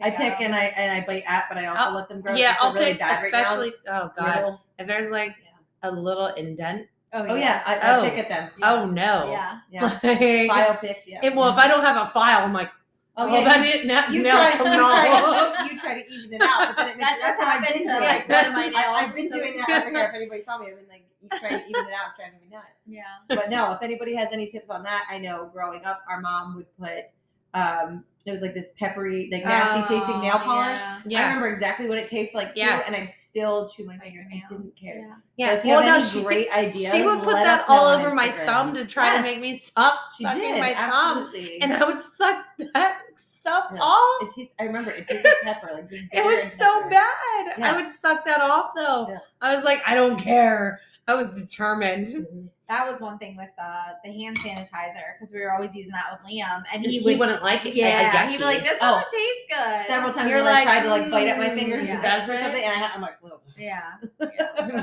I 0.00 0.10
pick 0.10 0.32
out. 0.34 0.40
and 0.42 0.54
I 0.54 0.64
and 0.76 0.92
I 1.02 1.06
bite 1.06 1.24
at, 1.26 1.44
but 1.48 1.58
I 1.58 1.66
also 1.66 1.90
Oh, 1.90 1.94
let 1.94 2.08
them 2.08 2.20
grow. 2.20 2.34
yeah, 2.34 2.56
I'll 2.60 2.72
really 2.72 2.92
pick, 2.92 3.00
bad 3.00 3.22
right 3.22 3.32
now. 3.32 3.40
especially. 3.42 3.72
oh 3.88 4.10
God, 4.16 4.34
Little- 4.36 4.60
if 4.78 4.86
there's 4.86 5.10
like 5.10 5.34
a 5.82 5.90
little 5.90 6.26
indent. 6.28 6.86
Oh 7.12 7.34
yeah, 7.34 7.62
I, 7.66 7.76
I 7.78 7.96
Oh. 7.96 8.02
pick 8.02 8.18
at 8.18 8.28
them. 8.28 8.50
Oh 8.62 8.86
no. 8.86 9.30
Yeah. 9.32 9.58
yeah. 9.70 9.98
Like, 10.02 10.48
File 10.66 10.76
pick. 10.80 11.02
Yeah. 11.06 11.20
it- 11.22 11.34
well, 11.34 11.48
if 11.48 11.56
I 11.58 11.66
don't 11.68 11.84
have 11.84 11.96
a 11.96 12.10
file, 12.10 12.44
I'm 12.44 12.52
like, 12.52 12.70
oh 13.18 13.26
well, 13.26 13.42
yeah, 13.42 13.62
then 13.62 14.12
you, 14.14 14.22
nails 14.22 14.36
try, 14.38 14.56
coming 14.56 14.72
you, 14.72 14.78
try 14.78 15.08
off. 15.20 15.58
to, 15.68 15.74
you 15.74 15.80
try 15.80 16.02
to 16.02 16.12
even 16.12 16.32
it 16.32 16.42
out, 16.42 16.66
but 16.68 16.76
then 16.76 16.88
it 16.88 16.96
makes 16.96 17.08
That 17.08 17.16
it- 17.16 17.20
just 17.20 17.20
that's 17.20 17.38
what 17.38 17.48
I've 17.48 17.60
happened 17.60 17.74
been 17.74 17.82
to, 17.82 17.92
doing. 17.98 18.08
like, 18.08 18.28
one 18.28 18.44
of 18.46 18.52
my 18.54 18.64
I- 18.64 18.70
nails. 18.70 18.96
I've 18.96 19.14
been 19.14 19.28
So 19.28 19.36
doing 19.36 19.48
it's- 19.54 19.66
that 19.68 19.82
over 19.86 19.90
here. 19.96 20.06
If 20.08 20.14
anybody 20.14 20.42
saw 20.42 20.58
me, 20.58 20.66
I've 20.70 20.76
been 20.78 20.88
like, 20.88 21.04
you 21.20 21.28
try 21.28 21.48
to 21.50 21.66
even 21.68 21.84
it 21.86 21.92
out, 21.92 22.14
it's 22.14 22.16
driving 22.18 22.40
me 22.40 22.48
nuts. 22.50 22.66
Yeah. 22.86 23.02
But 23.28 23.50
no, 23.50 23.72
if 23.72 23.82
anybody 23.82 24.14
has 24.14 24.28
any 24.32 24.46
tips 24.50 24.70
on 24.70 24.82
that, 24.84 25.04
I 25.10 25.18
know 25.18 25.50
growing 25.52 25.84
up, 25.84 26.02
our 26.08 26.20
mom 26.20 26.54
would 26.56 26.66
put 26.78 27.10
um, 27.54 28.04
it 28.28 28.32
was 28.32 28.42
like 28.42 28.54
this 28.54 28.68
peppery, 28.78 29.28
like 29.32 29.44
nasty 29.44 29.94
tasting 29.98 30.20
nail 30.20 30.34
Oh, 30.36 30.44
polish. 30.44 30.78
yeah. 30.78 31.00
Yes. 31.06 31.20
I 31.20 31.26
remember 31.28 31.48
exactly 31.48 31.88
what 31.88 31.98
it 31.98 32.08
tastes 32.08 32.34
like 32.34 32.54
too, 32.54 32.60
Yes. 32.60 32.84
and 32.86 32.94
I'd 32.94 33.12
still 33.14 33.70
chew 33.74 33.84
my 33.84 33.96
fingers. 33.98 34.26
I 34.32 34.42
didn't 34.48 34.72
care. 34.76 34.98
Yeah. 34.98 35.14
Yeah. 35.36 35.48
So 35.48 35.58
if 35.58 35.64
you 35.64 35.70
well, 35.72 35.82
no, 35.84 36.02
she, 36.04 36.22
great 36.22 36.50
ideas, 36.50 36.92
she 36.92 37.02
would 37.02 37.22
put 37.22 37.34
that 37.34 37.64
all 37.68 37.86
over 37.86 38.14
my 38.14 38.30
thumb 38.46 38.74
to 38.74 38.84
try 38.86 39.16
to 39.16 39.22
make 39.22 39.40
me 39.40 39.58
stop 39.58 39.98
She 40.16 40.24
sucking 40.24 40.40
did, 40.40 40.58
my 40.60 40.74
thumb, 40.74 41.32
and 41.62 41.72
I 41.72 41.84
would 41.84 42.00
suck 42.02 42.44
that 42.74 42.98
stuff 43.16 43.70
Yeah. 43.74 43.80
off. 43.80 44.22
It 44.22 44.34
tastes. 44.34 44.54
I 44.60 44.64
remember 44.64 44.90
it 44.90 45.06
tasted 45.06 45.24
like 45.44 45.60
pepper. 45.60 45.70
Like 45.74 45.88
It 46.12 46.24
was 46.24 46.52
so 46.52 46.80
pepper. 46.82 46.90
bad. 46.90 47.54
Yeah. 47.58 47.72
I 47.72 47.80
would 47.80 47.90
suck 47.90 48.24
that 48.26 48.40
off 48.40 48.72
though. 48.76 49.16
I 49.40 49.54
was 49.56 49.64
like, 49.64 49.80
I 49.86 49.94
don't 49.94 50.18
care. 50.18 50.80
I 51.06 51.14
was 51.14 51.32
determined. 51.32 52.06
Mhm. 52.08 52.48
That 52.68 52.90
was 52.90 53.00
one 53.00 53.18
thing 53.18 53.36
with 53.36 53.48
uh, 53.58 53.92
the 54.04 54.10
hand 54.12 54.38
sanitizer 54.40 55.14
because 55.18 55.32
we 55.32 55.40
were 55.40 55.52
always 55.54 55.74
using 55.74 55.92
that 55.92 56.04
with 56.12 56.20
Liam, 56.30 56.62
and 56.72 56.84
he, 56.84 56.98
He, 56.98 57.04
would. 57.04 57.18
wouldn't 57.18 57.42
like 57.42 57.64
it. 57.66 57.74
yeah, 57.74 58.10
like, 58.14 58.28
he'd 58.30 58.38
be 58.38 58.44
like, 58.44 58.60
"This 58.62 58.76
Oh. 58.82 58.94
doesn't 58.96 59.10
taste 59.10 59.44
good." 59.48 59.86
Several 59.86 60.12
times 60.12 60.30
You're 60.30 60.40
I 60.40 60.42
like, 60.42 60.64
tried 60.64 60.82
to 60.82 60.88
like 60.90 61.10
bite 61.10 61.28
at 61.28 61.38
my 61.38 61.48
mm, 61.48 61.54
fingers 61.54 61.88
yeah. 61.88 61.98
or 61.98 62.02
Does 62.02 62.28
it? 62.28 62.40
something, 62.42 62.62
and 62.62 62.84
I, 62.84 62.90
I'm 62.94 63.00
like, 63.00 63.16
Ugh. 63.24 63.32
Yeah, 63.58 63.94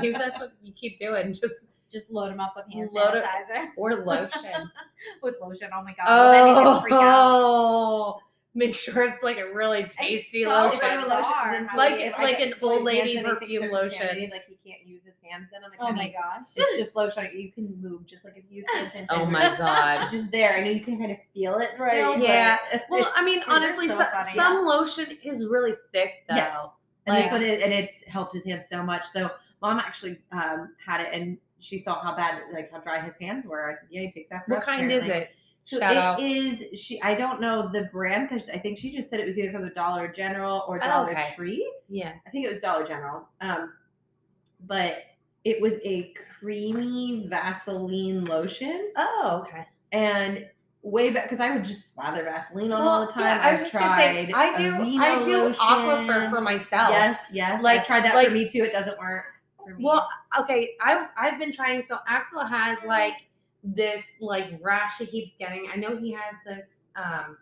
Maybe 0.00 0.12
that's 0.12 0.38
what 0.38 0.52
you 0.62 0.72
keep 0.72 0.98
doing. 0.98 1.32
Just 1.32 1.68
just 1.90 2.10
load 2.10 2.32
him 2.32 2.40
up 2.40 2.54
with 2.56 2.66
hand 2.72 2.90
Load 2.92 3.14
it- 3.14 3.22
sanitizer 3.22 3.68
or 3.76 3.94
lotion. 4.04 4.70
with 5.22 5.36
lotion. 5.40 5.70
Oh 5.72 5.82
my 5.84 5.94
god! 5.94 6.32
then 6.32 6.46
he 6.48 6.54
didn't. 6.90 6.92
Oh, 6.92 8.18
make 8.54 8.74
sure 8.74 9.04
it's 9.04 9.22
like 9.22 9.38
a 9.38 9.46
really 9.54 9.84
tasty 9.84 10.42
so 10.42 10.48
lotion. 10.50 10.78
If 10.78 10.84
I 10.84 10.88
have 10.88 11.04
a 11.04 11.08
lotion, 11.08 11.22
bizarre 11.22 11.52
then 11.52 11.68
Like- 11.76 12.00
if 12.00 12.14
I 12.18 12.22
like 12.24 12.40
an 12.40 12.54
old 12.62 12.82
lady 12.82 13.14
hands 13.14 13.26
and 13.28 13.36
they 13.36 13.46
think 13.46 13.60
perfume 13.60 13.70
lotion. 13.72 14.30
Like 14.30 14.44
he 14.48 14.58
can't 14.70 14.84
use 14.86 15.02
his 15.04 15.05
hands. 15.30 15.48
Then 15.52 15.62
I'm 15.64 15.70
like, 15.70 15.80
Oh 15.80 15.92
my 15.92 16.08
gosh! 16.08 16.46
It's 16.56 16.78
just 16.78 16.96
lotion. 16.96 17.28
You 17.34 17.52
can 17.52 17.80
move 17.80 18.06
just 18.06 18.24
like 18.24 18.34
if 18.36 18.44
you 18.50 18.58
use 18.58 18.66
hand 18.74 18.90
sanitizer. 18.92 19.06
Oh 19.10 19.26
my 19.26 19.56
god. 19.58 20.02
It's 20.02 20.10
just 20.12 20.30
there, 20.30 20.56
I 20.56 20.64
know 20.64 20.70
you 20.70 20.80
can 20.84 20.98
kind 20.98 21.12
of 21.12 21.18
feel 21.34 21.58
it. 21.58 21.70
Right. 21.78 22.00
Still, 22.02 22.18
Yeah. 22.18 22.58
Well, 22.90 23.10
I 23.14 23.24
mean, 23.24 23.42
honestly, 23.48 23.88
so 23.88 23.98
so- 23.98 24.04
funny, 24.04 24.32
some 24.34 24.64
lotion 24.66 25.18
is 25.22 25.46
really 25.46 25.74
thick 25.92 26.24
though. 26.28 26.36
Yes. 26.36 26.56
And 27.06 27.16
this 27.16 27.30
one 27.30 27.42
is, 27.42 27.62
and 27.62 27.72
it's 27.72 27.94
helped 28.08 28.34
his 28.34 28.44
hands 28.44 28.64
so 28.68 28.82
much. 28.82 29.04
So 29.12 29.30
mom 29.62 29.78
actually 29.78 30.18
um, 30.32 30.74
had 30.84 31.00
it, 31.00 31.08
and 31.12 31.38
she 31.60 31.78
saw 31.78 32.02
how 32.02 32.16
bad, 32.16 32.42
like 32.52 32.70
how 32.72 32.80
dry 32.80 33.00
his 33.00 33.14
hands 33.20 33.46
were. 33.46 33.70
I 33.70 33.74
said, 33.74 33.88
"Yeah, 33.90 34.00
he 34.02 34.10
takes 34.12 34.30
that." 34.30 34.42
What 34.48 34.58
us, 34.58 34.64
kind 34.64 34.90
is 34.90 35.06
it? 35.06 35.30
So 35.62 35.78
Shout 35.80 35.92
it 35.92 35.96
out. 35.98 36.20
is- 36.22 36.62
She, 36.80 37.00
I 37.02 37.14
don't 37.14 37.40
know 37.40 37.68
the 37.72 37.88
brand 37.92 38.28
because 38.28 38.48
I 38.48 38.58
think 38.58 38.78
she 38.78 38.96
just 38.96 39.10
said 39.10 39.18
it 39.18 39.26
was 39.26 39.36
either 39.36 39.50
from 39.52 39.62
the 39.62 39.70
Dollar 39.70 40.06
General 40.06 40.64
or 40.68 40.76
Oh, 40.76 40.86
Dollar 40.86 41.10
okay. 41.10 41.32
Tree. 41.34 41.72
Yeah. 41.88 42.12
I 42.24 42.30
think 42.30 42.44
it 42.46 42.52
was 42.52 42.60
Dollar 42.60 42.86
General. 42.86 43.28
Um, 43.40 43.72
but 44.66 44.98
it 45.46 45.60
was 45.62 45.74
a 45.84 46.12
creamy 46.40 47.26
Vaseline 47.28 48.24
lotion, 48.24 48.90
Oh, 48.96 49.44
okay. 49.46 49.64
and 49.92 50.44
way 50.82 51.10
back 51.10 51.24
because 51.26 51.38
I 51.38 51.54
would 51.54 51.64
just 51.64 51.94
slather 51.94 52.24
Vaseline 52.24 52.72
on 52.72 52.82
all 52.82 53.06
the 53.06 53.12
time. 53.12 53.22
yeah, 53.22 53.40
I 53.48 53.52
was 53.52 53.60
I've 53.62 53.66
just 53.68 53.72
gonna 53.78 53.96
say, 53.96 54.26
tried 54.26 54.34
I 54.54 54.58
do, 54.58 54.74
I 55.00 55.24
do 55.24 55.36
lotion. 55.44 55.60
Aquaphor 55.60 56.30
for 56.30 56.40
myself. 56.40 56.90
Yes, 56.90 57.20
yes. 57.32 57.62
Like- 57.62 57.82
I 57.82 57.84
tried 57.84 58.04
that 58.04 58.14
like- 58.16 58.26
for 58.28 58.34
me 58.34 58.48
too. 58.48 58.64
It 58.64 58.72
doesn't 58.72 58.98
work 58.98 59.24
for 59.64 59.74
me. 59.76 59.84
Well, 59.84 60.08
okay, 60.40 60.72
I've 60.82 61.08
I've 61.16 61.38
been 61.38 61.52
trying. 61.52 61.80
So 61.80 61.98
Axel 62.08 62.40
has 62.44 62.78
like 62.84 63.14
this 63.62 64.02
like 64.20 64.58
rash 64.60 64.98
he 64.98 65.06
keeps 65.06 65.30
getting. 65.38 65.68
I 65.72 65.76
know 65.76 65.96
he 65.96 66.10
has 66.12 66.34
this 66.44 66.70
um 66.96 67.36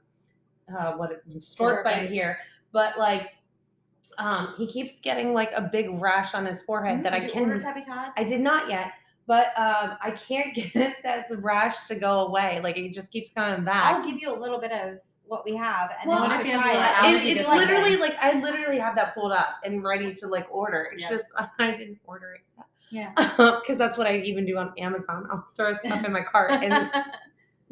uh 0.78 0.92
what 0.92 1.10
it- 1.10 1.42
short 1.42 1.84
bite. 1.84 2.10
here, 2.10 2.38
but 2.72 2.98
like 2.98 3.30
um 4.18 4.54
he 4.56 4.66
keeps 4.66 5.00
getting 5.00 5.32
like 5.34 5.50
a 5.54 5.68
big 5.72 5.88
rash 6.00 6.34
on 6.34 6.46
his 6.46 6.60
forehead 6.62 7.02
that 7.04 7.12
I 7.12 7.18
Did 7.20 7.26
you 7.28 7.32
can 7.32 7.42
order 7.44 7.60
Tubby 7.60 7.82
Todd? 7.82 8.12
I 8.16 8.24
did 8.24 8.40
not 8.40 8.68
yet, 8.70 8.92
but 9.26 9.46
um 9.56 9.96
I 10.02 10.10
can't 10.16 10.54
get 10.72 10.96
that 11.02 11.26
rash 11.38 11.86
to 11.88 11.94
go 11.94 12.26
away. 12.26 12.60
Like 12.62 12.76
it 12.76 12.92
just 12.92 13.10
keeps 13.10 13.30
coming 13.30 13.64
back. 13.64 13.94
I'll 13.96 14.04
give 14.04 14.20
you 14.20 14.34
a 14.34 14.38
little 14.38 14.60
bit 14.60 14.72
of 14.72 14.98
what 15.26 15.44
we 15.46 15.56
have, 15.56 15.90
and 16.02 16.10
Well, 16.10 16.28
then 16.28 16.30
you 16.32 16.36
if 16.36 16.46
can 16.46 16.60
he 16.60 16.76
has 16.76 17.00
try 17.00 17.10
it. 17.10 17.14
It's 17.14 17.40
it's 17.40 17.48
literally 17.48 17.96
like 17.96 18.14
I 18.20 18.38
literally 18.40 18.78
have 18.78 18.94
that 18.96 19.14
pulled 19.14 19.32
up 19.32 19.56
and 19.64 19.82
ready 19.82 20.12
to 20.16 20.26
like 20.28 20.46
order. 20.50 20.90
It's 20.92 21.02
Yeah. 21.02 21.08
just 21.10 21.26
I 21.58 21.70
didn't 21.70 21.98
order 22.06 22.34
it 22.34 22.40
yet. 22.56 22.66
Yeah. 22.90 23.12
because 23.60 23.78
that's 23.78 23.96
what 23.98 24.06
I 24.06 24.18
even 24.18 24.44
do 24.46 24.58
on 24.58 24.72
Amazon. 24.78 25.26
I'll 25.32 25.46
throw 25.56 25.72
stuff 25.72 26.04
in 26.04 26.12
my 26.12 26.20
cart 26.30 26.50
and 26.62 26.90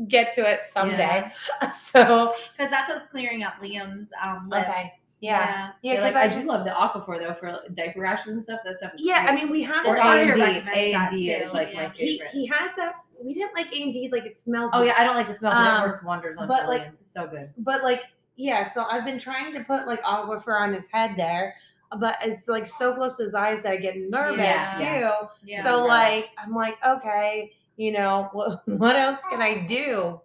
get 0.09 0.34
to 0.34 0.40
it 0.51 0.61
someday. 0.72 1.30
So 1.70 2.28
because 2.57 2.70
that's 2.70 2.88
what's 2.88 3.05
clearing 3.05 3.43
up 3.45 3.55
Liam's 3.62 4.11
um, 4.24 4.49
lip. 4.49 4.62
okay, 4.68 4.95
yeah, 5.23 5.70
yeah. 5.83 5.95
Because 5.97 6.14
like, 6.14 6.25
I, 6.25 6.27
I 6.27 6.29
just 6.29 6.47
love 6.49 6.64
the 6.64 6.70
Aquaphor 6.73 7.18
though 7.18 7.35
for 7.35 7.59
diaper 7.75 8.01
rashes 8.01 8.33
and 8.33 8.43
stuff. 8.43 8.61
That 8.64 8.77
stuff. 8.77 8.93
yeah. 8.99 9.27
I 9.29 9.35
mean, 9.35 9.49
we 9.51 9.62
have 9.62 9.87
or 9.87 9.95
That's 9.95 10.29
it 10.29 10.39
why 10.39 10.47
A 10.47 10.55
and 10.59 10.66
D. 10.66 10.73
A 10.75 10.95
and 10.95 11.11
D 11.11 11.31
is 11.31 11.53
like 11.55 11.73
yeah. 11.73 11.83
my 11.89 11.93
He, 11.95 12.18
favorite. 12.18 12.31
he 12.33 12.47
has 12.49 12.70
that. 12.77 12.97
We 13.25 13.33
didn't 13.35 13.55
like 13.55 13.73
A 13.73 13.83
and 13.83 13.93
D. 13.95 14.09
Like 14.12 14.25
it 14.27 14.39
smells. 14.39 14.70
oh 14.75 14.81
weird. 14.81 14.89
yeah, 14.97 15.01
I 15.01 15.05
don't 15.05 15.14
like 15.16 15.29
the 15.29 15.35
smell, 15.35 15.53
but 15.53 15.59
Um, 15.59 15.83
it 15.85 15.87
worked 15.87 16.05
wonders 16.05 16.37
on 16.39 16.49
but, 16.49 16.66
like- 16.68 16.89
It's 17.01 17.14
so 17.14 17.27
good. 17.27 17.51
but 17.59 17.83
like 17.83 18.03
yeah. 18.37 18.68
So 18.68 18.85
I've 18.91 19.05
been 19.05 19.18
trying 19.18 19.55
to 19.55 19.62
put 19.64 19.87
like 19.87 20.03
Aquaphor 20.03 20.61
on 20.61 20.75
his 20.75 20.87
head 20.93 21.14
there. 21.16 21.55
But 22.01 22.16
it's 22.23 22.49
like 22.49 22.66
so 22.66 22.95
close 22.95 23.18
to 23.18 23.25
his 23.25 23.35
eyes 23.35 23.62
that 23.64 23.73
I 23.73 23.77
get 23.77 23.97
nervous 23.99 24.39
Yeah. 24.39 24.75
too. 24.79 25.27
Yeah. 25.47 25.62
so 25.62 25.85
like 25.85 26.31
I'm 26.43 26.55
like, 26.55 26.79
okay, 26.85 27.53
you 27.77 27.93
know, 27.93 28.31
what, 28.33 28.66
what 28.79 28.97
else 28.97 29.18
can 29.31 29.43
I 29.43 29.66
do? 29.66 30.18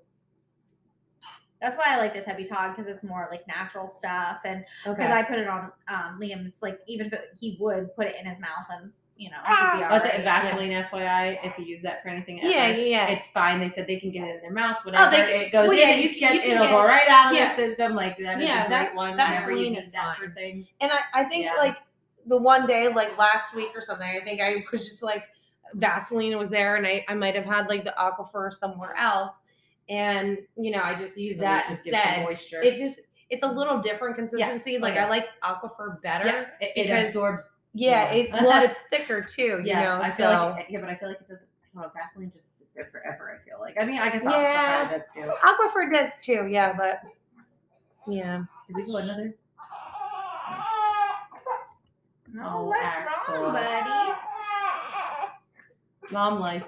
That's 1.62 1.76
why 1.78 1.86
I 1.88 1.98
like 1.98 2.14
the 2.14 2.22
Tubby 2.22 2.44
Todd 2.44 2.76
because 2.76 2.86
it's 2.92 3.04
more 3.04 3.28
like 3.32 3.48
natural 3.48 3.88
stuff, 3.88 4.40
and 4.46 4.64
Okay. 4.86 4.96
because 4.96 5.12
I 5.12 5.24
put 5.24 5.40
it 5.40 5.48
on 5.48 5.72
um, 5.88 6.20
Liam's 6.22 6.58
like 6.62 6.80
even 6.88 7.08
if 7.08 7.14
it, 7.14 7.30
he 7.40 7.58
would 7.60 7.96
put 7.96 8.06
it 8.08 8.16
in 8.20 8.26
his 8.28 8.40
mouth 8.40 8.66
and 8.70 8.92
you 9.16 9.32
know 9.32 9.38
Ah. 9.44 9.72
he'd 9.74 9.78
be 9.80 9.84
all 9.86 9.90
That's 9.90 10.06
right. 10.06 10.20
it, 10.20 10.24
Vaseline, 10.24 10.72
FYI. 10.72 11.40
If 11.44 11.58
you 11.58 11.66
use 11.66 11.82
that 11.82 12.04
for 12.04 12.10
anything, 12.10 12.40
ever, 12.42 12.48
yeah, 12.52 12.68
yeah, 12.68 12.76
yeah. 12.86 13.08
it's 13.08 13.28
fine. 13.30 13.60
They 13.60 13.70
said 13.70 13.88
they 13.88 14.00
can 14.00 14.12
get 14.12 14.28
it 14.28 14.36
in 14.36 14.42
their 14.42 14.52
mouth, 14.52 14.78
whatever. 14.84 15.10
they- 15.10 15.46
it 15.48 15.52
goes 15.52 15.68
well, 15.68 15.72
in, 15.72 15.78
yeah, 15.80 15.90
and 15.94 16.04
you 16.04 16.10
you 16.10 16.20
can- 16.20 16.28
can, 16.28 16.36
you 16.36 16.42
can 16.42 16.52
it'll 16.52 16.64
get- 16.66 16.72
go 16.72 16.84
right 16.86 17.08
out 17.10 17.32
of 17.32 17.38
yeah. 17.38 17.56
the 17.56 17.68
system. 17.68 17.96
Like 17.96 18.18
that 18.20 18.38
is 18.40 18.48
Yeah, 18.48 18.68
a 18.68 18.70
that- 18.70 18.86
great 18.90 18.96
one. 18.96 19.18
Vaseline 19.18 19.44
Whenever 19.48 19.52
you 19.64 19.70
need 19.72 19.80
is 19.80 19.92
that 19.94 20.18
fine. 20.18 20.28
for 20.30 20.34
things. 20.36 20.68
And 20.82 20.92
I, 20.92 21.00
I 21.16 21.24
think 21.24 21.46
Yeah. 21.46 21.56
like 21.56 21.78
the 22.28 22.38
one 22.38 22.68
day, 22.68 22.88
like 22.94 23.18
last 23.18 23.56
week 23.56 23.70
or 23.74 23.82
something, 23.82 24.08
I 24.08 24.24
think 24.24 24.40
I 24.42 24.64
was 24.72 24.88
just 24.88 25.02
like 25.02 25.24
Vaseline 25.74 26.38
was 26.38 26.50
there 26.50 26.76
and 26.76 26.86
I, 26.86 27.04
I 27.08 27.14
might 27.16 27.36
have 27.36 27.46
had 27.46 27.68
like 27.70 27.84
the 27.84 27.94
Aquaphor 28.00 28.54
somewhere 28.54 28.96
else. 28.98 29.32
And 29.90 30.38
you 30.58 30.72
know, 30.72 30.82
I 30.82 30.94
just 31.00 31.18
used 31.18 31.40
that 31.40 31.68
Just 31.70 31.86
instead. 31.86 32.24
moisture. 32.24 32.62
It 32.62 32.76
just 32.78 33.00
it's 33.30 33.44
a 33.44 33.48
little 33.48 33.80
different 33.80 34.16
consistency. 34.16 34.78
Oh, 34.78 34.82
like 34.82 34.96
yeah. 34.96 35.06
I 35.06 35.10
like 35.10 35.28
Aquaphor 35.44 36.02
better. 36.02 36.26
yeah, 36.26 36.46
it, 36.62 36.72
it 36.76 36.84
because- 36.84 37.06
absorbs. 37.08 37.44
Yeah, 37.74 38.12
Yeah. 38.14 38.24
it 38.24 38.32
well 38.46 38.64
it's 38.64 38.80
thicker 38.90 39.22
too, 39.22 39.62
Yeah, 39.64 39.80
you 39.82 39.86
know. 39.88 40.02
I 40.04 40.10
so 40.10 40.16
feel 40.30 40.50
like 40.52 40.66
yeah, 40.70 40.80
but 40.80 40.90
I 40.90 40.96
feel 40.96 41.10
like 41.10 41.20
it 41.22 41.28
doesn't. 41.28 41.48
I 41.78 41.82
don't 41.82 41.94
Vaseline 41.94 42.32
just 42.34 42.46
sits 42.58 42.72
there 42.76 42.90
forever. 42.92 43.40
I 43.40 43.48
feel 43.48 43.60
like. 43.60 43.76
I 43.80 43.86
mean, 43.86 44.00
I 44.00 44.10
guess 44.10 44.24
Yeah. 44.24 44.32
yeah. 44.42 44.90
does 44.92 45.04
too. 45.14 45.32
Aquaphor 45.46 45.92
does 45.94 46.12
too, 46.24 46.48
yeah, 46.50 46.74
but 46.76 47.02
yeah. 48.08 48.44
Does 48.74 48.86
he 48.88 48.92
go 48.92 48.98
another? 48.98 49.36
No, 52.34 52.44
Oh, 52.56 52.66
what's 52.66 52.84
Axel. 52.84 53.36
wrong, 53.36 53.54
buddy? 53.54 54.14
Mom 56.12 56.40
life. 56.40 56.64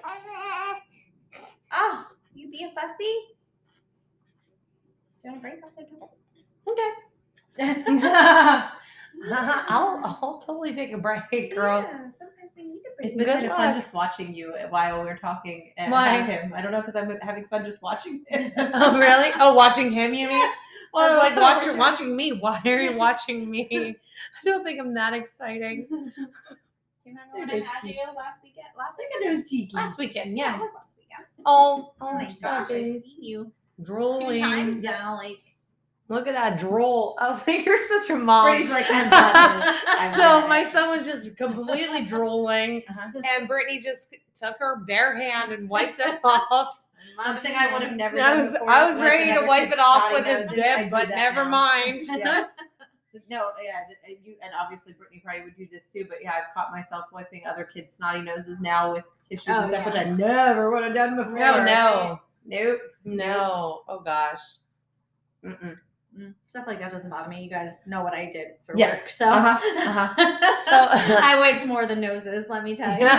Oh, 1.71 2.05
you 2.51 2.59
being 2.59 2.71
fussy? 2.73 3.13
Do 5.23 5.29
you 5.29 5.31
want 5.31 5.37
a 5.37 5.41
break? 5.41 5.59
I'll 5.63 5.71
take 5.77 5.87
a 5.91 5.95
Okay. 6.69 6.91
break. 7.95 8.13
I'll 9.67 10.01
I'll 10.21 10.41
totally 10.45 10.73
take 10.73 10.93
a 10.93 10.97
break, 10.97 11.23
girl. 11.55 11.81
Yeah, 11.81 12.09
sometimes 12.17 12.51
we 12.55 12.63
need 12.63 12.81
a 12.85 13.03
It's 13.05 13.15
break. 13.15 13.17
been 13.17 13.25
Good 13.25 13.33
kind 13.33 13.45
of 13.45 13.55
fun 13.57 13.81
just 13.81 13.93
watching 13.93 14.33
you 14.33 14.53
while 14.69 15.01
we're 15.03 15.17
talking 15.17 15.71
and 15.77 15.91
Why? 15.91 16.09
have 16.09 16.25
him. 16.25 16.53
I 16.55 16.61
don't 16.61 16.71
know 16.71 16.81
because 16.81 16.95
I'm 16.95 17.17
having 17.21 17.45
fun 17.47 17.65
just 17.65 17.81
watching 17.81 18.23
him. 18.29 18.51
Oh 18.73 18.97
really? 18.97 19.31
Oh, 19.39 19.53
watching 19.53 19.91
him, 19.91 20.13
you 20.13 20.27
mean? 20.27 20.37
I 20.95 21.07
was 21.07 21.17
like, 21.17 21.35
Well, 21.35 21.55
watching 21.55 21.77
watching 21.77 22.15
me. 22.15 22.31
Why 22.33 22.59
are 22.65 22.81
you 22.81 22.95
watching 22.97 23.49
me? 23.49 23.67
I 23.71 24.45
don't 24.45 24.63
think 24.63 24.79
I'm 24.79 24.93
that 24.95 25.13
exciting. 25.13 25.85
Do 25.89 25.95
you 25.97 26.11
remember 27.05 27.37
when 27.39 27.49
It 27.49 27.53
I 27.53 27.57
is 27.57 27.63
had 27.65 27.83
you 27.89 27.95
last 28.15 28.41
weekend? 28.43 28.67
Last 28.77 28.97
weekend? 28.99 29.39
at 29.39 29.43
those 29.43 29.51
cheekies. 29.51 29.73
Last 29.73 29.97
weekend, 29.97 30.37
Yeah, 30.37 30.59
yeah. 30.59 30.67
It 31.37 31.41
was 31.45 31.45
last 31.45 31.45
weekend. 31.45 31.45
Oh, 31.45 31.93
Oh 32.01 32.07
oh 32.07 32.13
my 32.13 32.25
gosh, 32.25 32.43
I've 32.43 32.67
seen 32.67 33.01
you 33.19 33.51
drooling. 33.83 34.35
two 34.35 34.39
times 34.41 34.83
now. 34.83 35.15
Like, 35.15 35.37
Look 36.11 36.25
at 36.25 36.33
that 36.33 36.59
drool. 36.59 37.15
I 37.19 37.29
was 37.29 37.39
like, 37.45 37.63
you're 37.65 37.77
such 37.87 38.09
a 38.09 38.15
mom. 38.15 38.47
Brittany's 38.47 38.71
like, 38.71 38.89
"I've 38.89 39.11
got. 39.11 39.85
I've 39.87 40.15
so 40.15 40.47
my 40.47 40.63
son 40.63 40.89
was 40.89 41.05
just 41.05 41.37
completely 41.37 42.01
drooling, 42.01 42.81
Uh-huh. 42.89 43.21
and 43.23 43.47
Brittany 43.47 43.79
just 43.79 44.15
took 44.35 44.57
her 44.57 44.77
bare 44.87 45.15
hand 45.15 45.51
and 45.51 45.69
wiped 45.69 45.99
it 45.99 46.19
off. 46.23 46.79
Something 47.23 47.53
I 47.55 47.71
would 47.71 47.83
have 47.83 47.95
never 47.95 48.15
I 48.19 48.29
done 48.35 48.39
was, 48.39 48.55
I 48.55 48.89
was 48.89 48.99
ready 48.99 49.33
to 49.39 49.45
wipe 49.45 49.71
it 49.71 49.77
off 49.79 50.11
with 50.11 50.25
his 50.25 50.47
bib, 50.47 50.89
but 50.89 51.09
never 51.09 51.43
now. 51.45 51.49
mind. 51.51 52.01
Yeah. 52.09 52.45
So, 53.11 53.17
no, 53.29 53.49
yeah, 53.63 53.79
th- 54.05 54.19
you 54.23 54.35
and 54.43 54.51
obviously 54.59 54.93
Brittany 54.93 55.21
probably 55.23 55.43
would 55.43 55.55
do 55.57 55.67
this 55.71 55.83
too. 55.91 56.05
But 56.07 56.19
yeah, 56.21 56.33
I've 56.33 56.53
caught 56.53 56.71
myself 56.71 57.05
wiping 57.11 57.41
other 57.49 57.63
kids' 57.63 57.93
snotty 57.95 58.21
noses 58.21 58.59
now 58.59 58.93
with 58.93 59.03
tissues 59.27 59.45
Oh, 59.49 59.59
and 59.61 59.67
stuff, 59.69 59.85
yeah. 59.85 59.85
which 59.85 59.95
I 59.95 60.03
never 60.11 60.71
would 60.71 60.83
have 60.83 60.93
done 60.93 61.15
before. 61.15 61.33
No, 61.33 61.63
no, 61.63 62.19
nope, 62.45 62.79
no. 63.05 63.81
Oh 63.87 63.99
gosh. 64.01 64.39
Mm-mm. 65.43 65.77
mm, 66.19 66.33
stuff 66.43 66.65
like 66.67 66.79
that 66.79 66.91
doesn't 66.91 67.09
bother 67.09 67.29
me. 67.29 67.41
You 67.43 67.49
guys 67.49 67.77
know 67.87 68.03
what 68.03 68.13
I 68.13 68.29
did 68.29 68.47
for 68.65 68.77
Yeah. 68.77 68.91
work, 68.95 69.09
so 69.09 69.31
Uh-huh, 69.31 69.79
uh-huh. 69.89 70.53
So 70.65 70.71
I 71.17 71.39
wiped 71.39 71.65
more 71.65 71.85
than 71.87 72.01
noses. 72.01 72.45
Let 72.49 72.63
me 72.63 72.75
tell 72.75 72.91
you. 72.91 73.07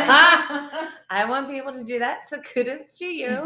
I 1.12 1.24
want 1.28 1.48
people 1.50 1.72
to 1.72 1.82
do 1.82 1.98
that. 1.98 2.28
So 2.28 2.38
kudos 2.42 2.92
to 2.98 3.06
you. 3.06 3.42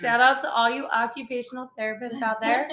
Shout 0.00 0.20
out 0.20 0.42
to 0.42 0.50
all 0.50 0.68
you 0.68 0.86
occupational 0.88 1.70
therapists 1.78 2.20
out 2.20 2.40
there. 2.42 2.68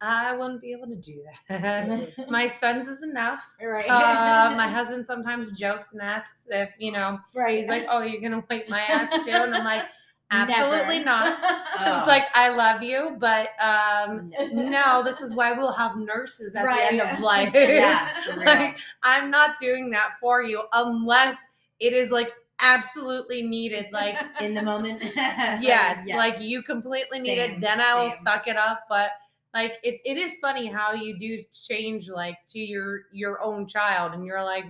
I 0.00 0.36
wouldn't 0.36 0.60
be 0.60 0.72
able 0.72 0.86
to 0.86 0.94
do 0.94 1.22
that. 1.48 2.08
My 2.30 2.46
son's 2.46 2.86
is 2.86 3.02
enough. 3.02 3.44
right. 3.60 3.88
Uh, 3.88 4.54
my 4.56 4.68
husband 4.72 5.06
sometimes 5.06 5.50
jokes 5.52 5.88
and 5.92 6.00
asks 6.00 6.46
if, 6.50 6.70
you 6.78 6.92
know, 6.92 7.18
right. 7.34 7.58
he's 7.58 7.68
like, 7.68 7.86
oh, 7.90 8.02
you're 8.02 8.20
going 8.20 8.32
to 8.32 8.44
wipe 8.48 8.68
my 8.68 8.80
ass 8.80 9.10
too? 9.24 9.30
And 9.30 9.54
I'm 9.54 9.64
like, 9.64 9.82
absolutely 10.30 10.98
Never. 10.98 11.04
not. 11.04 11.38
Oh. 11.42 11.98
It's 11.98 12.06
like, 12.06 12.24
I 12.34 12.50
love 12.50 12.82
you, 12.82 13.16
but 13.18 13.50
um, 13.60 14.32
no, 14.52 15.02
this 15.02 15.20
is 15.20 15.34
why 15.34 15.52
we'll 15.52 15.72
have 15.72 15.96
nurses 15.96 16.54
at 16.54 16.64
the 16.64 16.84
end 16.84 17.00
of 17.00 17.18
life. 17.18 17.50
yeah, 17.54 18.12
like, 18.36 18.78
I'm 19.02 19.30
not 19.30 19.58
doing 19.60 19.90
that 19.90 20.12
for 20.20 20.42
you 20.42 20.62
unless 20.74 21.36
it 21.80 21.92
is 21.92 22.12
like 22.12 22.30
absolutely 22.60 23.42
needed. 23.42 23.86
Like, 23.90 24.16
in 24.40 24.54
the 24.54 24.62
moment. 24.62 25.02
yes, 25.02 26.06
like 26.08 26.40
you 26.40 26.62
completely 26.62 27.18
need 27.18 27.38
Same, 27.38 27.50
it. 27.56 27.60
Then 27.60 27.80
I 27.80 28.00
will 28.00 28.10
same. 28.10 28.20
suck 28.24 28.46
it 28.46 28.56
up. 28.56 28.84
But 28.88 29.10
like, 29.54 29.74
it, 29.82 30.00
it 30.04 30.16
is 30.18 30.34
funny 30.40 30.66
how 30.66 30.92
you 30.92 31.18
do 31.18 31.40
change 31.52 32.08
like 32.08 32.36
to 32.50 32.58
your 32.58 33.02
your 33.12 33.42
own 33.42 33.66
child, 33.66 34.12
and 34.14 34.24
you're 34.24 34.42
like, 34.44 34.64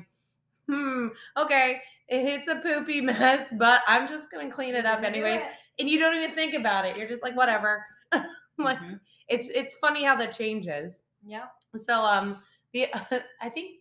hmm, 0.69 1.09
okay, 1.37 1.81
it's 2.09 2.49
a 2.49 2.57
poopy 2.57 3.01
mess, 3.03 3.47
but 3.59 3.83
I'm 3.87 4.09
just 4.09 4.31
gonna 4.31 4.51
clean 4.51 4.75
it 4.75 4.87
up 4.87 5.03
anyways. 5.03 5.41
And 5.79 5.89
you 5.89 5.99
don't 5.99 6.17
even 6.17 6.35
think 6.35 6.55
about 6.55 6.85
it. 6.87 6.97
You're 6.97 7.09
just 7.09 7.23
like, 7.23 7.37
whatever. 7.37 7.85
like, 8.59 8.79
Mhm. 8.79 9.01
it's 9.29 9.49
it's 9.49 9.75
funny 9.75 10.05
how 10.05 10.17
that 10.17 10.37
changes. 10.37 11.01
yeah 11.25 11.49
So 11.77 11.95
um 12.03 12.43
the 12.73 12.87
I 13.41 13.49
think 13.51 13.81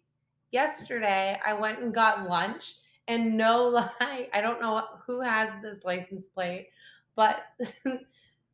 yesterday 0.52 1.40
I 1.46 1.54
went 1.54 1.80
and 1.80 1.94
got 1.94 2.28
lunch 2.30 2.76
and 3.08 3.38
no 3.38 3.68
lie, 3.68 4.30
I 4.34 4.42
don't 4.42 4.62
know 4.62 4.84
who 5.06 5.22
has 5.22 5.52
this 5.62 5.84
license 5.84 6.28
plate, 6.28 6.68
but 7.16 7.38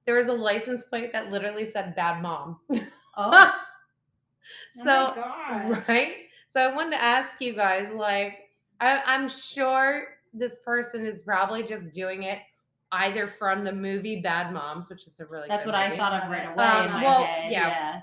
there 0.06 0.16
was 0.16 0.28
a 0.28 0.34
license 0.34 0.84
plate 0.84 1.12
that 1.14 1.32
literally 1.32 1.66
said 1.66 1.96
bad 1.96 2.22
mom. 2.22 2.60
Oh, 3.18 3.54
so 4.74 5.12
gosh. 5.16 5.88
right? 5.88 6.14
So 6.48 6.62
I 6.62 6.74
wanted 6.76 6.92
to 6.98 7.04
ask 7.04 7.40
you 7.42 7.54
guys, 7.54 7.92
like, 7.94 8.50
I, 8.82 9.02
I'm 9.06 9.28
sure 9.28 10.08
this 10.34 10.58
person 10.66 11.06
is 11.06 11.22
probably 11.22 11.64
just 11.64 11.92
doing 11.92 12.24
it 12.24 12.40
either 12.92 13.28
from 13.28 13.64
the 13.64 13.72
movie 13.72 14.22
Bad 14.22 14.54
Moms, 14.54 14.90
which 14.90 15.08
is 15.08 15.20
a 15.20 15.26
really 15.26 15.48
that's 15.48 15.64
good 15.64 15.72
what 15.74 15.80
I 15.80 15.98
thought 15.98 16.24
of 16.24 16.30
right 16.30 16.46
away 16.54 16.64
Um, 16.64 16.86
in 16.86 16.92
my 16.94 17.04
well, 17.04 17.24
head. 17.24 17.52
yeah. 17.52 17.68
Yeah. 17.68 18.02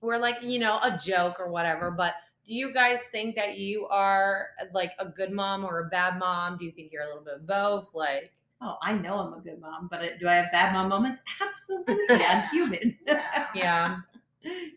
or 0.00 0.18
like 0.18 0.42
you 0.42 0.58
know 0.58 0.78
a 0.82 0.98
joke 1.02 1.36
or 1.38 1.48
whatever. 1.50 1.90
But 1.92 2.14
do 2.44 2.52
you 2.54 2.72
guys 2.72 2.98
think 3.12 3.36
that 3.36 3.58
you 3.58 3.86
are 3.86 4.46
like 4.72 4.90
a 4.98 5.06
good 5.06 5.30
mom 5.30 5.64
or 5.64 5.80
a 5.80 5.88
bad 5.88 6.18
mom? 6.18 6.58
Do 6.58 6.64
you 6.64 6.72
think 6.72 6.90
you're 6.92 7.02
a 7.04 7.06
little 7.06 7.22
bit 7.24 7.34
of 7.34 7.46
both? 7.46 7.88
Like, 7.94 8.32
Oh, 8.64 8.76
I 8.82 8.92
know 8.94 9.14
I'm 9.18 9.34
a 9.34 9.40
good 9.40 9.60
mom, 9.60 9.88
but 9.90 10.00
do 10.18 10.26
I 10.26 10.36
have 10.36 10.50
bad 10.52 10.72
mom 10.72 10.88
moments? 10.88 11.20
Absolutely. 11.42 12.24
I'm 12.24 12.48
human. 12.50 12.96
Yeah. 13.54 13.98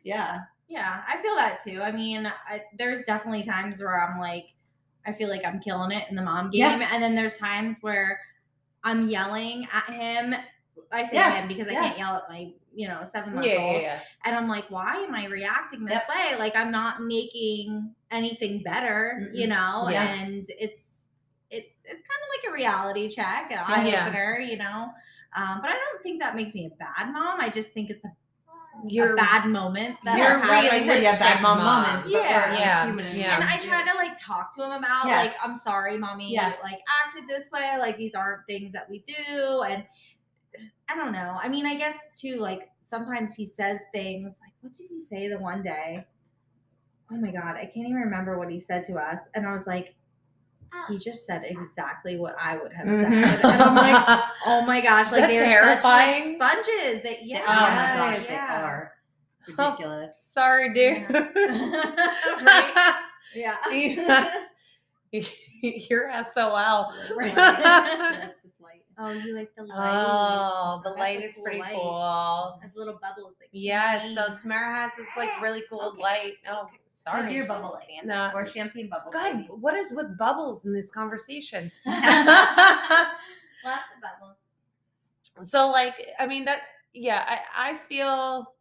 yeah, 0.03 0.39
yeah. 0.67 1.01
I 1.07 1.21
feel 1.21 1.35
that 1.35 1.63
too. 1.63 1.81
I 1.81 1.91
mean, 1.91 2.25
I, 2.25 2.61
there's 2.77 2.99
definitely 3.05 3.43
times 3.43 3.79
where 3.79 3.99
I'm 4.01 4.19
like, 4.19 4.45
I 5.05 5.13
feel 5.13 5.29
like 5.29 5.45
I'm 5.45 5.59
killing 5.59 5.91
it 5.91 6.05
in 6.09 6.15
the 6.15 6.21
mom 6.21 6.51
game, 6.51 6.81
Yeah. 6.81 6.89
and 6.91 7.01
then 7.01 7.15
there's 7.15 7.38
times 7.38 7.77
where 7.81 8.19
I'm 8.83 9.07
yelling 9.09 9.67
at 9.71 9.93
him. 9.93 10.35
I 10.91 11.03
say 11.03 11.15
Yes, 11.15 11.41
him 11.41 11.47
because 11.47 11.67
I 11.67 11.71
yes. 11.71 11.81
can't 11.83 11.97
yell 11.97 12.15
at 12.15 12.29
my, 12.29 12.51
you 12.73 12.88
know, 12.88 13.01
seven 13.11 13.35
month 13.35 13.47
yeah, 13.47 13.55
old. 13.57 13.73
yeah, 13.75 13.81
yeah. 13.81 13.99
And 14.25 14.35
I'm 14.35 14.47
like, 14.47 14.69
why 14.69 14.95
am 14.97 15.13
I 15.15 15.25
reacting 15.25 15.85
this 15.85 15.93
Yep. 15.95 16.09
way? 16.09 16.38
Like 16.38 16.55
I'm 16.55 16.71
not 16.71 17.01
making 17.01 17.93
anything 18.11 18.61
better, 18.63 19.29
you 19.33 19.47
Mm-mm. 19.47 19.49
know? 19.49 19.88
And 19.89 20.45
it's 20.49 20.51
it 20.59 20.96
it's 21.89 22.01
kind 22.07 22.21
of 22.23 22.29
like 22.35 22.49
a 22.49 22.53
reality 22.53 23.09
check, 23.09 23.49
an 23.51 23.59
eye 23.59 23.88
Yeah. 23.88 24.07
opener, 24.07 24.39
you 24.39 24.57
know. 24.57 24.89
Um, 25.35 25.59
but 25.61 25.69
I 25.69 25.73
don't 25.73 26.03
think 26.03 26.21
that 26.21 26.35
makes 26.35 26.53
me 26.53 26.65
a 26.65 26.69
bad 26.69 27.11
mom. 27.11 27.39
I 27.41 27.49
just 27.49 27.71
think 27.71 27.89
it's 27.89 28.03
a, 28.03 28.09
You're 28.88 29.15
bad 29.15 29.47
moment 29.47 29.97
that 30.05 30.17
you're 30.19 30.38
happened. 30.39 30.49
Like 30.69 30.71
I 30.83 30.85
said, 30.88 31.01
you 31.01 31.07
have 31.07 31.19
bad 31.19 31.41
mom 31.41 31.57
mom. 31.57 31.83
moments. 31.83 32.09
Yeah. 32.09 32.19
we're 32.91 33.01
Yeah, 33.01 33.13
yeah. 33.13 33.35
And 33.35 33.43
I 33.43 33.57
try 33.57 33.83
to 33.83 33.93
like 33.97 34.11
talk 34.19 34.53
to 34.55 34.63
him 34.63 34.71
about 34.71 35.07
Yes. 35.07 35.25
like 35.25 35.35
I'm 35.43 35.55
sorry, 35.55 35.97
mommy, 35.97 36.31
Yes. 36.31 36.57
like 36.63 36.79
acted 37.05 37.27
this 37.27 37.49
way. 37.51 37.75
Like 37.79 37.97
these 37.97 38.13
aren't 38.13 38.45
things 38.45 38.71
that 38.73 38.89
we 38.89 38.99
do, 38.99 39.61
and 39.61 39.83
I 40.89 40.95
don't 40.95 41.11
know. 41.11 41.38
I 41.41 41.49
mean, 41.49 41.65
I 41.65 41.75
guess 41.75 41.97
too. 42.19 42.38
Like 42.38 42.69
sometimes 42.81 43.33
he 43.35 43.45
says 43.45 43.79
things 43.93 44.38
like, 44.41 44.53
"What 44.61 44.73
did 44.73 44.88
he 44.89 44.99
say 45.03 45.27
the 45.27 45.38
one 45.39 45.61
day?" 45.63 46.05
Oh 47.11 47.15
my 47.17 47.31
god, 47.31 47.55
I 47.55 47.65
can't 47.65 47.88
even 47.88 47.95
remember 47.95 48.38
what 48.38 48.49
he 48.49 48.59
said 48.59 48.83
to 48.85 48.95
us, 48.97 49.21
and 49.33 49.45
I 49.47 49.53
was 49.53 49.65
like, 49.67 49.95
he 50.89 50.97
just 50.97 51.25
said 51.25 51.43
exactly 51.45 52.17
what 52.17 52.35
I 52.41 52.57
would 52.57 52.73
have 52.73 52.88
Mhm. 52.88 53.01
said, 53.01 53.41
and 53.43 53.61
I'm 53.61 53.75
like, 53.75 54.19
oh 54.45 54.61
my 54.61 54.81
gosh, 54.81 55.11
like 55.11 55.21
That's 55.21 55.33
they're 55.33 55.47
terrifying. 55.47 56.23
such 56.33 56.39
like 56.39 56.51
sponges. 56.65 57.03
That 57.03 57.25
yeah, 57.25 57.43
oh 57.47 57.53
my 57.53 58.17
gosh, 58.17 58.27
they 58.27 58.35
are 58.35 58.93
ridiculous. 59.47 60.11
sorry, 60.33 60.73
dude. 60.73 61.05
Right? 62.43 62.95
yeah. 63.35 64.31
You're 65.61 66.11
SOL. 66.33 66.93
Right. 67.15 67.33
That's 67.35 68.35
this 68.43 68.51
light. 68.61 68.83
Oh, 68.99 69.09
you 69.11 69.35
like 69.35 69.53
the 69.55 69.63
light? 69.63 70.05
Oh, 70.05 70.81
the 70.83 70.89
light 70.91 71.23
is 71.23 71.35
cool 71.35 71.43
pretty 71.45 71.59
light. 71.59 71.75
cool. 71.75 72.59
Has 72.61 72.71
little 72.75 72.99
bubbles. 73.01 73.33
Like 73.39 73.49
Yes, 73.51 74.01
so 74.13 74.15
champagne. 74.15 74.35
Tamara 74.41 74.73
has 74.75 74.91
this 74.97 75.07
like 75.15 75.29
really 75.41 75.63
cool 75.69 75.81
Okay. 75.93 76.01
light. 76.01 76.33
Oh, 76.49 76.61
Or 76.63 76.69
sorry. 77.12 77.30
beer 77.34 77.45
bubble 77.45 77.72
light, 77.74 78.05
Nah. 78.05 78.32
or 78.34 78.47
champagne 78.47 78.89
bubble. 78.89 79.12
God, 79.12 79.45
what 79.49 79.76
is 79.76 79.91
with 79.91 80.18
bubbles 80.18 80.66
in 80.66 80.74
this 80.74 80.89
conversation? 80.89 81.72
Lots 81.86 82.10
of 83.95 84.01
bubbles. 84.01 84.38
so 85.49 85.70
like, 85.70 86.08
I 86.20 86.26
mean 86.28 86.45
that 86.45 86.60
yeah, 86.93 87.26
I, 87.55 87.72
I 87.74 87.78
feel 87.89 88.53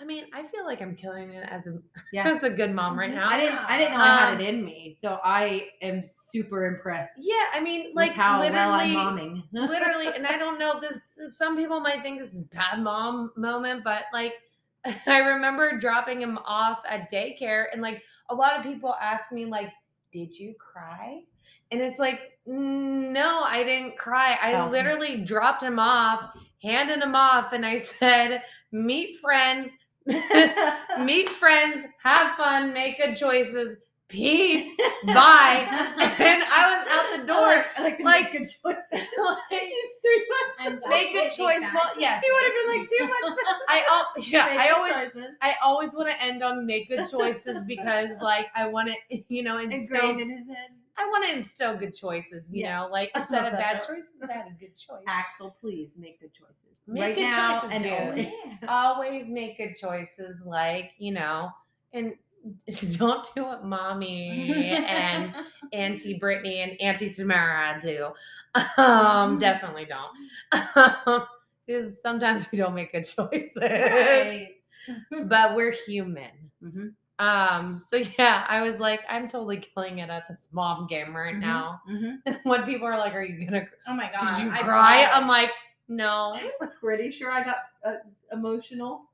I 0.00 0.04
mean, 0.04 0.26
I 0.32 0.44
feel 0.44 0.64
like 0.64 0.80
I'm 0.80 0.94
killing 0.94 1.30
it 1.30 1.44
as 1.50 1.66
a 1.66 1.78
Yeah. 2.12 2.28
as 2.28 2.44
a 2.44 2.50
good 2.50 2.72
mom 2.72 2.96
right 2.98 3.10
Mhm. 3.10 3.14
now. 3.16 3.28
I 3.30 3.40
didn't. 3.40 3.58
I 3.58 3.78
didn't 3.78 3.94
know 3.94 4.04
I 4.04 4.08
had 4.08 4.34
Um, 4.34 4.40
it 4.40 4.48
in 4.48 4.64
me, 4.64 4.96
so 5.00 5.18
I 5.24 5.68
am 5.82 6.04
super 6.32 6.66
impressed. 6.66 7.14
yeah, 7.18 7.34
I 7.52 7.58
mean, 7.60 7.92
Like 7.94 8.12
how 8.12 8.38
literally 8.38 8.94
well 8.94 9.08
I'm 9.08 9.16
momming. 9.18 9.42
literally, 9.52 10.06
and 10.14 10.24
I 10.26 10.36
don't 10.38 10.58
know 10.58 10.78
this. 10.80 11.00
Some 11.36 11.56
people 11.56 11.80
might 11.80 12.02
think 12.02 12.20
this 12.20 12.32
is 12.32 12.42
bad 12.42 12.80
mom 12.80 13.32
moment, 13.36 13.82
but 13.82 14.04
like, 14.12 14.34
I 15.06 15.18
remember 15.18 15.78
dropping 15.78 16.20
him 16.22 16.38
off 16.38 16.80
at 16.88 17.10
daycare, 17.10 17.66
and 17.72 17.82
like 17.82 18.02
a 18.30 18.34
lot 18.34 18.56
of 18.56 18.62
people 18.64 18.94
ask 19.00 19.30
me, 19.32 19.44
like, 19.46 19.70
"Did 20.12 20.38
you 20.38 20.54
cry?" 20.58 21.20
And 21.70 21.80
it's 21.82 21.98
like, 21.98 22.38
no, 22.46 23.42
I 23.44 23.62
didn't 23.62 23.98
cry. 23.98 24.38
I 24.40 24.54
Oh. 24.54 24.70
literally 24.70 25.18
dropped 25.18 25.62
him 25.62 25.78
off, 25.78 26.30
handed 26.62 27.02
him 27.02 27.14
off, 27.14 27.52
and 27.52 27.64
I 27.66 27.78
said, 27.98 28.42
"Meet 28.72 29.18
friends." 29.20 29.70
Meet 30.98 31.28
friends, 31.28 31.84
have 32.02 32.34
fun, 32.36 32.72
make 32.72 32.96
good 32.98 33.14
choices. 33.14 33.76
Peace. 34.08 34.74
Bye. 35.06 35.66
And 36.20 36.42
I 36.42 36.62
was 36.72 36.88
out 36.90 37.20
the 37.20 37.26
door. 37.26 37.64
I 37.76 37.82
like, 37.82 38.00
like- 38.00 38.04
like 38.24 38.32
good 38.32 38.48
choice. 38.48 38.76
like, 38.92 39.62
I'm 40.58 40.80
Make 40.88 41.14
a 41.14 41.30
choice. 41.30 41.60
Well, 41.74 41.90
that. 41.94 41.94
yes. 41.98 42.22
He 42.24 42.30
would 42.32 42.42
have 42.42 42.52
been 42.54 42.78
like 42.80 42.88
two 42.88 43.28
months. 43.28 43.42
I 43.68 43.84
al- 43.90 44.24
yeah, 44.24 44.46
Make 44.46 44.58
I 44.60 44.70
always 44.70 44.92
choices. 44.92 45.30
I 45.42 45.54
always 45.62 45.94
want 45.94 46.10
to 46.10 46.22
end 46.22 46.42
on 46.42 46.66
make 46.66 46.88
good 46.88 47.06
choices 47.10 47.62
because 47.64 48.10
like 48.22 48.46
I 48.56 48.66
want 48.66 48.90
to 49.10 49.22
you 49.28 49.42
know 49.42 49.58
instill 49.58 50.10
in 50.18 50.30
his 50.30 50.46
head. 50.48 50.70
I 51.00 51.06
want 51.06 51.24
to 51.26 51.36
instill 51.36 51.76
good 51.76 51.94
choices, 51.94 52.50
you 52.50 52.62
Yeah. 52.62 52.80
know, 52.80 52.88
like 52.90 53.12
I 53.14 53.20
instead 53.20 53.44
love 53.44 53.52
of 53.52 53.58
bad 53.60 53.80
though. 53.80 53.86
choices, 53.94 54.08
that 54.20 54.48
a 54.48 54.50
good 54.58 54.74
choice. 54.76 55.04
Axel, 55.06 55.56
please 55.60 55.92
make 55.96 56.20
good 56.20 56.32
choices. 56.34 56.78
Make 56.88 57.00
right 57.02 57.14
good 57.14 57.22
now 57.22 57.60
choices, 57.60 57.70
and 57.72 57.84
dude. 57.84 57.92
always. 57.92 58.32
Always 58.68 59.28
make 59.28 59.58
good 59.58 59.76
choices, 59.76 60.38
like 60.44 60.92
you 60.98 61.12
know, 61.12 61.50
and 61.92 62.14
don't 62.96 63.26
do 63.34 63.44
what 63.44 63.64
mommy 63.64 64.70
and 64.70 65.34
Auntie 65.72 66.14
Brittany 66.20 66.60
and 66.60 66.80
Auntie 66.80 67.10
Tamara 67.10 67.78
do. 67.82 68.08
Um, 68.82 69.38
definitely 69.38 69.86
don't. 69.86 71.26
Because 71.66 72.00
sometimes 72.00 72.46
we 72.50 72.56
don't 72.56 72.74
make 72.74 72.92
good 72.92 73.04
choices, 73.04 73.52
Right. 73.56 74.48
but 75.24 75.54
we're 75.54 75.72
human. 75.72 76.30
Mhm. 76.64 76.94
Um, 77.18 77.78
so 77.78 77.96
yeah, 78.18 78.46
I 78.48 78.62
was 78.62 78.78
like, 78.78 79.00
I'm 79.06 79.28
totally 79.28 79.58
killing 79.58 79.98
it 79.98 80.08
at 80.08 80.26
this 80.28 80.48
mom 80.50 80.86
game 80.86 81.14
right 81.14 81.34
Mhm. 81.34 81.40
now. 81.40 81.82
Mhm. 81.86 82.20
when 82.44 82.62
people 82.62 82.86
are 82.86 82.96
like, 82.96 83.12
Are 83.12 83.22
you 83.22 83.44
gonna 83.44 83.66
Oh 83.86 83.92
my 83.92 84.10
god. 84.18 84.36
did 84.36 84.44
you 84.46 84.50
I 84.50 84.62
cry? 84.62 85.04
cried. 85.04 85.08
I'm 85.12 85.28
like, 85.28 85.50
no. 85.88 86.38
I'm 86.62 86.70
pretty 86.80 87.10
sure 87.10 87.30
I 87.30 87.42
got 87.44 87.56
uh, 87.84 87.96
emotional. 88.32 89.10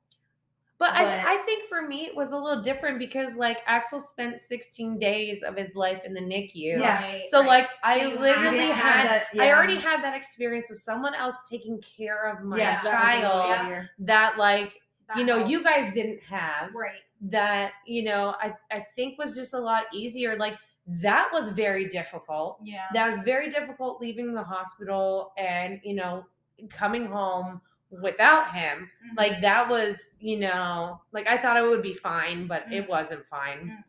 But, 0.84 0.92
But- 0.94 1.06
I, 1.06 1.34
I 1.34 1.36
think 1.46 1.66
for 1.66 1.80
me 1.88 2.04
it 2.04 2.14
was 2.14 2.30
a 2.32 2.36
little 2.36 2.60
different 2.62 2.98
because 2.98 3.34
like 3.36 3.60
Axel 3.66 3.98
spent 3.98 4.38
16 4.38 4.98
days 4.98 5.42
of 5.42 5.56
his 5.56 5.74
life 5.74 6.02
in 6.04 6.12
the 6.12 6.20
NICU. 6.20 6.78
Yeah. 6.78 7.02
Right, 7.02 7.26
So 7.26 7.40
right. 7.40 7.46
like 7.46 7.68
I 7.82 8.02
you 8.02 8.18
literally 8.18 8.58
didn't 8.58 8.76
had, 8.76 9.06
have 9.08 9.22
that- 9.32 9.40
I 9.42 9.50
already 9.52 9.76
had 9.76 10.02
that 10.04 10.14
experience 10.14 10.70
of 10.70 10.76
someone 10.76 11.14
else 11.14 11.36
taking 11.50 11.80
care 11.80 12.28
of 12.30 12.44
my 12.44 12.58
Yes, 12.58 12.84
that 12.84 12.92
was 12.92 13.22
child 13.22 13.60
easier. 13.66 13.90
that 14.00 14.36
like 14.36 14.72
That 15.08 15.16
you 15.18 15.24
know 15.24 15.38
helped. 15.38 15.50
you 15.52 15.64
guys 15.64 15.94
didn't 15.94 16.20
have 16.24 16.74
right. 16.74 17.00
that 17.22 17.72
you 17.86 18.02
know 18.02 18.34
I 18.40 18.52
I 18.70 18.84
think 18.94 19.16
was 19.18 19.34
just 19.34 19.54
a 19.54 19.58
lot 19.60 19.84
easier 19.94 20.36
like 20.36 20.56
that 20.86 21.30
was 21.32 21.48
very 21.48 21.88
difficult. 21.88 22.58
Yeah. 22.62 22.84
That 22.92 23.08
was 23.08 23.18
very 23.24 23.48
difficult 23.48 24.02
leaving 24.02 24.34
the 24.34 24.42
hospital 24.42 25.32
and 25.38 25.80
you 25.82 25.94
know 25.94 26.26
coming 26.68 27.06
home 27.06 27.62
without 28.02 28.52
him 28.54 28.90
Mhm. 29.06 29.16
like 29.16 29.40
that 29.40 29.68
was 29.68 30.08
you 30.20 30.38
know 30.38 31.00
like 31.12 31.28
i 31.28 31.36
thought 31.36 31.56
it 31.56 31.62
would 31.62 31.82
be 31.82 31.92
fine 31.94 32.46
but 32.46 32.64
it 32.72 32.84
Mm. 32.84 32.88
wasn't 32.88 33.24
fine 33.26 33.60
Mm. 33.70 33.84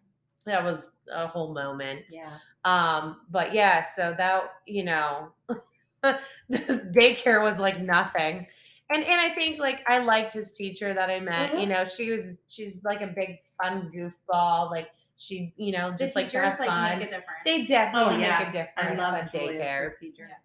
that 0.45 0.63
was 0.63 0.91
a 1.11 1.27
whole 1.27 1.53
moment 1.53 2.01
Yeah. 2.09 2.37
um 2.65 3.21
but 3.29 3.53
yeah 3.53 3.81
so 3.81 4.13
that 4.17 4.43
you 4.65 4.83
know 4.83 5.31
daycare 6.51 7.41
was 7.41 7.57
like 7.59 7.81
nothing 7.81 8.45
and 8.91 9.03
and 9.03 9.19
i 9.21 9.29
think 9.29 9.59
like 9.59 9.81
i 9.87 9.97
liked 9.97 10.33
his 10.33 10.51
teacher 10.51 10.93
that 10.93 11.09
i 11.09 11.19
met 11.19 11.53
you 11.53 11.65
Mhm. 11.65 11.69
know 11.69 11.87
she 11.87 12.11
was 12.11 12.37
she's 12.47 12.83
like 12.83 13.01
a 13.01 13.07
big 13.07 13.39
fun 13.61 13.91
goofball 13.95 14.69
like 14.71 14.89
She, 15.17 15.53
you 15.55 15.71
know, 15.71 15.91
The 15.91 15.97
just 15.99 16.15
like 16.17 16.25
to 16.25 16.31
teachers 16.31 16.51
have 16.51 16.59
like 16.59 16.67
fun. 16.67 16.99
make 16.99 17.07
a 17.07 17.09
difference. 17.09 17.39
They 17.45 17.63
definitely 17.65 18.15
Oh, 18.15 18.17
yeah. 18.19 18.39
make 18.39 18.47
a 18.49 18.51
difference 18.51 18.99
I 18.99 19.01
love 19.01 19.13
on 19.13 19.29
Julia's 19.31 19.61
daycare. 19.63 19.97
teacher. 19.97 20.27
Yeah. 20.29 20.35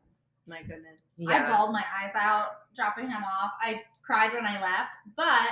My 0.46 0.62
goodness. 0.62 0.98
I 1.28 1.46
bawled 1.48 1.72
my 1.72 1.84
eyes 2.02 2.12
out 2.14 2.48
dropping 2.74 3.06
him 3.06 3.22
off. 3.22 3.52
I 3.62 3.82
cried 4.02 4.32
when 4.32 4.44
I 4.46 4.60
left, 4.60 4.96
but 5.16 5.50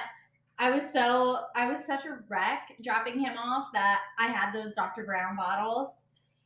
I 0.59 0.71
was 0.71 0.91
so 0.93 1.41
I 1.55 1.69
was 1.69 1.85
such 1.85 2.05
a 2.05 2.19
wreck 2.29 2.63
dropping 2.83 3.21
him 3.21 3.37
off 3.39 3.69
that 3.75 4.01
I 4.19 4.29
had 4.29 4.53
those 4.53 4.75
Dr. 4.75 5.05
Brown 5.05 5.37
bottles. 5.37 5.89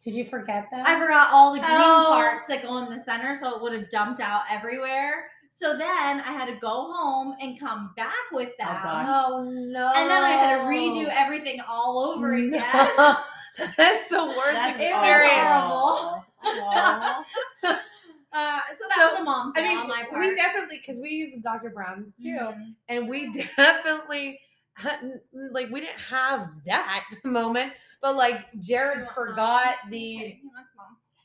Did 0.05 0.15
you 0.15 0.25
forget 0.25 0.67
them? 0.71 0.85
I 0.85 0.99
forgot 0.99 1.33
all 1.33 1.53
the 1.53 1.61
green 1.61 1.71
Oh. 1.73 2.09
parts 2.11 2.47
that 2.49 2.63
go 2.63 2.79
in 2.79 2.91
the 2.95 3.03
center, 3.05 3.35
so 3.37 3.55
it 3.55 3.63
would 3.63 3.73
have 3.73 3.89
dumped 3.89 4.21
out 4.21 4.43
everywhere. 4.51 5.31
So 5.49 5.77
then 5.79 6.21
I 6.21 6.33
had 6.33 6.47
to 6.47 6.55
go 6.61 6.93
home 6.93 7.37
and 7.41 7.61
come 7.61 7.93
back 7.95 8.13
with 8.33 8.49
oh, 8.61 8.65
them. 8.65 8.83
God. 8.83 9.07
Oh 9.09 9.45
no! 9.45 9.93
and 9.95 10.11
then 10.11 10.23
I 10.23 10.31
had 10.31 10.57
to 10.59 10.63
redo 10.65 11.09
everything 11.13 11.61
all 11.69 11.99
over 12.01 12.35
again. 12.35 12.51
No. 12.53 13.17
That's 13.77 14.09
the 14.09 14.25
worst 14.27 14.55
That's 14.55 14.81
experience. 14.81 15.63
horrible. 15.63 16.25
Aw. 18.33 18.59
Uh, 18.59 18.61
so 18.79 18.85
that 18.89 18.97
So, 18.99 19.11
was 19.13 19.21
a 19.21 19.25
mom 19.25 19.53
I 19.57 19.63
mean, 19.63 19.77
on 19.79 19.89
my 19.89 20.05
part. 20.05 20.21
we 20.21 20.35
definitely 20.35 20.79
because 20.79 20.97
we 20.97 21.11
use 21.11 21.33
the 21.35 21.41
Dr. 21.41 21.71
Browns 21.71 22.13
too, 22.21 22.29
Mhm. 22.39 22.75
and 22.89 23.09
we 23.09 23.33
definitely 23.57 24.41
like 25.51 25.71
we 25.71 25.81
didn't 25.81 25.99
have 26.01 26.51
that 26.67 27.05
moment, 27.25 27.73
but 28.01 28.17
like 28.17 28.47
Jared 28.61 29.09
forgot 29.11 29.77
the 29.91 30.17
Okay, 30.19 30.41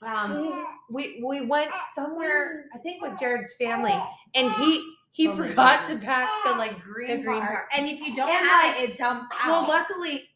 um 0.02 0.64
we 0.90 1.22
we 1.26 1.42
went 1.42 1.72
somewhere 1.96 2.66
I 2.74 2.78
think 2.78 3.02
with 3.02 3.18
Jared's 3.20 3.54
family, 3.56 3.98
and 4.36 4.52
he 4.54 4.94
he 5.12 5.28
Oh 5.28 5.36
forgot 5.36 5.88
to 5.88 5.96
pack 5.98 6.30
the 6.46 6.52
like 6.52 6.76
The 6.76 6.82
green, 6.82 7.24
green 7.24 7.40
part. 7.40 7.50
part. 7.50 7.66
And 7.76 7.88
if 7.88 8.00
you 8.02 8.14
don't 8.16 8.30
And, 8.30 8.46
have 8.48 8.76
like, 8.76 8.82
it, 8.82 8.90
it 8.92 8.98
dumps 8.98 9.34
out. 9.42 9.48
Well, 9.50 9.68
luckily, 9.68 10.30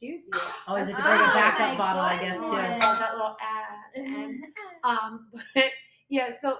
excuse 0.00 0.26
you. 0.32 0.40
Oh, 0.68 0.76
is 0.76 0.88
it 0.88 0.92
to 0.92 0.98
Oh 0.98 1.00
a 1.00 1.18
my 1.18 1.32
backup 1.32 1.78
bottle, 1.78 2.02
I 2.02 2.18
guess, 2.20 2.36
too. 2.36 2.44
Oh, 2.44 2.98
that 2.98 3.12
little 3.12 3.36
ad. 3.40 3.76
And 3.96 4.42
um, 4.84 5.28
but 5.54 5.64
yeah, 6.08 6.30
so 6.32 6.58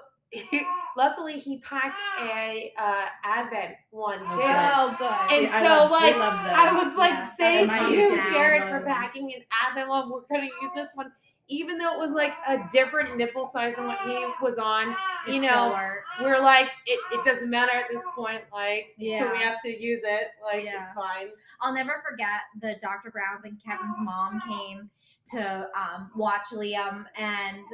luckily 0.97 1.39
he 1.39 1.59
packed 1.59 1.99
a 2.23 2.73
uh 2.79 3.07
Avent 3.27 3.75
one 3.91 4.21
too. 4.21 4.25
Oh, 4.41 4.95
good. 4.99 5.39
And 5.39 5.47
I 5.53 5.63
so, 5.63 5.69
love- 5.69 5.91
like. 5.91 6.15
I 6.17 6.73
was 6.85 6.97
like, 6.97 7.13
Yeah, 7.13 7.31
thank 7.67 7.91
you. 7.93 8.17
Jared, 8.31 8.63
for 8.65 8.79
Love. 8.79 8.87
packing 8.87 9.33
an 9.35 9.43
Avent 9.53 9.89
one. 9.89 10.11
We're 10.11 10.23
gonna 10.31 10.49
use 10.63 10.71
this 10.75 10.89
one, 10.95 11.13
even 11.49 11.79
though 11.79 11.95
it 11.95 11.99
was 11.99 12.11
like 12.15 12.33
a 12.49 12.59
different 12.73 13.17
nipple 13.17 13.47
size 13.47 13.75
than 13.77 13.87
what 13.87 13.99
he 14.01 14.15
was 14.43 14.57
on. 14.59 14.97
You 15.29 15.35
It 15.35 15.41
know, 15.41 15.75
still. 16.19 16.27
We're 16.27 16.41
like, 16.41 16.69
it, 16.87 16.99
it 17.13 17.25
doesn't 17.25 17.51
matter 17.51 17.73
at 17.73 17.89
this 17.91 18.03
point. 18.15 18.43
Like, 18.53 18.95
Yeah. 18.97 19.31
we 19.31 19.39
have 19.39 19.61
to 19.63 19.69
use 19.69 20.01
it. 20.05 20.29
Like, 20.45 20.65
Yeah. 20.65 20.83
it's 20.83 20.93
fine. 20.95 21.29
I'll 21.61 21.75
never 21.75 22.03
forget 22.09 22.41
the 22.61 22.77
Dr. 22.83 23.11
Browns 23.11 23.45
and 23.45 23.61
Kevin's 23.65 23.97
mom 24.01 24.41
came 24.49 24.91
to 25.33 25.69
um, 25.77 26.11
watch 26.15 26.47
Liam, 26.53 27.05
and 27.19 27.67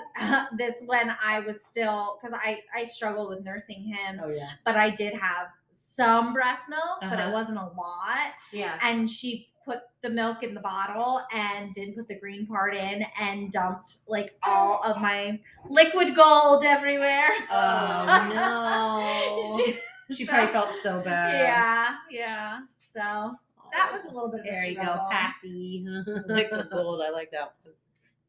this 0.58 0.80
when 0.86 1.14
I 1.22 1.40
was 1.40 1.62
still 1.64 2.18
because 2.20 2.34
I 2.42 2.60
I 2.74 2.84
struggled 2.84 3.28
with 3.28 3.44
nursing 3.44 3.82
him, 3.82 4.20
Oh 4.24 4.30
yeah. 4.30 4.52
but 4.64 4.76
I 4.76 4.88
did 4.88 5.12
have 5.12 5.48
some 5.70 6.32
breast 6.32 6.62
milk, 6.70 6.82
but 7.02 7.12
it 7.12 7.18
Uh-huh. 7.20 7.30
wasn't 7.32 7.58
a 7.58 7.64
lot. 7.76 8.32
Yeah. 8.52 8.78
And 8.82 9.10
she 9.10 9.51
put 9.64 9.78
the 10.02 10.10
milk 10.10 10.42
in 10.42 10.54
the 10.54 10.60
bottle 10.60 11.22
and 11.32 11.72
didn't 11.74 11.94
put 11.96 12.08
the 12.08 12.18
green 12.18 12.46
part 12.46 12.74
in 12.76 13.04
and 13.20 13.50
dumped 13.52 13.98
like 14.08 14.34
all 14.42 14.80
of 14.84 15.00
my 15.00 15.38
liquid 15.68 16.14
gold 16.16 16.64
everywhere. 16.64 17.28
Oh 17.50 18.04
no. 18.34 19.74
She 20.16 20.26
So- 20.26 20.32
probably 20.32 20.52
felt 20.52 20.70
so 20.82 21.00
bad. 21.00 21.38
Yeah, 21.40 21.94
yeah. 22.10 22.58
So 22.92 23.34
that 23.72 23.90
was 23.92 24.02
a 24.04 24.12
little 24.12 24.28
bit 24.30 24.40
of 24.40 24.46
a 24.46 24.50
There 24.50 24.64
you 24.66 24.74
go. 24.76 25.06
Passy. 25.10 25.86
liquid 26.26 26.66
gold. 26.70 27.00
I 27.02 27.08
like 27.10 27.30
that. 27.30 27.54
one. 27.62 27.72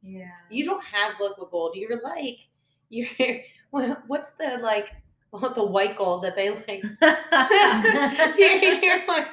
Yeah. 0.01 0.27
You 0.49 0.63
don't 0.65 0.83
have 0.83 1.13
liquid 1.19 1.49
gold. 1.51 1.75
You're 1.75 2.01
like, 2.01 2.37
you're. 2.89 3.07
What's 4.07 4.29
the 4.39 4.59
like? 4.61 4.89
What 5.31 5.55
the 5.55 5.63
white 5.65 5.97
gold 5.97 6.23
that 6.23 6.35
they 6.37 6.51
like? 6.51 6.83
you're, 8.37 8.83
you're 8.83 9.07
like, 9.07 9.27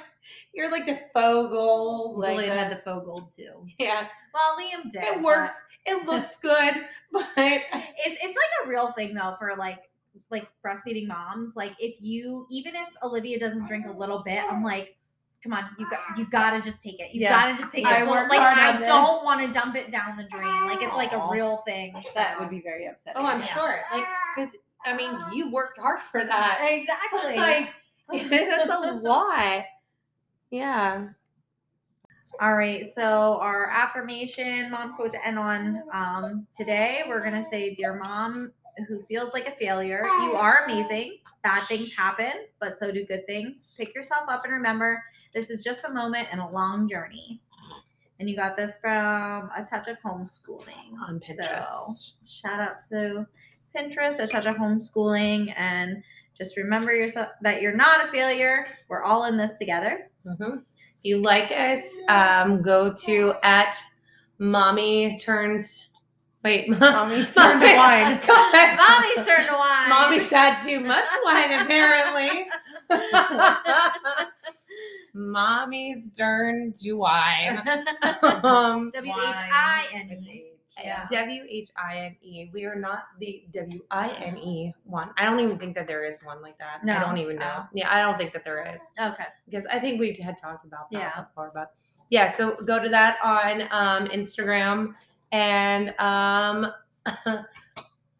you're 0.52 0.70
like 0.70 0.86
the 0.86 0.98
faux 1.14 1.50
gold. 1.52 2.18
Like 2.18 2.32
Julian 2.32 2.50
the- 2.50 2.56
had 2.56 2.72
the 2.72 2.82
faux 2.82 3.04
gold 3.04 3.32
too. 3.36 3.66
yeah, 3.78 4.06
Well, 4.34 4.56
Liam 4.58 4.90
did. 4.90 5.02
it 5.02 5.20
works. 5.22 5.52
It 5.86 6.06
looks 6.06 6.38
good, 6.42 6.74
but 7.12 7.26
but 7.36 7.46
It, 7.46 7.62
it's 8.22 8.36
like 8.36 8.66
a 8.66 8.68
real 8.68 8.92
thing 8.92 9.14
though 9.14 9.34
for 9.38 9.54
like 9.56 9.88
like 10.30 10.46
breastfeeding 10.64 11.06
moms. 11.06 11.54
Like 11.56 11.72
if 11.78 11.94
you 12.00 12.46
even 12.50 12.74
if 12.74 12.88
Olivia 13.02 13.38
doesn't 13.38 13.66
drink 13.66 13.86
a 13.86 13.92
little 13.92 14.22
bit, 14.24 14.42
I'm 14.50 14.62
like, 14.62 14.96
come 15.42 15.52
on, 15.54 15.64
you 15.78 15.88
got 15.88 16.00
you 16.18 16.26
gotta 16.30 16.60
just 16.60 16.80
take 16.82 17.00
it. 17.00 17.14
You 17.14 17.22
Yeah. 17.22 17.30
gotta 17.32 17.56
just 17.62 17.72
take 17.72 17.86
I 17.86 18.02
it. 18.02 18.04
Full- 18.04 18.10
work 18.10 18.28
like 18.30 18.40
I 18.40 18.78
this. 18.78 18.88
don't 18.88 19.24
want 19.24 19.40
to 19.46 19.52
dump 19.52 19.76
it 19.76 19.90
down 19.90 20.16
the 20.16 20.24
drain. 20.24 20.66
Like 20.66 20.82
it's 20.82 20.94
like 20.94 21.12
a 21.12 21.28
real 21.30 21.62
thing. 21.66 21.94
That 22.14 22.38
would 22.40 22.50
be 22.50 22.60
very 22.60 22.86
upsetting. 22.86 23.22
oh, 23.22 23.26
I'm 23.26 23.40
Yeah. 23.40 23.46
sure. 23.54 23.80
Like, 23.92 24.04
because 24.36 24.54
I 24.84 24.94
mean, 24.96 25.10
you 25.32 25.50
worked 25.50 25.78
hard 25.78 26.00
for 26.10 26.24
that. 26.24 26.58
exactly. 26.62 27.36
like, 28.10 28.28
that's 28.30 28.70
a 28.70 28.92
lot. 29.02 29.64
Yeah. 30.50 31.08
All 32.40 32.54
right, 32.54 32.86
so 32.94 33.38
our 33.40 33.66
affirmation 33.70 34.70
mom 34.70 34.94
quote 34.96 35.12
to 35.12 35.26
end 35.26 35.38
on 35.38 35.82
um, 35.92 36.46
today, 36.56 37.02
we're 37.06 37.22
gonna 37.22 37.44
say, 37.50 37.74
"Dear 37.74 37.94
mom, 38.02 38.52
who 38.88 39.02
feels 39.04 39.34
like 39.34 39.46
a 39.46 39.54
failure, 39.56 40.04
you 40.22 40.32
are 40.32 40.64
amazing. 40.64 41.18
Bad 41.42 41.62
things 41.64 41.94
happen, 41.94 42.32
but 42.58 42.78
so 42.78 42.90
do 42.90 43.04
good 43.04 43.26
things. 43.26 43.68
Pick 43.76 43.94
yourself 43.94 44.28
up 44.28 44.44
and 44.44 44.52
remember, 44.54 45.02
this 45.34 45.50
is 45.50 45.62
just 45.62 45.84
a 45.84 45.92
moment 45.92 46.28
in 46.32 46.38
a 46.38 46.50
long 46.50 46.88
journey." 46.88 47.42
And 48.18 48.28
you 48.28 48.36
got 48.36 48.56
this 48.56 48.78
from 48.78 49.50
a 49.56 49.64
touch 49.68 49.88
of 49.88 49.98
homeschooling 50.00 50.92
On 51.08 51.20
So, 51.26 51.32
Pinterest. 51.42 52.12
shout 52.26 52.60
out 52.60 52.78
to 52.90 53.26
Pinterest, 53.74 54.18
a 54.18 54.26
touch 54.26 54.46
of 54.46 54.56
homeschooling, 54.56 55.54
and 55.56 56.02
just 56.36 56.56
remember 56.56 56.94
yourself 56.94 57.28
that 57.42 57.62
you're 57.62 57.74
not 57.74 58.06
a 58.06 58.12
failure. 58.12 58.66
We're 58.88 59.02
all 59.02 59.24
in 59.24 59.36
this 59.38 59.58
together. 59.58 60.09
Mhm. 60.26 60.58
If 60.58 60.64
you 61.02 61.22
like 61.22 61.50
us, 61.50 61.80
um, 62.08 62.62
go 62.62 62.92
to 62.92 63.34
at 63.42 63.76
mommy 64.38 65.18
turns. 65.18 65.88
Wait, 66.44 66.68
Mommy's 66.80 67.26
turned 67.34 67.62
to 67.62 67.76
wine. 67.76 68.20
Mommy's 68.26 69.26
turn 69.26 69.46
to 69.46 69.52
wine. 69.52 69.88
Mommy's 69.90 70.30
had 70.30 70.62
too 70.62 70.80
much 70.80 71.10
wine, 71.24 71.52
apparently. 71.52 72.46
Mommy's 75.14 76.10
turned 76.16 76.76
to 76.76 76.92
wine. 76.94 77.62
Um, 78.22 78.90
W 78.94 79.12
H 79.12 79.16
I 79.18 79.86
N 79.94 80.10
E. 80.10 80.49
Yeah. 80.84 81.06
W 81.10 81.44
H 81.48 81.68
I 81.76 81.98
N 81.98 82.16
E. 82.22 82.50
We 82.52 82.64
are 82.64 82.74
not 82.74 83.04
the 83.18 83.44
W 83.52 83.80
I 83.90 84.10
N 84.10 84.38
E 84.38 84.72
one. 84.84 85.10
I 85.18 85.24
don't 85.24 85.40
even 85.40 85.58
think 85.58 85.74
that 85.76 85.86
there 85.86 86.04
is 86.04 86.18
one 86.24 86.40
like 86.42 86.58
that. 86.58 86.80
I 86.88 87.00
don't 87.04 87.18
even 87.18 87.36
know. 87.36 87.64
Yeah, 87.72 87.92
I 87.94 88.00
don't 88.00 88.16
think 88.18 88.32
that 88.32 88.44
there 88.44 88.64
is 88.74 88.80
Okay. 89.00 89.24
because 89.48 89.66
I 89.70 89.78
think 89.78 90.00
we 90.00 90.12
had 90.14 90.36
talked 90.40 90.64
about 90.64 90.90
that 90.92 90.98
Yeah. 90.98 91.20
before. 91.22 91.50
But 91.54 91.72
yeah, 92.10 92.28
so 92.28 92.56
go 92.62 92.82
to 92.82 92.88
that 92.88 93.18
on 93.22 93.62
um, 93.70 94.08
Instagram 94.08 94.94
and 95.32 95.94
um, 96.00 96.72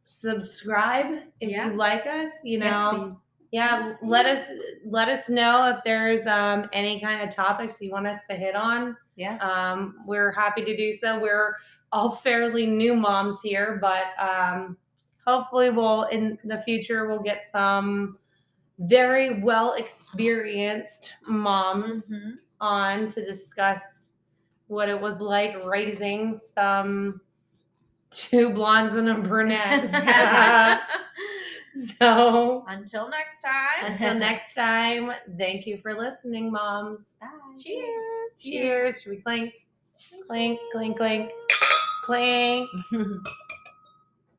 subscribe 0.04 1.06
if 1.40 1.50
Yeah. 1.50 1.66
you 1.70 1.76
like 1.76 2.06
us. 2.06 2.30
You 2.44 2.58
know, 2.58 3.16
please. 3.16 3.18
yeah, 3.52 3.94
let 4.02 4.26
us 4.26 4.46
let 4.84 5.08
us 5.08 5.28
know 5.28 5.68
if 5.68 5.82
there's 5.84 6.26
um, 6.26 6.68
any 6.72 7.00
kind 7.00 7.26
of 7.26 7.34
topics 7.34 7.80
you 7.80 7.90
want 7.90 8.06
us 8.06 8.18
to 8.28 8.36
hit 8.36 8.54
on. 8.54 8.96
Yeah. 9.16 9.36
Um, 9.38 9.96
we're 10.06 10.32
happy 10.32 10.64
to 10.64 10.76
do 10.76 10.92
so. 10.92 11.18
We're 11.18 11.54
all 11.92 12.10
fairly 12.10 12.66
new 12.66 12.94
moms 12.94 13.40
here, 13.42 13.78
but 13.80 14.06
um, 14.22 14.76
hopefully, 15.26 15.70
we'll 15.70 16.04
in 16.04 16.38
the 16.44 16.58
future 16.58 17.06
we'll 17.08 17.22
get 17.22 17.42
some 17.50 18.18
very 18.78 19.40
well 19.42 19.74
experienced 19.74 21.14
moms 21.26 22.06
Mhm. 22.06 22.34
on 22.60 23.08
to 23.08 23.24
discuss 23.24 24.10
what 24.68 24.88
it 24.88 24.98
was 24.98 25.20
like 25.20 25.54
raising 25.66 26.38
some 26.38 27.20
two 28.10 28.50
blondes 28.50 28.94
and 28.94 29.08
a 29.08 29.14
brunette. 29.14 30.80
so 31.98 32.64
Until 32.68 33.08
next 33.08 33.42
time. 33.42 33.92
until 33.92 34.14
next 34.14 34.54
time, 34.54 35.12
thank 35.38 35.66
you 35.66 35.76
for 35.78 35.94
listening, 35.94 36.50
moms. 36.50 37.16
Cheers. 37.58 38.32
Cheers. 38.38 39.02
Should 39.02 39.10
we 39.10 39.16
clink? 39.18 39.52
Clink, 40.26 40.58
clink, 40.72 40.96
clink, 40.96 41.30
clink. 42.02 42.70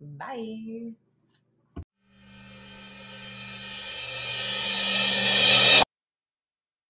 Bye. 0.02 0.92